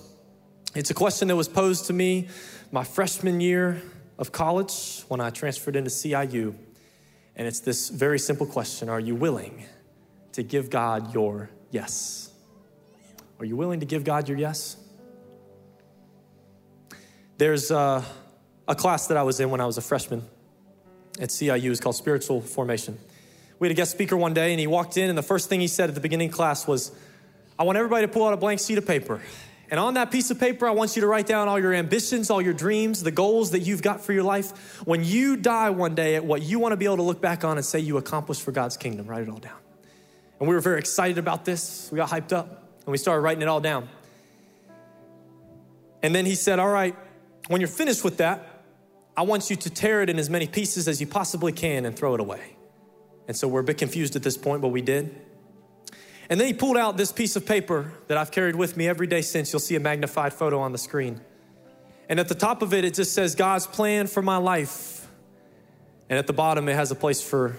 It's 0.74 0.90
a 0.90 0.94
question 0.94 1.28
that 1.28 1.36
was 1.36 1.48
posed 1.48 1.86
to 1.86 1.94
me 1.94 2.28
my 2.70 2.84
freshman 2.84 3.40
year 3.40 3.80
of 4.18 4.32
college 4.32 5.04
when 5.08 5.18
I 5.18 5.30
transferred 5.30 5.76
into 5.76 5.88
CIU. 5.88 6.54
And 7.36 7.48
it's 7.48 7.60
this 7.60 7.88
very 7.88 8.18
simple 8.18 8.44
question 8.44 8.90
Are 8.90 9.00
you 9.00 9.14
willing 9.14 9.64
to 10.32 10.42
give 10.42 10.68
God 10.68 11.14
your 11.14 11.48
yes? 11.70 12.30
Are 13.40 13.46
you 13.46 13.56
willing 13.56 13.80
to 13.80 13.86
give 13.86 14.04
God 14.04 14.28
your 14.28 14.36
yes? 14.36 14.76
There's 17.42 17.72
uh, 17.72 18.04
a 18.68 18.74
class 18.76 19.08
that 19.08 19.16
I 19.16 19.24
was 19.24 19.40
in 19.40 19.50
when 19.50 19.60
I 19.60 19.66
was 19.66 19.76
a 19.76 19.80
freshman 19.80 20.22
at 21.18 21.30
CIU 21.30 21.72
is 21.72 21.80
called 21.80 21.96
Spiritual 21.96 22.40
Formation. 22.40 22.96
We 23.58 23.66
had 23.66 23.72
a 23.72 23.74
guest 23.74 23.90
speaker 23.90 24.16
one 24.16 24.32
day, 24.32 24.52
and 24.52 24.60
he 24.60 24.68
walked 24.68 24.96
in, 24.96 25.08
and 25.08 25.18
the 25.18 25.24
first 25.24 25.48
thing 25.48 25.58
he 25.58 25.66
said 25.66 25.88
at 25.88 25.96
the 25.96 26.00
beginning 26.00 26.28
of 26.28 26.36
class 26.36 26.68
was, 26.68 26.92
I 27.58 27.64
want 27.64 27.78
everybody 27.78 28.06
to 28.06 28.12
pull 28.12 28.28
out 28.28 28.32
a 28.32 28.36
blank 28.36 28.60
sheet 28.60 28.78
of 28.78 28.86
paper. 28.86 29.20
And 29.72 29.80
on 29.80 29.94
that 29.94 30.12
piece 30.12 30.30
of 30.30 30.38
paper, 30.38 30.68
I 30.68 30.70
want 30.70 30.94
you 30.94 31.02
to 31.02 31.08
write 31.08 31.26
down 31.26 31.48
all 31.48 31.58
your 31.58 31.74
ambitions, 31.74 32.30
all 32.30 32.40
your 32.40 32.54
dreams, 32.54 33.02
the 33.02 33.10
goals 33.10 33.50
that 33.50 33.62
you've 33.62 33.82
got 33.82 34.00
for 34.02 34.12
your 34.12 34.22
life. 34.22 34.80
When 34.86 35.02
you 35.02 35.36
die 35.36 35.70
one 35.70 35.96
day, 35.96 36.14
at 36.14 36.24
what 36.24 36.42
you 36.42 36.60
want 36.60 36.74
to 36.74 36.76
be 36.76 36.84
able 36.84 36.98
to 36.98 37.02
look 37.02 37.20
back 37.20 37.42
on 37.42 37.56
and 37.56 37.66
say 37.66 37.80
you 37.80 37.96
accomplished 37.96 38.42
for 38.42 38.52
God's 38.52 38.76
kingdom, 38.76 39.08
write 39.08 39.22
it 39.22 39.28
all 39.28 39.38
down. 39.38 39.58
And 40.38 40.48
we 40.48 40.54
were 40.54 40.60
very 40.60 40.78
excited 40.78 41.18
about 41.18 41.44
this. 41.44 41.88
We 41.90 41.96
got 41.96 42.08
hyped 42.08 42.32
up, 42.32 42.68
and 42.86 42.92
we 42.92 42.98
started 42.98 43.22
writing 43.22 43.42
it 43.42 43.48
all 43.48 43.60
down. 43.60 43.88
And 46.04 46.14
then 46.14 46.24
he 46.24 46.36
said, 46.36 46.60
All 46.60 46.70
right, 46.70 46.94
when 47.48 47.60
you're 47.60 47.68
finished 47.68 48.04
with 48.04 48.18
that, 48.18 48.64
I 49.16 49.22
want 49.22 49.50
you 49.50 49.56
to 49.56 49.70
tear 49.70 50.02
it 50.02 50.08
in 50.08 50.18
as 50.18 50.30
many 50.30 50.46
pieces 50.46 50.88
as 50.88 51.00
you 51.00 51.06
possibly 51.06 51.52
can 51.52 51.84
and 51.84 51.94
throw 51.94 52.14
it 52.14 52.20
away. 52.20 52.56
And 53.28 53.36
so 53.36 53.46
we're 53.46 53.60
a 53.60 53.64
bit 53.64 53.78
confused 53.78 54.16
at 54.16 54.22
this 54.22 54.36
point, 54.36 54.62
but 54.62 54.68
we 54.68 54.80
did. 54.80 55.14
And 56.30 56.40
then 56.40 56.46
he 56.46 56.54
pulled 56.54 56.76
out 56.76 56.96
this 56.96 57.12
piece 57.12 57.36
of 57.36 57.44
paper 57.44 57.92
that 58.08 58.16
I've 58.16 58.30
carried 58.30 58.56
with 58.56 58.76
me 58.76 58.88
every 58.88 59.06
day 59.06 59.22
since. 59.22 59.52
You'll 59.52 59.60
see 59.60 59.76
a 59.76 59.80
magnified 59.80 60.32
photo 60.32 60.60
on 60.60 60.72
the 60.72 60.78
screen. 60.78 61.20
And 62.08 62.18
at 62.18 62.28
the 62.28 62.34
top 62.34 62.62
of 62.62 62.72
it, 62.72 62.84
it 62.84 62.94
just 62.94 63.12
says 63.12 63.34
God's 63.34 63.66
plan 63.66 64.06
for 64.06 64.22
my 64.22 64.38
life. 64.38 65.06
And 66.08 66.18
at 66.18 66.26
the 66.26 66.32
bottom, 66.32 66.68
it 66.68 66.74
has 66.74 66.90
a 66.90 66.94
place 66.94 67.22
for 67.22 67.56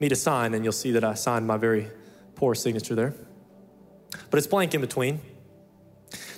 me 0.00 0.08
to 0.08 0.16
sign. 0.16 0.54
And 0.54 0.64
you'll 0.64 0.72
see 0.72 0.92
that 0.92 1.04
I 1.04 1.14
signed 1.14 1.46
my 1.46 1.56
very 1.56 1.88
poor 2.34 2.54
signature 2.54 2.94
there. 2.94 3.14
But 4.30 4.38
it's 4.38 4.46
blank 4.46 4.74
in 4.74 4.80
between. 4.80 5.20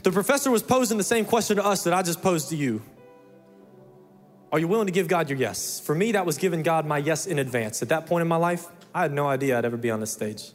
The 0.03 0.11
professor 0.11 0.51
was 0.51 0.63
posing 0.63 0.99
the 0.99 1.05
same 1.05 1.25
question 1.25 1.57
to 1.57 1.65
us 1.65 1.85
that 1.85 1.93
I 1.93 2.03
just 2.03 2.23
posed 2.23 2.49
to 2.49 2.57
you. 2.57 2.83
Are 4.51 4.59
you 4.59 4.69
willing 4.69 4.87
to 4.87 4.93
give 4.93 5.09
God 5.09 5.31
your 5.31 5.39
yes? 5.39 5.81
For 5.81 5.95
me, 5.95 6.13
that 6.13 6.27
was 6.27 6.37
giving 6.37 6.63
God 6.63 6.87
my 6.87 6.99
yes 6.99 7.27
in 7.27 7.39
advance. 7.39 7.81
At 7.83 7.89
that 7.91 8.07
point 8.07 8.23
in 8.23 8.29
my 8.29 8.37
life, 8.37 8.67
I 8.95 9.03
had 9.03 9.13
no 9.13 9.29
idea 9.29 9.57
I'd 9.57 9.65
ever 9.65 9.77
be 9.77 9.91
on 9.91 10.01
this 10.01 10.13
stage. 10.13 10.51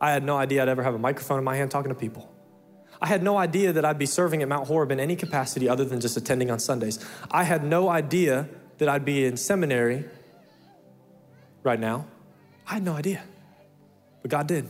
I 0.00 0.12
had 0.12 0.24
no 0.24 0.36
idea 0.36 0.62
I'd 0.62 0.68
ever 0.68 0.82
have 0.82 0.94
a 0.94 0.98
microphone 0.98 1.38
in 1.38 1.44
my 1.44 1.56
hand 1.56 1.70
talking 1.70 1.90
to 1.90 1.94
people. 1.94 2.32
I 3.00 3.08
had 3.08 3.22
no 3.22 3.36
idea 3.36 3.72
that 3.72 3.84
I'd 3.84 3.98
be 3.98 4.06
serving 4.06 4.40
at 4.40 4.48
Mount 4.48 4.68
Horeb 4.68 4.90
in 4.90 5.00
any 5.00 5.16
capacity 5.16 5.68
other 5.68 5.84
than 5.84 6.00
just 6.00 6.16
attending 6.16 6.50
on 6.50 6.58
Sundays. 6.58 7.04
I 7.30 7.44
had 7.44 7.62
no 7.64 7.88
idea 7.88 8.48
that 8.78 8.88
I'd 8.88 9.04
be 9.04 9.26
in 9.26 9.36
seminary 9.36 10.04
right 11.62 11.78
now. 11.78 12.06
I 12.66 12.74
had 12.74 12.84
no 12.84 12.94
idea. 12.94 13.22
But 14.22 14.30
God 14.30 14.46
did. 14.46 14.68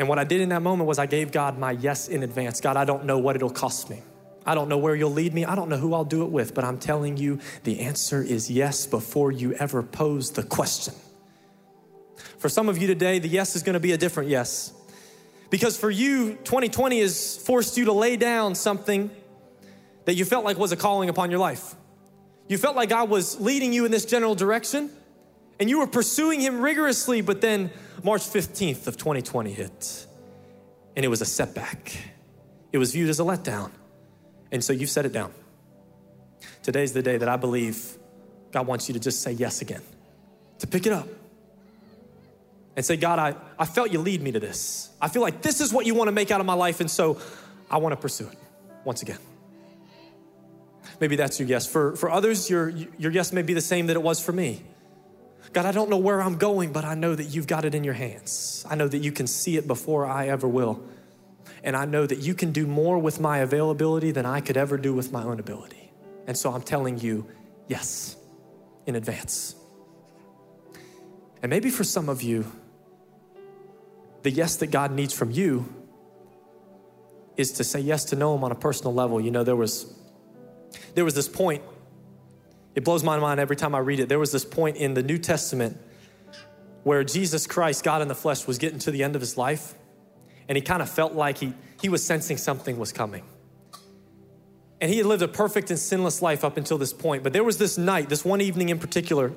And 0.00 0.08
what 0.08 0.18
I 0.18 0.24
did 0.24 0.40
in 0.40 0.48
that 0.48 0.62
moment 0.62 0.88
was 0.88 0.98
I 0.98 1.04
gave 1.04 1.30
God 1.30 1.58
my 1.58 1.72
yes 1.72 2.08
in 2.08 2.22
advance. 2.22 2.62
God, 2.62 2.78
I 2.78 2.86
don't 2.86 3.04
know 3.04 3.18
what 3.18 3.36
it'll 3.36 3.50
cost 3.50 3.90
me. 3.90 4.02
I 4.46 4.54
don't 4.54 4.70
know 4.70 4.78
where 4.78 4.94
you'll 4.94 5.10
lead 5.10 5.34
me. 5.34 5.44
I 5.44 5.54
don't 5.54 5.68
know 5.68 5.76
who 5.76 5.92
I'll 5.92 6.06
do 6.06 6.22
it 6.22 6.30
with, 6.30 6.54
but 6.54 6.64
I'm 6.64 6.78
telling 6.78 7.18
you 7.18 7.38
the 7.64 7.80
answer 7.80 8.22
is 8.22 8.50
yes 8.50 8.86
before 8.86 9.30
you 9.30 9.52
ever 9.52 9.82
pose 9.82 10.30
the 10.30 10.42
question. 10.42 10.94
For 12.38 12.48
some 12.48 12.70
of 12.70 12.78
you 12.78 12.86
today, 12.86 13.18
the 13.18 13.28
yes 13.28 13.54
is 13.54 13.62
gonna 13.62 13.78
be 13.78 13.92
a 13.92 13.98
different 13.98 14.30
yes. 14.30 14.72
Because 15.50 15.76
for 15.76 15.90
you, 15.90 16.36
2020 16.44 17.00
has 17.00 17.36
forced 17.36 17.76
you 17.76 17.84
to 17.84 17.92
lay 17.92 18.16
down 18.16 18.54
something 18.54 19.10
that 20.06 20.14
you 20.14 20.24
felt 20.24 20.46
like 20.46 20.56
was 20.56 20.72
a 20.72 20.78
calling 20.78 21.10
upon 21.10 21.30
your 21.30 21.40
life. 21.40 21.74
You 22.48 22.56
felt 22.56 22.74
like 22.74 22.88
God 22.88 23.10
was 23.10 23.38
leading 23.38 23.74
you 23.74 23.84
in 23.84 23.90
this 23.92 24.06
general 24.06 24.34
direction, 24.34 24.88
and 25.58 25.68
you 25.68 25.80
were 25.80 25.86
pursuing 25.86 26.40
Him 26.40 26.62
rigorously, 26.62 27.20
but 27.20 27.42
then 27.42 27.70
March 28.02 28.22
15th 28.22 28.86
of 28.86 28.96
2020 28.96 29.52
hit, 29.52 30.06
and 30.96 31.04
it 31.04 31.08
was 31.08 31.20
a 31.20 31.26
setback. 31.26 31.92
It 32.72 32.78
was 32.78 32.92
viewed 32.92 33.10
as 33.10 33.20
a 33.20 33.22
letdown, 33.22 33.70
and 34.50 34.64
so 34.64 34.72
you've 34.72 34.90
set 34.90 35.04
it 35.04 35.12
down. 35.12 35.32
Today's 36.62 36.92
the 36.92 37.02
day 37.02 37.18
that 37.18 37.28
I 37.28 37.36
believe 37.36 37.98
God 38.52 38.66
wants 38.66 38.88
you 38.88 38.94
to 38.94 39.00
just 39.00 39.22
say 39.22 39.32
yes 39.32 39.60
again, 39.60 39.82
to 40.60 40.66
pick 40.66 40.86
it 40.86 40.92
up 40.92 41.08
and 42.76 42.84
say, 42.84 42.96
God, 42.96 43.18
I, 43.18 43.34
I 43.58 43.66
felt 43.66 43.90
you 43.90 43.98
lead 43.98 44.22
me 44.22 44.32
to 44.32 44.40
this. 44.40 44.90
I 45.00 45.08
feel 45.08 45.22
like 45.22 45.42
this 45.42 45.60
is 45.60 45.72
what 45.72 45.84
you 45.84 45.94
want 45.94 46.08
to 46.08 46.12
make 46.12 46.30
out 46.30 46.40
of 46.40 46.46
my 46.46 46.54
life, 46.54 46.80
and 46.80 46.90
so 46.90 47.20
I 47.70 47.78
want 47.78 47.92
to 47.92 48.00
pursue 48.00 48.28
it 48.28 48.38
once 48.84 49.02
again. 49.02 49.18
Maybe 51.00 51.16
that's 51.16 51.38
your 51.38 51.48
yes. 51.48 51.66
For, 51.66 51.96
for 51.96 52.10
others, 52.10 52.48
your, 52.48 52.68
your 52.70 53.10
yes 53.10 53.32
may 53.32 53.42
be 53.42 53.52
the 53.52 53.60
same 53.60 53.88
that 53.88 53.96
it 53.96 54.02
was 54.02 54.24
for 54.24 54.32
me. 54.32 54.62
God, 55.52 55.66
I 55.66 55.72
don't 55.72 55.90
know 55.90 55.98
where 55.98 56.22
I'm 56.22 56.36
going, 56.36 56.72
but 56.72 56.84
I 56.84 56.94
know 56.94 57.14
that 57.14 57.24
you've 57.24 57.46
got 57.46 57.64
it 57.64 57.74
in 57.74 57.82
your 57.82 57.94
hands. 57.94 58.64
I 58.68 58.76
know 58.76 58.86
that 58.86 58.98
you 58.98 59.10
can 59.10 59.26
see 59.26 59.56
it 59.56 59.66
before 59.66 60.06
I 60.06 60.28
ever 60.28 60.46
will. 60.46 60.82
And 61.64 61.76
I 61.76 61.84
know 61.84 62.06
that 62.06 62.18
you 62.18 62.34
can 62.34 62.52
do 62.52 62.66
more 62.66 62.98
with 62.98 63.20
my 63.20 63.38
availability 63.38 64.12
than 64.12 64.26
I 64.26 64.40
could 64.40 64.56
ever 64.56 64.76
do 64.76 64.94
with 64.94 65.12
my 65.12 65.22
own 65.24 65.40
ability. 65.40 65.92
And 66.26 66.38
so 66.38 66.52
I'm 66.52 66.62
telling 66.62 66.98
you, 66.98 67.26
yes, 67.66 68.16
in 68.86 68.94
advance. 68.94 69.56
And 71.42 71.50
maybe 71.50 71.70
for 71.70 71.84
some 71.84 72.08
of 72.08 72.22
you, 72.22 72.50
the 74.22 74.30
yes 74.30 74.56
that 74.56 74.68
God 74.68 74.92
needs 74.92 75.12
from 75.12 75.30
you 75.30 75.66
is 77.36 77.52
to 77.52 77.64
say 77.64 77.80
yes 77.80 78.04
to 78.06 78.16
know 78.16 78.34
Him 78.36 78.44
on 78.44 78.52
a 78.52 78.54
personal 78.54 78.94
level. 78.94 79.20
You 79.20 79.30
know, 79.30 79.44
there 79.44 79.56
was 79.56 79.94
there 80.94 81.04
was 81.04 81.14
this 81.14 81.28
point. 81.28 81.62
It 82.80 82.84
blows 82.84 83.04
my 83.04 83.18
mind 83.18 83.40
every 83.40 83.56
time 83.56 83.74
I 83.74 83.78
read 83.80 84.00
it. 84.00 84.08
There 84.08 84.18
was 84.18 84.32
this 84.32 84.46
point 84.46 84.78
in 84.78 84.94
the 84.94 85.02
New 85.02 85.18
Testament 85.18 85.76
where 86.82 87.04
Jesus 87.04 87.46
Christ, 87.46 87.84
God 87.84 88.00
in 88.00 88.08
the 88.08 88.14
flesh, 88.14 88.46
was 88.46 88.56
getting 88.56 88.78
to 88.78 88.90
the 88.90 89.02
end 89.02 89.16
of 89.16 89.20
his 89.20 89.36
life, 89.36 89.74
and 90.48 90.56
he 90.56 90.62
kind 90.62 90.80
of 90.80 90.88
felt 90.88 91.12
like 91.12 91.36
he 91.36 91.52
he 91.78 91.90
was 91.90 92.02
sensing 92.02 92.38
something 92.38 92.78
was 92.78 92.90
coming. 92.90 93.22
And 94.80 94.90
he 94.90 94.96
had 94.96 95.04
lived 95.04 95.20
a 95.20 95.28
perfect 95.28 95.68
and 95.68 95.78
sinless 95.78 96.22
life 96.22 96.42
up 96.42 96.56
until 96.56 96.78
this 96.78 96.94
point. 96.94 97.22
But 97.22 97.34
there 97.34 97.44
was 97.44 97.58
this 97.58 97.76
night, 97.76 98.08
this 98.08 98.24
one 98.24 98.40
evening 98.40 98.70
in 98.70 98.78
particular, 98.78 99.30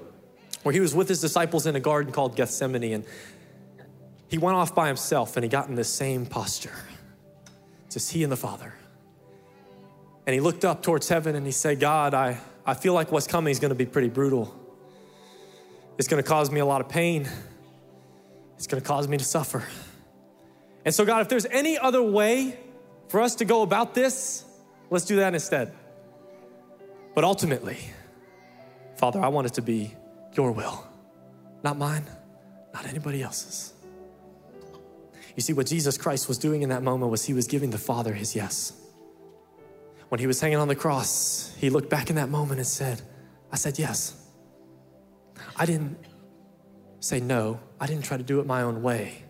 where 0.62 0.72
he 0.72 0.80
was 0.80 0.96
with 0.96 1.10
his 1.10 1.20
disciples 1.20 1.66
in 1.66 1.76
a 1.76 1.82
garden 1.82 2.14
called 2.14 2.38
Gethsemane, 2.38 2.94
and 2.94 3.06
he 4.30 4.38
went 4.38 4.56
off 4.56 4.74
by 4.74 4.88
himself 4.88 5.36
and 5.36 5.44
he 5.44 5.50
got 5.50 5.68
in 5.68 5.76
the 5.76 5.84
same 5.84 6.26
posture. 6.26 6.78
Just 7.90 8.10
he 8.14 8.24
and 8.24 8.32
the 8.32 8.38
Father. 8.38 8.74
And 10.26 10.34
he 10.34 10.40
looked 10.40 10.64
up 10.64 10.82
towards 10.82 11.10
heaven 11.10 11.36
and 11.36 11.46
he 11.46 11.52
said, 11.52 11.82
God, 11.82 12.14
I, 12.14 12.40
I 12.66 12.74
feel 12.74 12.94
like 12.94 13.12
what's 13.12 13.28
coming 13.28 13.52
is 13.52 13.60
going 13.60 13.70
to 13.70 13.76
be 13.76 13.86
pretty 13.86 14.10
brutal. 14.10 14.54
It's 15.98 16.08
going 16.08 16.22
to 16.22 16.28
cause 16.28 16.50
me 16.50 16.60
a 16.60 16.66
lot 16.66 16.82
of 16.82 16.90
pain. 16.90 17.28
It's 18.58 18.68
going 18.68 18.82
to 18.82 18.88
cause 18.88 19.08
me 19.08 19.18
to 19.18 19.24
suffer. 19.24 19.64
And 20.86 20.94
so, 20.94 21.06
God, 21.06 21.22
if 21.22 21.30
there's 21.30 21.46
any 21.46 21.78
other 21.78 22.02
way 22.02 22.58
for 23.10 23.22
us 23.22 23.36
to 23.36 23.46
go 23.46 23.62
about 23.62 23.94
this, 23.94 24.44
let's 24.90 25.06
do 25.06 25.18
that 25.18 25.34
instead. 25.34 25.74
But 27.16 27.24
ultimately, 27.24 27.78
Father, 28.96 29.20
I 29.20 29.28
want 29.28 29.48
it 29.48 29.54
to 29.56 29.62
be 29.62 29.94
your 30.34 30.52
will, 30.52 30.86
not 31.64 31.78
mine, 31.78 32.06
not 32.74 32.88
anybody 32.88 33.22
else's. 33.22 33.74
You 35.36 35.42
see, 35.42 35.54
what 35.54 35.68
Jesus 35.68 35.98
Christ 35.98 36.28
was 36.28 36.38
doing 36.38 36.62
in 36.62 36.70
that 36.70 36.84
moment 36.84 37.12
was 37.12 37.26
he 37.26 37.34
was 37.34 37.48
giving 37.48 37.72
the 37.72 37.78
Father 37.78 38.14
his 38.14 38.36
yes. 38.36 38.74
When 40.14 40.20
he 40.20 40.28
was 40.28 40.40
hanging 40.40 40.60
on 40.60 40.68
the 40.68 40.76
cross, 40.76 41.56
he 41.58 41.72
looked 41.72 41.90
back 41.90 42.12
in 42.12 42.18
that 42.18 42.30
moment 42.30 42.60
and 42.60 42.68
said, 42.68 43.02
I 43.52 43.56
said 43.56 43.80
yes. 43.80 44.14
I 45.56 45.66
didn't 45.66 45.98
say 47.00 47.20
no. 47.20 47.60
I 47.80 47.88
didn't 47.88 48.04
try 48.06 48.18
to 48.18 48.24
do 48.24 48.40
it 48.40 48.46
my 48.46 48.62
own 48.62 48.84
way. 48.84 49.24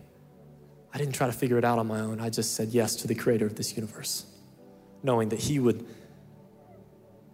I 0.92 0.98
didn't 0.98 1.14
try 1.14 1.26
to 1.26 1.32
figure 1.32 1.56
it 1.56 1.64
out 1.64 1.78
on 1.78 1.86
my 1.86 2.00
own. 2.00 2.20
I 2.20 2.28
just 2.28 2.54
said 2.54 2.68
yes 2.68 2.96
to 2.96 3.08
the 3.08 3.14
creator 3.14 3.46
of 3.46 3.54
this 3.54 3.74
universe, 3.74 4.26
knowing 5.02 5.30
that 5.30 5.38
he 5.38 5.58
would 5.58 5.86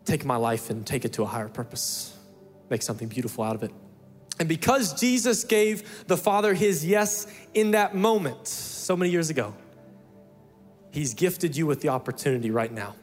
take 0.04 0.24
my 0.24 0.36
life 0.36 0.70
and 0.70 0.86
take 0.86 1.04
it 1.04 1.12
to 1.14 1.24
a 1.24 1.26
higher 1.26 1.48
purpose, 1.48 2.16
make 2.68 2.82
something 2.82 3.08
beautiful 3.08 3.42
out 3.42 3.56
of 3.56 3.64
it. 3.64 3.72
And 4.38 4.48
because 4.48 4.94
Jesus 4.94 5.42
gave 5.42 6.06
the 6.06 6.16
Father 6.16 6.54
his 6.54 6.86
yes 6.86 7.26
in 7.52 7.72
that 7.72 7.96
moment 7.96 8.46
so 8.46 8.96
many 8.96 9.10
years 9.10 9.28
ago, 9.28 9.56
he's 10.92 11.14
gifted 11.14 11.56
you 11.56 11.66
with 11.66 11.80
the 11.80 11.88
opportunity 11.88 12.52
right 12.52 12.70
now 12.70 12.94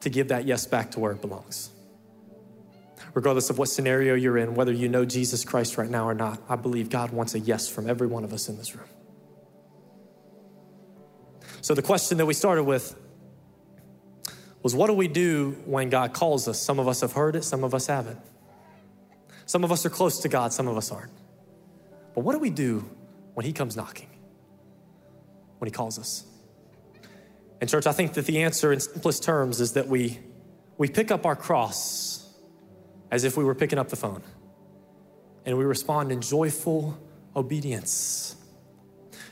to 0.00 0.10
give 0.10 0.28
that 0.28 0.46
yes 0.46 0.66
back 0.66 0.90
to 0.92 1.00
where 1.00 1.12
it 1.12 1.20
belongs. 1.20 1.70
Regardless 3.14 3.50
of 3.50 3.58
what 3.58 3.68
scenario 3.68 4.14
you're 4.14 4.38
in, 4.38 4.54
whether 4.54 4.72
you 4.72 4.88
know 4.88 5.04
Jesus 5.04 5.44
Christ 5.44 5.76
right 5.78 5.90
now 5.90 6.08
or 6.08 6.14
not, 6.14 6.40
I 6.48 6.56
believe 6.56 6.90
God 6.90 7.10
wants 7.10 7.34
a 7.34 7.40
yes 7.40 7.68
from 7.68 7.88
every 7.88 8.06
one 8.06 8.24
of 8.24 8.32
us 8.32 8.48
in 8.48 8.56
this 8.58 8.74
room. 8.74 8.88
So, 11.60 11.74
the 11.74 11.82
question 11.82 12.18
that 12.18 12.26
we 12.26 12.34
started 12.34 12.64
with 12.64 12.94
was 14.62 14.74
what 14.74 14.86
do 14.86 14.92
we 14.92 15.08
do 15.08 15.56
when 15.64 15.90
God 15.90 16.12
calls 16.12 16.46
us? 16.46 16.60
Some 16.60 16.78
of 16.78 16.88
us 16.88 17.00
have 17.00 17.12
heard 17.12 17.36
it, 17.36 17.44
some 17.44 17.64
of 17.64 17.74
us 17.74 17.86
haven't. 17.86 18.20
Some 19.46 19.64
of 19.64 19.72
us 19.72 19.86
are 19.86 19.90
close 19.90 20.20
to 20.20 20.28
God, 20.28 20.52
some 20.52 20.68
of 20.68 20.76
us 20.76 20.92
aren't. 20.92 21.12
But 22.14 22.22
what 22.22 22.34
do 22.34 22.38
we 22.38 22.50
do 22.50 22.88
when 23.34 23.46
He 23.46 23.52
comes 23.52 23.76
knocking? 23.76 24.08
When 25.58 25.66
He 25.66 25.72
calls 25.72 25.98
us? 25.98 26.27
And, 27.60 27.68
church, 27.68 27.86
I 27.86 27.92
think 27.92 28.14
that 28.14 28.26
the 28.26 28.42
answer 28.42 28.72
in 28.72 28.80
simplest 28.80 29.22
terms 29.22 29.60
is 29.60 29.72
that 29.72 29.88
we, 29.88 30.18
we 30.76 30.88
pick 30.88 31.10
up 31.10 31.26
our 31.26 31.36
cross 31.36 32.28
as 33.10 33.24
if 33.24 33.36
we 33.36 33.44
were 33.44 33.54
picking 33.54 33.78
up 33.78 33.88
the 33.88 33.96
phone. 33.96 34.22
And 35.44 35.56
we 35.58 35.64
respond 35.64 36.12
in 36.12 36.20
joyful 36.20 36.98
obedience, 37.34 38.36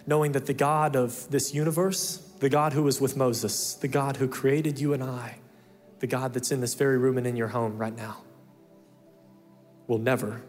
knowing 0.07 0.33
that 0.33 0.47
the 0.47 0.55
God 0.55 0.97
of 0.97 1.31
this 1.31 1.55
universe, 1.55 2.17
the 2.41 2.49
God 2.49 2.73
who 2.73 2.83
was 2.83 3.01
with 3.01 3.17
Moses, 3.17 3.75
the 3.75 3.89
God 3.89 4.17
who 4.17 4.29
created 4.29 4.81
you 4.81 4.93
and 4.93 5.03
I, 5.03 5.39
the 6.01 6.07
God 6.07 6.33
that's 6.33 6.51
in 6.51 6.61
this 6.61 6.75
very 6.75 6.99
room 6.99 7.19
and 7.19 7.27
in 7.27 7.37
your 7.37 7.49
home 7.49 7.79
right 7.79 7.95
now, 7.95 8.19
will 9.87 9.99
never 9.99 10.43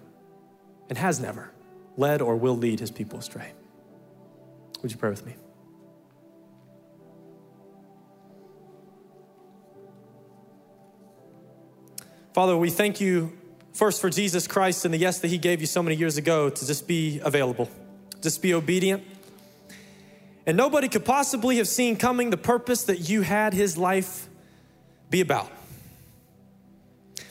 and 0.89 0.97
has 0.97 1.19
never 1.19 1.51
led 1.95 2.21
or 2.21 2.35
will 2.35 2.55
lead 2.55 2.79
his 2.79 2.91
people 2.91 3.19
astray. 3.19 3.51
Would 4.81 4.91
you 4.91 4.97
pray 4.97 5.09
with 5.09 5.25
me? 5.25 5.35
Father, 12.37 12.55
we 12.55 12.69
thank 12.69 13.01
you 13.01 13.35
first 13.73 13.99
for 13.99 14.11
Jesus 14.11 14.45
Christ 14.45 14.85
and 14.85 14.93
the 14.93 14.99
yes 14.99 15.21
that 15.21 15.29
he 15.29 15.39
gave 15.39 15.59
you 15.59 15.65
so 15.65 15.81
many 15.81 15.95
years 15.95 16.17
ago 16.17 16.51
to 16.51 16.67
just 16.67 16.87
be 16.87 17.19
available, 17.23 17.67
just 18.21 18.43
be 18.43 18.53
obedient. 18.53 19.01
And 20.45 20.55
nobody 20.55 20.87
could 20.87 21.03
possibly 21.03 21.57
have 21.57 21.67
seen 21.67 21.95
coming 21.95 22.29
the 22.29 22.37
purpose 22.37 22.83
that 22.83 23.09
you 23.09 23.23
had 23.23 23.55
his 23.55 23.75
life 23.75 24.29
be 25.09 25.19
about. 25.19 25.51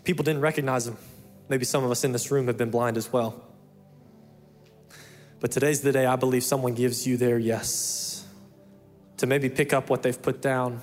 People 0.02 0.24
didn't 0.24 0.40
recognize 0.40 0.88
him. 0.88 0.96
Maybe 1.48 1.64
some 1.64 1.84
of 1.84 1.92
us 1.92 2.02
in 2.02 2.10
this 2.10 2.32
room 2.32 2.48
have 2.48 2.56
been 2.56 2.72
blind 2.72 2.96
as 2.96 3.12
well. 3.12 3.40
But 5.38 5.52
today's 5.52 5.82
the 5.82 5.92
day 5.92 6.04
I 6.04 6.16
believe 6.16 6.42
someone 6.42 6.74
gives 6.74 7.06
you 7.06 7.16
their 7.16 7.38
yes 7.38 8.26
to 9.18 9.28
maybe 9.28 9.50
pick 9.50 9.72
up 9.72 9.88
what 9.88 10.02
they've 10.02 10.20
put 10.20 10.42
down 10.42 10.82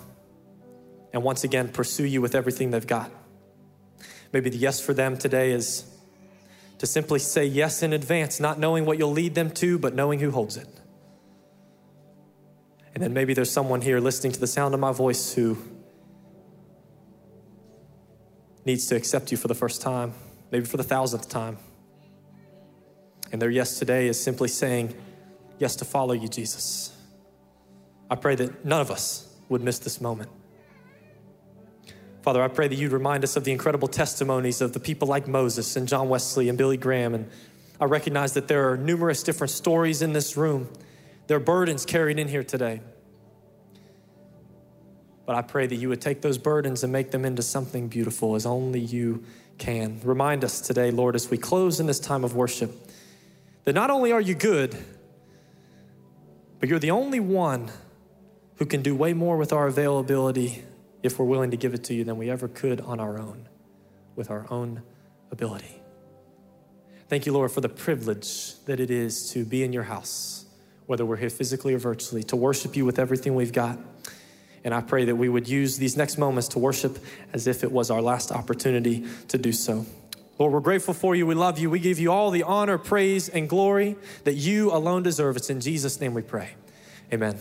and 1.12 1.24
once 1.24 1.44
again 1.44 1.68
pursue 1.68 2.06
you 2.06 2.22
with 2.22 2.36
everything 2.36 2.72
they've 2.72 2.88
got. 2.88 3.12
Maybe 4.34 4.50
the 4.50 4.58
yes 4.58 4.82
for 4.82 4.94
them 4.94 5.16
today 5.16 5.52
is 5.52 5.86
to 6.80 6.86
simply 6.86 7.20
say 7.20 7.46
yes 7.46 7.82
in 7.82 7.94
advance, 7.94 8.40
not 8.42 8.60
knowing 8.60 8.86
what 8.86 8.98
you'll 8.98 9.12
lead 9.12 9.36
them 9.36 9.52
to, 9.52 9.80
but 9.80 9.96
knowing 9.96 10.20
who 10.20 10.32
holds 10.32 10.58
it. 10.58 10.68
And 12.94 13.02
then 13.02 13.14
maybe 13.14 13.34
there's 13.34 13.52
someone 13.52 13.82
here 13.82 14.00
listening 14.00 14.34
to 14.34 14.40
the 14.40 14.48
sound 14.48 14.74
of 14.74 14.80
my 14.80 14.92
voice 14.92 15.34
who 15.34 15.58
needs 18.66 18.88
to 18.88 18.96
accept 18.96 19.32
you 19.32 19.38
for 19.38 19.48
the 19.48 19.56
first 19.56 19.82
time 19.82 20.14
maybe 20.54 20.66
for 20.66 20.78
the 20.78 20.84
thousandth 20.84 21.28
time. 21.28 21.58
And 23.32 23.42
their 23.42 23.50
yes 23.50 23.80
today 23.80 24.08
is 24.08 24.22
simply 24.22 24.48
saying 24.48 24.94
yes 25.58 25.76
to 25.78 25.86
follow 25.86 26.14
you, 26.14 26.28
Jesus. 26.28 26.96
I 28.08 28.16
pray 28.16 28.36
that 28.36 28.64
none 28.64 28.80
of 28.80 28.92
us 28.92 29.36
would 29.50 29.64
miss 29.64 29.80
this 29.80 30.00
moment. 30.00 30.30
Father, 32.24 32.42
I 32.42 32.48
pray 32.48 32.70
that 32.70 32.76
you'd 32.76 32.94
remind 32.94 33.26
us 33.26 33.36
of 33.36 33.44
the 33.44 33.52
incredible 33.52 33.90
testimonies 33.90 34.62
of 34.62 34.72
the 34.72 34.80
people 34.80 35.10
like 35.10 35.28
Moses 35.28 35.76
and 35.76 35.90
John 35.90 36.08
Wesley 36.08 36.48
and 36.48 36.58
Billy 36.58 36.78
Graham. 36.78 37.14
And 37.14 37.30
I 37.82 37.86
recognize 37.86 38.32
that 38.36 38.48
there 38.48 38.72
are 38.72 38.78
numerous 38.78 39.24
different 39.24 39.52
stories 39.52 40.02
in 40.02 40.14
this 40.14 40.38
room. 40.38 40.70
There 41.28 41.36
are 41.36 41.42
burdens 41.42 41.86
carried 41.86 42.20
in 42.20 42.30
here 42.30 42.46
today. 42.46 42.80
But 45.26 45.36
I 45.36 45.42
pray 45.42 45.68
that 45.68 45.76
you 45.76 45.90
would 45.90 46.00
take 46.00 46.22
those 46.22 46.38
burdens 46.38 46.82
and 46.82 46.94
make 46.94 47.12
them 47.12 47.26
into 47.26 47.42
something 47.42 47.90
beautiful 47.90 48.36
as 48.36 48.46
only 48.46 48.80
you 48.80 49.26
can. 49.58 50.00
Remind 50.02 50.46
us 50.46 50.62
today, 50.62 50.92
Lord, 50.92 51.16
as 51.16 51.30
we 51.30 51.38
close 51.38 51.82
in 51.82 51.88
this 51.88 52.00
time 52.00 52.24
of 52.24 52.36
worship, 52.38 52.72
that 53.66 53.74
not 53.74 53.90
only 53.90 54.14
are 54.14 54.22
you 54.22 54.34
good, 54.34 54.78
but 56.62 56.70
you're 56.70 56.80
the 56.80 56.92
only 56.92 57.20
one 57.20 57.70
who 58.56 58.66
can 58.66 58.82
do 58.82 58.96
way 58.96 59.12
more 59.12 59.36
with 59.36 59.52
our 59.52 59.68
availability 59.68 60.64
if 61.04 61.20
we're 61.20 61.26
willing 61.26 61.52
to 61.52 61.58
give 61.58 61.74
it 61.74 61.84
to 61.86 61.94
you 61.94 62.04
than 62.04 62.18
we 62.18 62.30
ever 62.30 62.48
could 62.48 62.82
on 62.82 63.00
our 63.00 63.20
own, 63.20 63.48
with 64.16 64.32
our 64.32 64.48
own 64.50 64.82
ability. 65.32 65.82
Thank 67.10 67.26
you, 67.26 67.34
Lord, 67.34 67.52
for 67.52 67.62
the 67.62 67.70
privilege 67.70 68.56
that 68.66 68.80
it 68.80 68.90
is 68.90 69.30
to 69.32 69.46
be 69.46 69.64
in 69.64 69.74
your 69.74 69.84
house, 69.84 70.46
whether 70.88 71.06
we're 71.06 71.18
here 71.18 71.30
physically 71.30 71.74
or 71.74 71.78
virtually, 71.78 72.24
to 72.24 72.36
worship 72.36 72.76
you 72.76 72.86
with 72.86 72.98
everything 72.98 73.36
we've 73.36 73.54
got. 73.54 73.78
And 74.64 74.74
I 74.74 74.82
pray 74.82 75.06
that 75.06 75.16
we 75.16 75.28
would 75.28 75.48
use 75.48 75.78
these 75.78 75.98
next 75.98 76.18
moments 76.18 76.48
to 76.50 76.60
worship 76.60 76.98
as 77.34 77.48
if 77.48 77.64
it 77.64 77.72
was 77.72 77.92
our 77.92 78.02
last 78.02 78.32
opportunity 78.32 79.06
to 79.28 79.38
do 79.38 79.52
so. 79.52 79.86
Lord, 80.40 80.54
we're 80.54 80.62
grateful 80.62 80.94
for 80.94 81.16
you. 81.16 81.28
We 81.28 81.36
love 81.36 81.60
you. 81.60 81.70
We 81.70 81.80
give 81.80 82.00
you 82.00 82.12
all 82.12 82.32
the 82.32 82.44
honor, 82.44 82.78
praise, 82.78 83.30
and 83.30 83.48
glory 83.48 83.98
that 84.24 84.34
you 84.34 84.72
alone 84.72 85.04
deserve. 85.04 85.36
It's 85.36 85.50
in 85.50 85.60
Jesus' 85.60 86.00
name 86.00 86.14
we 86.14 86.22
pray. 86.22 86.56
Amen. 87.12 87.38